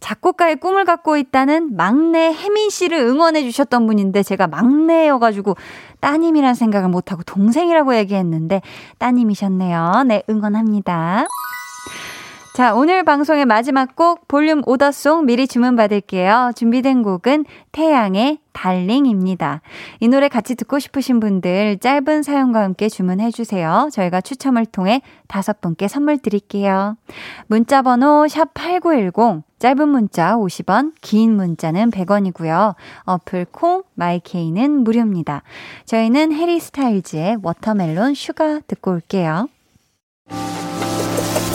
작곡가의 0.00 0.56
꿈을 0.56 0.86
갖고 0.86 1.18
있다는 1.18 1.76
막내 1.76 2.32
혜민 2.32 2.70
씨를 2.70 2.98
응원해 3.00 3.42
주셨던 3.42 3.86
분인데, 3.86 4.22
제가 4.22 4.46
막내여가지고 4.46 5.56
따님이란 6.00 6.54
생각을 6.54 6.88
못하고 6.88 7.22
동생이라고 7.24 7.96
얘기했는데, 7.96 8.62
따님이셨네요. 8.98 10.04
네, 10.06 10.22
응원합니다. 10.30 11.26
자, 12.54 12.72
오늘 12.72 13.02
방송의 13.02 13.46
마지막 13.46 13.96
곡 13.96 14.28
볼륨 14.28 14.62
오더송 14.64 15.26
미리 15.26 15.48
주문 15.48 15.74
받을게요. 15.74 16.52
준비된 16.54 17.02
곡은 17.02 17.46
태양의 17.72 18.38
달링입니다. 18.52 19.60
이 19.98 20.06
노래 20.06 20.28
같이 20.28 20.54
듣고 20.54 20.78
싶으신 20.78 21.18
분들 21.18 21.78
짧은 21.80 22.22
사연과 22.22 22.62
함께 22.62 22.88
주문해 22.88 23.32
주세요. 23.32 23.88
저희가 23.90 24.20
추첨을 24.20 24.66
통해 24.66 25.02
다섯 25.26 25.60
분께 25.60 25.88
선물 25.88 26.16
드릴게요. 26.18 26.96
문자 27.48 27.82
번호 27.82 28.28
샵 28.28 28.54
8910 28.54 29.42
짧은 29.58 29.88
문자 29.88 30.36
50원, 30.36 30.92
긴 31.00 31.34
문자는 31.34 31.90
100원이고요. 31.90 32.76
어플 33.02 33.46
콩 33.50 33.82
마이케이는 33.94 34.84
무료입니다. 34.84 35.42
저희는 35.86 36.32
해리 36.32 36.60
스타일즈의 36.60 37.38
Watermelon 37.42 38.14
Sugar 38.14 38.60
듣고 38.68 38.92
올게요. 38.92 39.48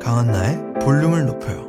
강한나의 0.00 0.74
볼륨을 0.80 1.26
높여요. 1.26 1.68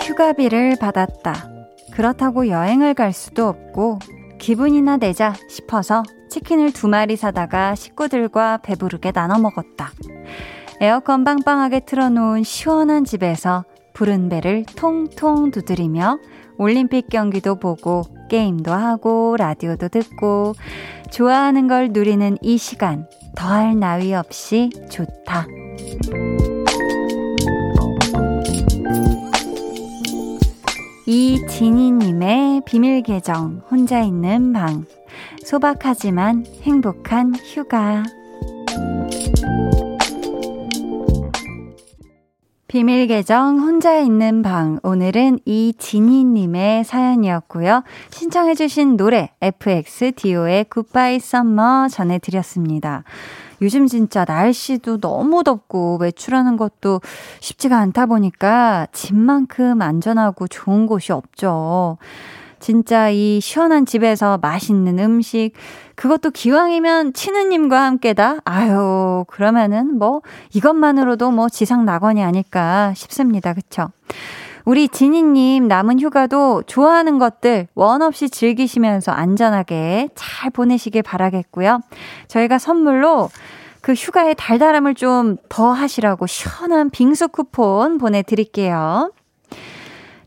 휴가비를 0.00 0.76
받았다. 0.80 1.34
그렇다고 1.92 2.48
여행을 2.48 2.94
갈 2.94 3.12
수도 3.12 3.46
없고 3.48 3.98
기분이나 4.42 4.96
내자 4.96 5.34
싶어서 5.48 6.02
치킨을 6.28 6.72
두 6.72 6.88
마리 6.88 7.14
사다가 7.14 7.76
식구들과 7.76 8.58
배부르게 8.58 9.12
나눠 9.12 9.38
먹었다. 9.38 9.92
에어컨 10.80 11.22
빵빵하게 11.22 11.80
틀어놓은 11.86 12.42
시원한 12.42 13.04
집에서 13.04 13.64
부른 13.94 14.28
배를 14.28 14.64
통통 14.74 15.52
두드리며 15.52 16.18
올림픽 16.58 17.08
경기도 17.08 17.54
보고 17.54 18.02
게임도 18.30 18.72
하고 18.72 19.36
라디오도 19.38 19.88
듣고 19.88 20.54
좋아하는 21.12 21.68
걸 21.68 21.90
누리는 21.92 22.38
이 22.42 22.58
시간 22.58 23.06
더할 23.36 23.78
나위 23.78 24.12
없이 24.12 24.70
좋다. 24.90 25.46
이진희님의 31.04 32.62
비밀 32.64 33.02
계정 33.02 33.60
혼자 33.68 34.00
있는 34.00 34.52
방. 34.52 34.84
소박하지만 35.44 36.46
행복한 36.62 37.34
휴가. 37.34 38.04
비밀 42.68 43.06
계정 43.08 43.58
혼자 43.58 43.98
있는 43.98 44.42
방. 44.42 44.78
오늘은 44.84 45.40
이진희 45.44 46.24
님의 46.24 46.84
사연이었고요. 46.84 47.82
신청해 48.10 48.54
주신 48.54 48.96
노래 48.96 49.32
FXDO의 49.40 50.64
굿바이 50.70 51.18
썸머 51.18 51.88
전해 51.90 52.18
드렸습니다 52.18 53.02
요즘 53.62 53.86
진짜 53.86 54.24
날씨도 54.26 54.98
너무 54.98 55.44
덥고 55.44 55.98
외출하는 56.00 56.56
것도 56.56 57.00
쉽지가 57.40 57.78
않다 57.78 58.06
보니까 58.06 58.88
집만큼 58.92 59.80
안전하고 59.80 60.48
좋은 60.48 60.86
곳이 60.86 61.12
없죠. 61.12 61.96
진짜 62.58 63.08
이 63.10 63.40
시원한 63.40 63.86
집에서 63.86 64.38
맛있는 64.40 65.00
음식, 65.00 65.50
그것도 65.96 66.30
기왕이면 66.30 67.12
치느님과 67.12 67.82
함께다? 67.82 68.38
아유, 68.44 69.24
그러면은 69.26 69.98
뭐, 69.98 70.22
이것만으로도 70.54 71.32
뭐 71.32 71.48
지상 71.48 71.84
낙원이 71.84 72.22
아닐까 72.22 72.92
싶습니다. 72.94 73.52
그쵸? 73.52 73.90
우리 74.64 74.88
진희님 74.88 75.66
남은 75.68 76.00
휴가도 76.00 76.62
좋아하는 76.66 77.18
것들 77.18 77.68
원 77.74 78.02
없이 78.02 78.30
즐기시면서 78.30 79.12
안전하게 79.12 80.08
잘 80.14 80.50
보내시길 80.50 81.02
바라겠고요. 81.02 81.80
저희가 82.28 82.58
선물로 82.58 83.28
그 83.80 83.92
휴가의 83.92 84.34
달달함을 84.38 84.94
좀 84.94 85.36
더 85.48 85.72
하시라고 85.72 86.26
시원한 86.26 86.88
빙수 86.90 87.28
쿠폰 87.28 87.98
보내드릴게요. 87.98 89.12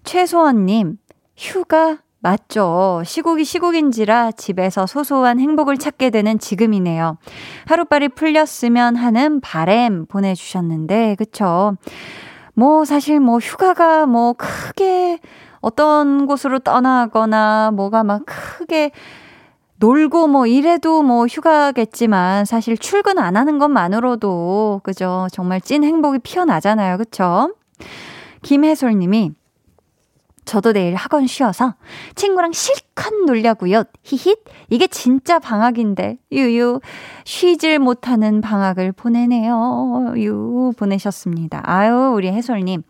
최소원님, 0.04 0.98
휴가 1.36 1.98
맞죠. 2.20 3.02
시국이 3.06 3.44
시국인지라 3.44 4.32
집에서 4.34 4.86
소소한 4.86 5.40
행복을 5.40 5.78
찾게 5.78 6.10
되는 6.10 6.38
지금이네요. 6.40 7.18
하루빨리 7.66 8.10
풀렸으면 8.10 8.96
하는 8.96 9.42
바램 9.42 10.06
보내주셨는데, 10.08 11.16
그쵸? 11.18 11.76
뭐, 12.56 12.86
사실 12.86 13.20
뭐, 13.20 13.38
휴가가 13.38 14.06
뭐, 14.06 14.34
크게 14.34 15.20
어떤 15.62 16.26
곳으로 16.26 16.60
떠나거나, 16.60 17.72
뭐가 17.74 18.04
막 18.04 18.24
크게 18.26 18.92
놀고 19.78 20.28
뭐 20.28 20.48
이래도 20.48 21.04
뭐 21.04 21.26
휴가겠지만 21.26 22.46
사실 22.46 22.78
출근 22.78 23.20
안 23.20 23.36
하는 23.36 23.60
것만으로도, 23.60 24.82
그죠? 24.84 25.28
정말 25.32 25.60
찐 25.60 25.84
행복이 25.84 26.20
피어나잖아요. 26.20 26.98
그쵸? 26.98 27.54
김혜솔 28.42 28.98
님이 28.98 29.32
저도 30.46 30.74
내일 30.74 30.96
학원 30.96 31.28
쉬어서 31.28 31.74
친구랑 32.16 32.52
실컷 32.54 33.14
놀려고요. 33.26 33.84
히힛. 34.04 34.40
이게 34.70 34.88
진짜 34.88 35.40
방학인데. 35.40 36.18
유유. 36.32 36.80
쉬질 37.26 37.80
못하는 37.80 38.42
방학을 38.42 38.92
보내네요. 38.92 40.14
유 40.18 40.72
보내셨습니다. 40.78 41.62
아유, 41.64 42.14
우리 42.16 42.28
해솔 42.28 42.62
님. 42.62 42.84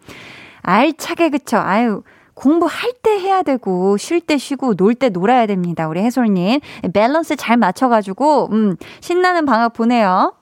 알차게 0.62 1.30
그쵸? 1.30 1.58
아유. 1.58 2.04
공부할 2.34 2.92
때 3.02 3.12
해야 3.12 3.44
되고 3.44 3.96
쉴 3.96 4.20
때 4.20 4.38
쉬고 4.38 4.74
놀 4.76 4.94
때 4.94 5.08
놀아야 5.08 5.46
됩니다. 5.46 5.88
우리 5.88 6.02
해솔 6.02 6.34
님 6.34 6.60
밸런스 6.94 7.38
잘 7.38 7.56
맞춰 7.56 7.88
가지고 7.88 8.50
음 8.52 8.76
신나는 9.00 9.46
방학 9.46 9.72
보내요. 9.72 10.34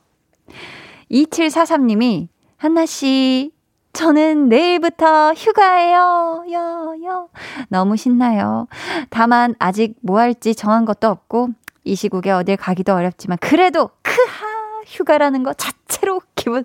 2743님이 1.12 2.30
한나 2.58 2.86
씨 2.88 3.52
저는 3.94 4.50
내일부터 4.50 5.34
휴가예요. 5.34 6.46
요, 6.52 6.96
요. 7.06 7.30
너무 7.70 7.96
신나요. 7.96 8.68
다만 9.12 9.56
아직 9.60 9.96
뭐 10.02 10.20
할지 10.20 10.56
정한 10.56 10.84
것도 10.84 11.08
없고 11.08 11.50
이 11.84 11.96
시국에 11.96 12.32
어딜 12.32 12.58
가기도 12.58 12.94
어렵지만 12.94 13.38
그래도 13.40 13.90
크하 14.02 14.82
휴가라는 14.86 15.44
것 15.44 15.58
자체로 15.58 16.22
기분 16.36 16.64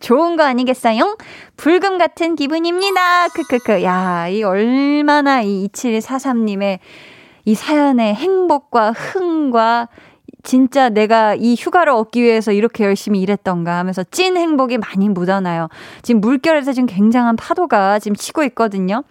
좋은 0.00 0.36
거 0.36 0.44
아니겠어요? 0.44 1.16
불금 1.56 1.98
같은 1.98 2.34
기분입니다. 2.34 3.28
크크크. 3.28 3.82
야, 3.82 4.28
이 4.28 4.42
얼마나 4.42 5.42
이 5.42 5.68
2743님의 5.68 6.78
이 7.44 7.54
사연의 7.54 8.14
행복과 8.14 8.92
흥과 8.92 9.88
진짜 10.42 10.88
내가 10.88 11.34
이 11.34 11.54
휴가를 11.54 11.92
얻기 11.92 12.22
위해서 12.22 12.52
이렇게 12.52 12.84
열심히 12.84 13.20
일했던가 13.20 13.78
하면서 13.78 14.02
찐 14.10 14.36
행복이 14.36 14.78
많이 14.78 15.08
묻어나요. 15.08 15.68
지금 16.02 16.20
물결에서 16.20 16.72
지금 16.72 16.86
굉장한 16.86 17.36
파도가 17.36 17.98
지금 17.98 18.16
치고 18.16 18.44
있거든요. 18.44 19.04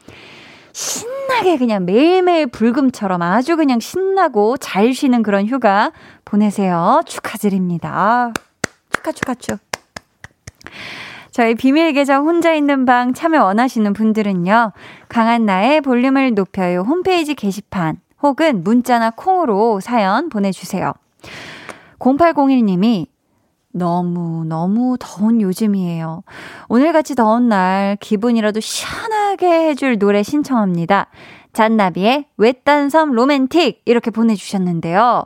신나게 0.72 1.58
그냥 1.58 1.86
매일매일 1.86 2.48
불금처럼 2.48 3.22
아주 3.22 3.58
그냥 3.58 3.80
신나고 3.80 4.58
잘 4.58 4.94
쉬는 4.94 5.24
그런 5.24 5.46
휴가 5.46 5.92
보내세요. 6.26 7.02
축하드립니다. 7.06 8.32
축하, 8.90 9.12
축하, 9.12 9.34
축. 9.36 9.60
저희 11.32 11.56
비밀 11.56 11.94
계정 11.94 12.28
혼자 12.28 12.54
있는 12.54 12.86
방 12.86 13.14
참여 13.14 13.44
원하시는 13.44 13.94
분들은요. 13.94 14.72
강한 15.08 15.46
나의 15.46 15.82
볼륨을 15.82 16.34
높여요 16.34 16.82
홈페이지 16.82 17.36
게시판 17.36 17.98
혹은 18.22 18.64
문자나 18.64 19.12
콩으로 19.12 19.80
사연 19.80 20.30
보내주세요. 20.30 20.94
0801님이 22.00 23.08
너무, 23.72 24.46
너무 24.46 24.98
더운 25.00 25.42
요즘이에요. 25.42 26.24
오늘같이 26.70 27.16
더운 27.16 27.50
날 27.50 27.98
기분이라도 28.00 28.60
시원하게 28.60 29.70
해줄 29.70 30.00
노래 30.00 30.24
신청합니다. 30.24 31.08
잔나비의 31.54 32.26
외딴 32.38 32.90
섬 32.90 33.12
로맨틱 33.12 33.82
이렇게 33.86 34.12
보내주셨는데요. 34.12 35.26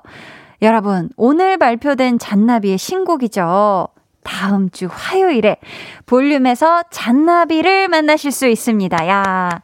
여러분, 0.62 1.10
오늘 1.18 1.58
발표된 1.58 2.20
잔나비의 2.20 2.78
신곡이죠. 2.78 3.90
다음 4.24 4.70
주 4.70 4.88
화요일에 4.90 5.58
볼륨에서 6.06 6.84
잔나비를 6.90 7.90
만나실 7.90 8.32
수 8.32 8.48
있습니다. 8.48 9.08
야, 9.10 9.62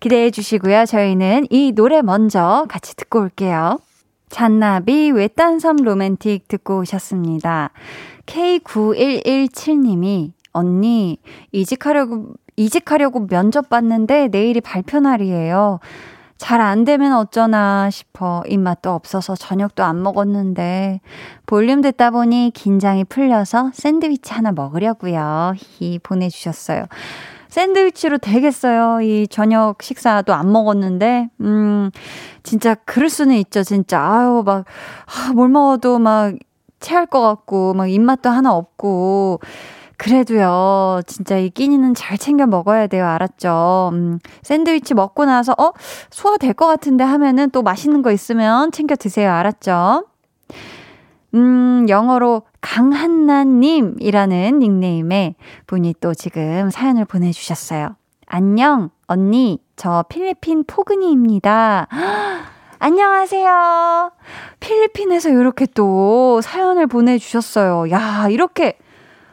기대해 0.00 0.30
주시고요. 0.30 0.84
저희는 0.86 1.46
이 1.50 1.72
노래 1.72 2.02
먼저 2.02 2.66
같이 2.68 2.96
듣고 2.96 3.20
올게요. 3.20 3.78
잔나비 4.32 5.10
외딴섬 5.10 5.76
로맨틱 5.76 6.48
듣고 6.48 6.78
오셨습니다. 6.78 7.70
K9117님이 8.24 10.32
언니 10.52 11.18
이직하려고 11.52 12.32
이직하려고 12.56 13.26
면접 13.26 13.68
봤는데 13.68 14.28
내일이 14.28 14.62
발표 14.62 15.00
날이에요. 15.00 15.80
잘 16.38 16.60
안 16.60 16.84
되면 16.84 17.12
어쩌나 17.12 17.88
싶어 17.90 18.42
입맛도 18.48 18.90
없어서 18.90 19.36
저녁도 19.36 19.84
안 19.84 20.02
먹었는데 20.02 21.00
볼륨 21.46 21.82
듣다 21.82 22.10
보니 22.10 22.50
긴장이 22.52 23.04
풀려서 23.04 23.70
샌드위치 23.74 24.32
하나 24.32 24.50
먹으려고요. 24.50 25.52
히 25.56 26.00
보내주셨어요. 26.02 26.86
샌드위치로 27.52 28.16
되겠어요. 28.16 29.02
이 29.02 29.28
저녁 29.28 29.82
식사도 29.82 30.32
안 30.32 30.50
먹었는데, 30.50 31.28
음, 31.42 31.90
진짜 32.42 32.74
그럴 32.74 33.10
수는 33.10 33.36
있죠, 33.36 33.62
진짜. 33.62 34.00
아유, 34.00 34.42
막, 34.42 34.64
아, 35.04 35.32
뭘 35.34 35.50
먹어도 35.50 35.98
막 35.98 36.32
체할 36.80 37.04
것 37.04 37.20
같고, 37.20 37.74
막 37.74 37.90
입맛도 37.90 38.30
하나 38.30 38.54
없고, 38.54 39.40
그래도요, 39.98 41.02
진짜 41.06 41.36
이 41.36 41.50
끼니는 41.50 41.92
잘 41.94 42.16
챙겨 42.16 42.46
먹어야 42.46 42.86
돼요. 42.86 43.06
알았죠? 43.06 43.90
음, 43.92 44.18
샌드위치 44.42 44.94
먹고 44.94 45.26
나서, 45.26 45.52
어? 45.58 45.72
소화될 46.10 46.54
것 46.54 46.66
같은데 46.66 47.04
하면은 47.04 47.50
또 47.50 47.60
맛있는 47.60 48.00
거 48.00 48.12
있으면 48.12 48.72
챙겨 48.72 48.96
드세요. 48.96 49.30
알았죠? 49.30 50.06
음, 51.34 51.86
영어로 51.88 52.42
강한나님이라는 52.60 54.58
닉네임의 54.58 55.34
분이 55.66 55.94
또 56.00 56.14
지금 56.14 56.70
사연을 56.70 57.04
보내주셨어요. 57.06 57.96
안녕, 58.26 58.90
언니. 59.06 59.60
저 59.76 60.04
필리핀 60.08 60.64
포근이입니다. 60.64 61.88
안녕하세요. 62.78 64.12
필리핀에서 64.60 65.30
이렇게 65.30 65.66
또 65.66 66.40
사연을 66.42 66.86
보내주셨어요. 66.86 67.90
야, 67.90 68.28
이렇게, 68.28 68.78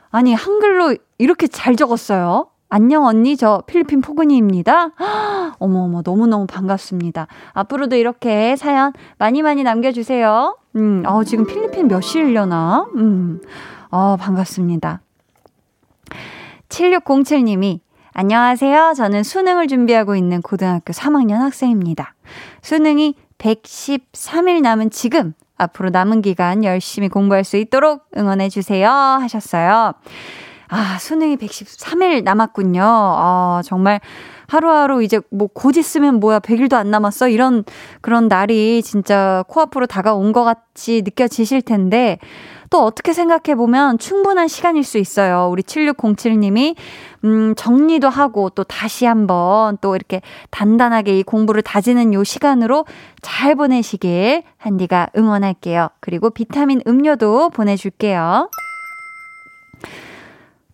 아니, 0.10 0.34
한글로 0.34 0.95
이렇게 1.18 1.47
잘 1.47 1.76
적었어요. 1.76 2.47
안녕, 2.70 3.06
언니. 3.06 3.36
저 3.36 3.64
필리핀 3.68 4.02
포근이입니다. 4.02 4.91
어머어머, 5.60 6.02
너무너무 6.04 6.45
반갑습니다. 6.47 7.28
앞으로도 7.54 7.95
이렇게 7.95 8.56
사연 8.56 8.93
많이 9.18 9.41
많이 9.41 9.64
남겨주세요. 9.64 10.59
음, 10.76 11.04
어, 11.06 11.24
지금 11.24 11.46
필리핀 11.46 11.88
몇 11.88 12.02
시일려나? 12.02 12.88
음, 12.96 13.42
어, 13.90 14.18
반갑습니다. 14.18 15.02
7607님이 16.70 17.80
안녕하세요. 18.14 18.94
저는 18.96 19.24
수능을 19.24 19.68
준비하고 19.68 20.16
있는 20.16 20.42
고등학교 20.42 20.94
3학년 20.94 21.38
학생입니다. 21.38 22.14
수능이 22.62 23.16
113일 23.40 24.62
남은 24.62 24.92
지금 24.92 25.34
앞으로 25.58 25.90
남은 25.90 26.22
기간 26.22 26.64
열심히 26.64 27.10
공부할 27.10 27.44
수 27.44 27.58
있도록 27.58 28.06
응원해 28.16 28.50
주세요 28.50 28.90
하셨어요. 28.90 29.94
아, 30.68 30.98
수능이 31.00 31.38
113일 31.38 32.24
남았군요. 32.24 32.84
아, 32.84 33.62
정말 33.66 34.02
하루하루 34.50 35.04
이제 35.04 35.22
뭐 35.30 35.47
곧 35.54 35.76
있으면 35.76 36.20
뭐야 36.22 36.39
100일도 36.39 36.74
안 36.74 36.89
남았어 36.89 37.28
이런 37.28 37.66
그런 38.02 38.28
날이 38.30 38.82
진짜 38.82 39.43
코앞으로 39.50 39.88
다가온 39.88 40.32
것 40.32 40.43
같이 40.43 41.02
느껴지실 41.04 41.62
텐데 41.64 42.18
또 42.70 42.86
어떻게 42.86 43.14
생각해 43.14 43.56
보면 43.56 43.97
충분한 43.97 44.47
시간일 44.47 44.84
수 44.84 45.00
있어요. 45.00 45.50
우리 45.52 45.64
7607님이 45.64 46.76
음 47.26 47.56
정리도 47.56 48.08
하고 48.10 48.50
또 48.52 48.64
다시 48.64 49.06
한번 49.06 49.78
또 49.82 49.95
이렇게 49.95 50.22
단단하게 50.52 51.20
이 51.20 51.24
공부를 51.24 51.62
다지는 51.62 52.14
요 52.14 52.24
시간으로 52.24 52.86
잘 53.22 53.56
보내시길 53.56 54.43
한디가 54.58 55.10
응원할게요. 55.18 55.89
그리고 56.00 56.30
비타민 56.30 56.82
음료도 56.88 57.50
보내줄게요. 57.50 58.50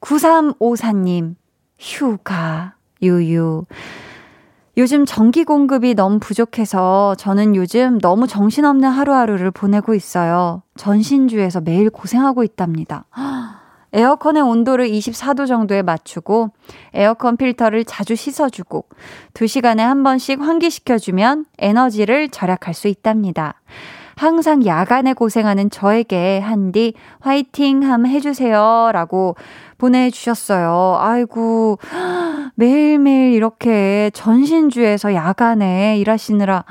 9354님, 0.01 1.35
휴가. 1.79 2.74
유유. 3.01 3.65
요즘 4.77 5.05
전기 5.05 5.45
공급이 5.45 5.95
너무 5.95 6.19
부족해서 6.19 7.15
저는 7.15 7.55
요즘 7.55 7.97
너무 7.99 8.27
정신없는 8.27 8.89
하루하루를 8.89 9.51
보내고 9.51 9.93
있어요. 9.93 10.63
전신주에서 10.75 11.61
매일 11.61 11.89
고생하고 11.89 12.43
있답니다. 12.43 13.05
에어컨의 13.93 14.41
온도를 14.41 14.89
24도 14.89 15.47
정도에 15.47 15.81
맞추고 15.81 16.49
에어컨 16.93 17.37
필터를 17.37 17.85
자주 17.85 18.17
씻어주고 18.17 18.83
2시간에 19.33 19.77
한 19.77 20.03
번씩 20.03 20.41
환기시켜주면 20.41 21.45
에너지를 21.59 22.27
절약할 22.27 22.73
수 22.73 22.89
있답니다. 22.89 23.61
항상 24.17 24.65
야간에 24.65 25.13
고생하는 25.13 25.69
저에게 25.69 26.39
한디 26.39 26.93
화이팅 27.19 27.83
함 27.83 28.05
해주세요. 28.05 28.91
라고 28.93 29.35
보내주셨어요. 29.77 30.97
아이고, 30.99 31.79
매일매일 32.55 33.33
이렇게 33.33 34.09
전신주에서 34.13 35.13
야간에 35.13 35.97
일하시느라 35.99 36.63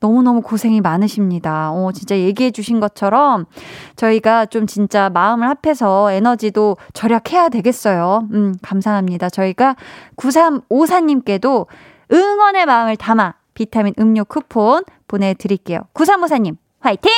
너무너무 0.00 0.42
고생이 0.42 0.80
많으십니다. 0.80 1.72
어, 1.72 1.92
진짜 1.92 2.16
얘기해 2.16 2.50
주신 2.50 2.78
것처럼 2.78 3.46
저희가 3.96 4.46
좀 4.46 4.66
진짜 4.66 5.08
마음을 5.10 5.48
합해서 5.48 6.12
에너지도 6.12 6.76
절약해야 6.92 7.48
되겠어요. 7.48 8.28
음, 8.32 8.54
감사합니다. 8.62 9.30
저희가 9.30 9.76
9354님께도 10.16 11.66
응원의 12.12 12.66
마음을 12.66 12.96
담아 12.96 13.34
비타민 13.54 13.94
음료 13.98 14.24
쿠폰 14.24 14.84
보내드릴게요. 15.08 15.80
9354님, 15.94 16.56
화이팅! 16.80 17.10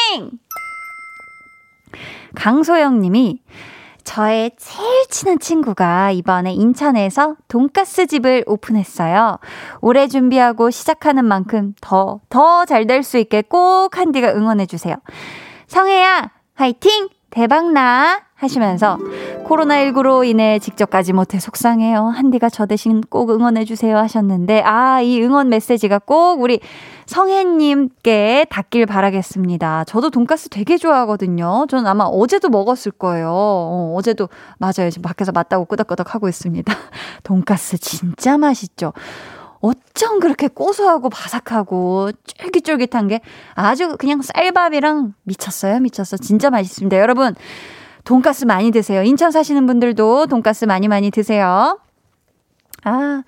강소영 2.34 3.00
님이 3.00 3.42
저의 4.04 4.50
제일 4.56 5.06
친한 5.08 5.38
친구가 5.38 6.10
이번에 6.12 6.52
인천에서 6.52 7.36
돈가스 7.48 8.06
집을 8.06 8.44
오픈했어요. 8.46 9.38
올해 9.80 10.08
준비하고 10.08 10.70
시작하는 10.70 11.24
만큼 11.24 11.74
더, 11.80 12.20
더 12.28 12.64
잘 12.66 12.86
될 12.86 13.02
수 13.02 13.18
있게 13.18 13.42
꼭 13.42 13.96
한디가 13.96 14.32
응원해주세요. 14.34 14.96
성혜야, 15.68 16.30
화이팅! 16.54 17.08
대박나! 17.30 18.20
하시면서 18.42 18.98
코로나19로 19.44 20.26
인해 20.26 20.58
직접 20.58 20.90
가지 20.90 21.12
못해 21.12 21.38
속상해요. 21.38 22.06
한디가 22.06 22.48
저 22.48 22.66
대신 22.66 23.00
꼭 23.00 23.30
응원해주세요 23.30 23.96
하셨는데, 23.96 24.62
아, 24.62 25.00
이 25.00 25.22
응원 25.22 25.48
메시지가 25.48 26.00
꼭 26.00 26.40
우리 26.42 26.60
성혜님께 27.06 28.46
닿길 28.50 28.86
바라겠습니다. 28.86 29.84
저도 29.84 30.10
돈가스 30.10 30.48
되게 30.48 30.76
좋아하거든요. 30.76 31.66
저는 31.68 31.86
아마 31.86 32.04
어제도 32.04 32.48
먹었을 32.48 32.92
거예요. 32.92 33.28
어, 33.30 33.94
어제도, 33.96 34.28
맞아요. 34.58 34.90
지금 34.90 35.02
밖에서 35.02 35.32
맞다고 35.32 35.64
끄덕끄덕 35.66 36.14
하고 36.14 36.28
있습니다. 36.28 36.72
돈가스 37.22 37.78
진짜 37.78 38.38
맛있죠. 38.38 38.92
어쩜 39.60 40.18
그렇게 40.18 40.48
고소하고 40.48 41.08
바삭하고 41.08 42.10
쫄깃쫄깃한 42.26 43.06
게 43.06 43.20
아주 43.54 43.96
그냥 43.96 44.20
쌀밥이랑 44.20 45.14
미쳤어요. 45.22 45.78
미쳤어. 45.78 46.16
진짜 46.16 46.50
맛있습니다. 46.50 46.98
여러분, 46.98 47.36
돈가스 48.04 48.44
많이 48.44 48.70
드세요. 48.70 49.02
인천 49.02 49.30
사시는 49.30 49.66
분들도 49.66 50.26
돈가스 50.26 50.64
많이 50.64 50.88
많이 50.88 51.10
드세요. 51.10 51.78
아, 52.84 53.22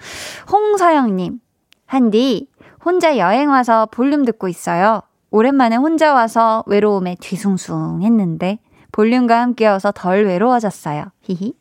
홍서영님. 0.50 1.40
한디, 1.86 2.48
혼자 2.84 3.18
여행 3.18 3.50
와서 3.50 3.86
볼륨 3.90 4.24
듣고 4.24 4.48
있어요. 4.48 5.02
오랜만에 5.30 5.76
혼자 5.76 6.12
와서 6.12 6.64
외로움에 6.66 7.16
뒤숭숭 7.20 8.02
했는데, 8.02 8.58
볼륨과 8.94 9.40
함께여서 9.40 9.90
덜 9.90 10.24
외로워졌어요. 10.24 11.06
히히. 11.22 11.54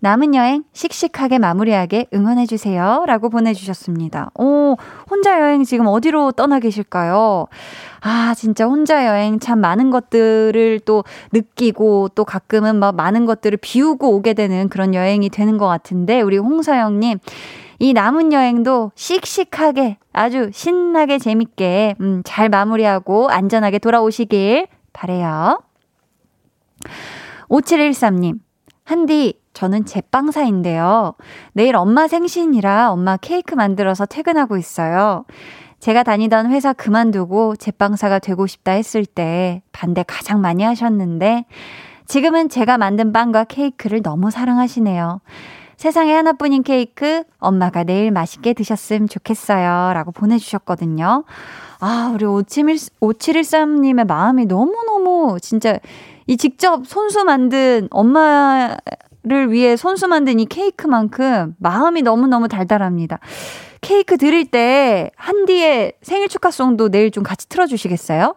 남은 0.00 0.34
여행 0.34 0.64
씩씩하게 0.72 1.38
마무리하게 1.38 2.06
응원해주세요. 2.12 3.04
라고 3.06 3.30
보내주셨습니다. 3.30 4.32
오, 4.34 4.76
혼자 5.08 5.40
여행 5.40 5.62
지금 5.62 5.86
어디로 5.86 6.32
떠나 6.32 6.58
계실까요? 6.58 7.46
아, 8.00 8.34
진짜 8.36 8.66
혼자 8.66 9.06
여행 9.06 9.38
참 9.38 9.60
많은 9.60 9.90
것들을 9.90 10.80
또 10.80 11.04
느끼고 11.32 12.08
또 12.16 12.24
가끔은 12.24 12.80
막 12.80 12.96
많은 12.96 13.26
것들을 13.26 13.58
비우고 13.58 14.16
오게 14.16 14.34
되는 14.34 14.68
그런 14.68 14.92
여행이 14.92 15.30
되는 15.30 15.58
것 15.58 15.68
같은데, 15.68 16.20
우리 16.20 16.36
홍서영님. 16.36 17.20
이 17.78 17.92
남은 17.92 18.32
여행도 18.32 18.90
씩씩하게 18.96 19.98
아주 20.12 20.50
신나게 20.52 21.20
재밌게 21.20 21.94
음, 22.00 22.22
잘 22.24 22.48
마무리하고 22.48 23.28
안전하게 23.30 23.78
돌아오시길 23.78 24.66
바래요. 24.92 25.60
5713님, 27.48 28.38
한디, 28.84 29.40
저는 29.52 29.84
제빵사인데요. 29.84 31.14
내일 31.52 31.76
엄마 31.76 32.08
생신이라 32.08 32.90
엄마 32.90 33.16
케이크 33.16 33.54
만들어서 33.54 34.06
퇴근하고 34.06 34.56
있어요. 34.56 35.24
제가 35.78 36.02
다니던 36.04 36.50
회사 36.50 36.72
그만두고 36.72 37.56
제빵사가 37.56 38.18
되고 38.20 38.46
싶다 38.46 38.72
했을 38.72 39.04
때 39.04 39.62
반대 39.72 40.04
가장 40.06 40.40
많이 40.40 40.62
하셨는데, 40.62 41.44
지금은 42.06 42.48
제가 42.48 42.78
만든 42.78 43.12
빵과 43.12 43.44
케이크를 43.44 44.02
너무 44.02 44.30
사랑하시네요. 44.30 45.20
세상에 45.76 46.12
하나뿐인 46.12 46.62
케이크, 46.62 47.24
엄마가 47.38 47.82
내일 47.82 48.12
맛있게 48.12 48.52
드셨으면 48.52 49.08
좋겠어요. 49.08 49.92
라고 49.94 50.12
보내주셨거든요. 50.12 51.24
아, 51.80 52.12
우리 52.14 52.24
5713님의 52.24 54.06
마음이 54.06 54.46
너무너무 54.46 55.38
진짜 55.40 55.80
이 56.26 56.36
직접 56.36 56.86
손수 56.86 57.24
만든 57.24 57.88
엄마를 57.90 59.50
위해 59.50 59.76
손수 59.76 60.08
만든 60.08 60.40
이 60.40 60.46
케이크만큼 60.46 61.54
마음이 61.58 62.02
너무너무 62.02 62.48
달달합니다. 62.48 63.18
케이크 63.80 64.16
드릴 64.16 64.50
때 64.50 65.10
한디의 65.16 65.94
생일 66.02 66.28
축하송도 66.28 66.90
내일 66.90 67.10
좀 67.10 67.24
같이 67.24 67.48
틀어주시겠어요? 67.48 68.36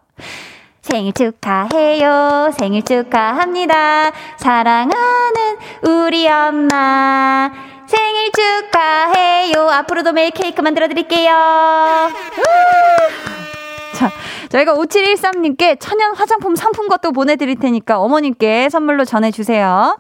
생일 0.82 1.14
축하해요. 1.14 2.52
생일 2.58 2.84
축하합니다. 2.84 4.12
사랑하는 4.38 5.58
우리 5.84 6.28
엄마. 6.28 7.52
생일 7.88 8.32
축하해요. 8.32 9.70
앞으로도 9.70 10.14
매일 10.14 10.32
케이크 10.32 10.62
만들어 10.62 10.88
드릴게요. 10.88 11.32
자, 13.96 14.12
저희가 14.50 14.76
5713님께 14.76 15.78
천연 15.80 16.14
화장품 16.16 16.56
상품것도 16.56 17.14
보내드릴 17.14 17.56
테니까 17.56 18.00
어머님께 18.00 18.68
선물로 18.70 19.06
전해주세요. 19.06 19.98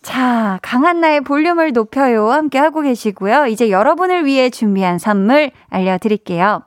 자, 0.00 0.58
강한나의 0.62 1.20
볼륨을 1.20 1.72
높여요. 1.72 2.30
함께 2.30 2.58
하고 2.58 2.80
계시고요. 2.80 3.46
이제 3.46 3.68
여러분을 3.70 4.24
위해 4.24 4.48
준비한 4.48 4.98
선물 4.98 5.50
알려드릴게요. 5.68 6.62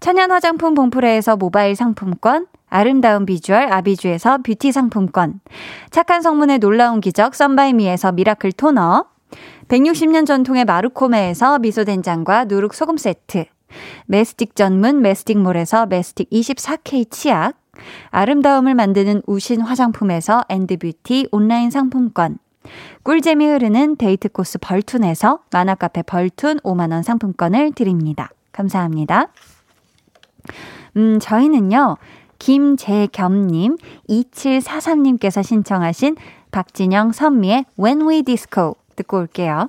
천연 0.00 0.30
화장품 0.30 0.72
봉프레에서 0.72 1.36
모바일 1.36 1.76
상품권, 1.76 2.46
아름다운 2.70 3.26
비주얼 3.26 3.70
아비주에서 3.70 4.38
뷰티 4.38 4.72
상품권, 4.72 5.40
착한 5.90 6.22
성분의 6.22 6.58
놀라운 6.58 7.02
기적 7.02 7.34
썬바이미에서 7.34 8.12
miracle 8.12 8.52
toner, 8.52 9.04
160년 9.68 10.24
전통의 10.24 10.64
마루코메에서 10.64 11.58
미소된장과 11.58 12.46
누룩소금 12.46 12.96
세트, 12.96 13.44
메스틱 14.06 14.56
전문 14.56 15.02
메스틱몰에서 15.02 15.86
메스틱 15.86 16.30
24K 16.30 17.10
치약, 17.10 17.54
아름다움을 18.10 18.74
만드는 18.74 19.22
우신 19.26 19.60
화장품에서 19.60 20.42
엔드뷰티 20.48 21.28
온라인 21.32 21.70
상품권, 21.70 22.38
꿀잼이 23.02 23.46
흐르는 23.46 23.96
데이트 23.96 24.28
코스 24.28 24.58
벌툰에서 24.58 25.40
만화카페 25.50 26.02
벌툰 26.02 26.58
5만원 26.60 27.02
상품권을 27.02 27.72
드립니다. 27.72 28.30
감사합니다. 28.52 29.28
음, 30.96 31.18
저희는요, 31.20 31.96
김재겸님, 32.38 33.76
2743님께서 34.08 35.42
신청하신 35.42 36.16
박진영 36.50 37.12
선미의 37.12 37.66
When 37.78 38.08
We 38.08 38.22
Disco 38.22 38.74
듣고 38.96 39.18
올게요. 39.18 39.68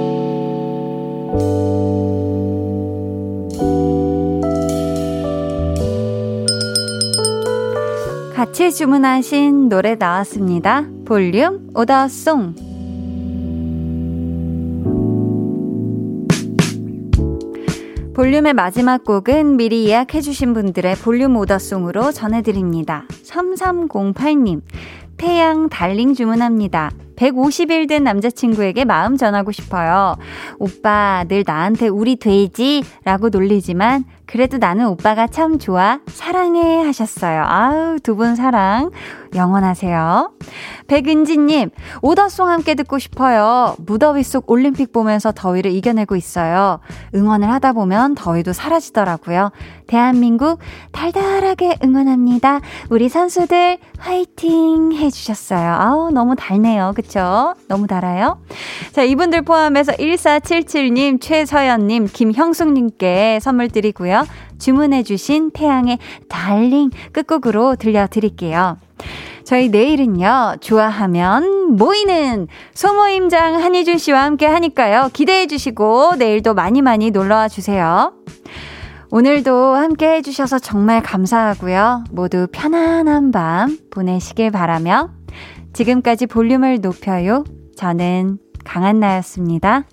같이 8.51 8.69
주문하신 8.73 9.69
노래 9.69 9.95
나왔습니다. 9.95 10.83
볼륨 11.05 11.69
오더송. 11.73 12.53
볼륨의 18.13 18.53
마지막 18.53 19.05
곡은 19.05 19.55
미리 19.55 19.87
예약해주신 19.87 20.53
분들의 20.53 20.97
볼륨 20.97 21.37
오더송으로 21.37 22.11
전해드립니다. 22.11 23.05
3308님, 23.23 24.59
태양 25.15 25.69
달링 25.69 26.13
주문합니다. 26.13 26.91
150일 27.15 27.87
된 27.87 28.03
남자친구에게 28.03 28.83
마음 28.83 29.15
전하고 29.15 29.53
싶어요. 29.53 30.17
오빠, 30.59 31.23
늘 31.27 31.45
나한테 31.47 31.87
우리 31.87 32.17
돼지? 32.17 32.83
라고 33.05 33.29
놀리지만, 33.29 34.03
그래도 34.31 34.57
나는 34.57 34.87
오빠가 34.87 35.27
참 35.27 35.59
좋아. 35.59 35.99
사랑해. 36.07 36.83
하셨어요. 36.85 37.43
아우, 37.45 37.99
두 37.99 38.15
분 38.15 38.35
사랑. 38.35 38.91
영원하세요. 39.33 40.31
백은지님, 40.87 41.69
오더송 42.01 42.49
함께 42.49 42.75
듣고 42.75 42.99
싶어요. 42.99 43.75
무더위 43.79 44.23
속 44.23 44.49
올림픽 44.51 44.91
보면서 44.91 45.31
더위를 45.33 45.71
이겨내고 45.71 46.17
있어요. 46.17 46.79
응원을 47.15 47.49
하다 47.49 47.71
보면 47.73 48.15
더위도 48.15 48.51
사라지더라고요. 48.51 49.51
대한민국 49.87 50.59
달달하게 50.91 51.77
응원합니다. 51.83 52.59
우리 52.89 53.07
선수들 53.07 53.77
화이팅 53.99 54.91
해주셨어요. 54.93 55.71
아우, 55.79 56.11
너무 56.11 56.35
달네요. 56.35 56.91
그쵸? 56.95 57.53
너무 57.69 57.87
달아요. 57.87 58.39
자, 58.91 59.03
이분들 59.03 59.43
포함해서 59.43 59.93
1477님, 59.93 61.21
최서연님, 61.21 62.07
김형숙님께 62.11 63.39
선물 63.41 63.69
드리 63.69 63.93
주문해주신 64.59 65.51
태양의 65.51 65.99
달링 66.29 66.89
끝곡으로 67.11 67.75
들려드릴게요. 67.75 68.77
저희 69.43 69.69
내일은요, 69.69 70.57
좋아하면 70.61 71.75
모이는 71.75 72.47
소모임장 72.73 73.55
한희준 73.61 73.97
씨와 73.97 74.23
함께 74.23 74.45
하니까요. 74.45 75.09
기대해 75.13 75.47
주시고 75.47 76.15
내일도 76.17 76.53
많이 76.53 76.81
많이 76.81 77.11
놀러와 77.11 77.47
주세요. 77.49 78.13
오늘도 79.09 79.75
함께 79.75 80.07
해주셔서 80.15 80.59
정말 80.59 81.01
감사하고요. 81.01 82.05
모두 82.11 82.47
편안한 82.51 83.31
밤 83.31 83.77
보내시길 83.89 84.51
바라며 84.51 85.09
지금까지 85.73 86.27
볼륨을 86.27 86.79
높여요. 86.79 87.43
저는 87.75 88.37
강한나였습니다. 88.63 89.83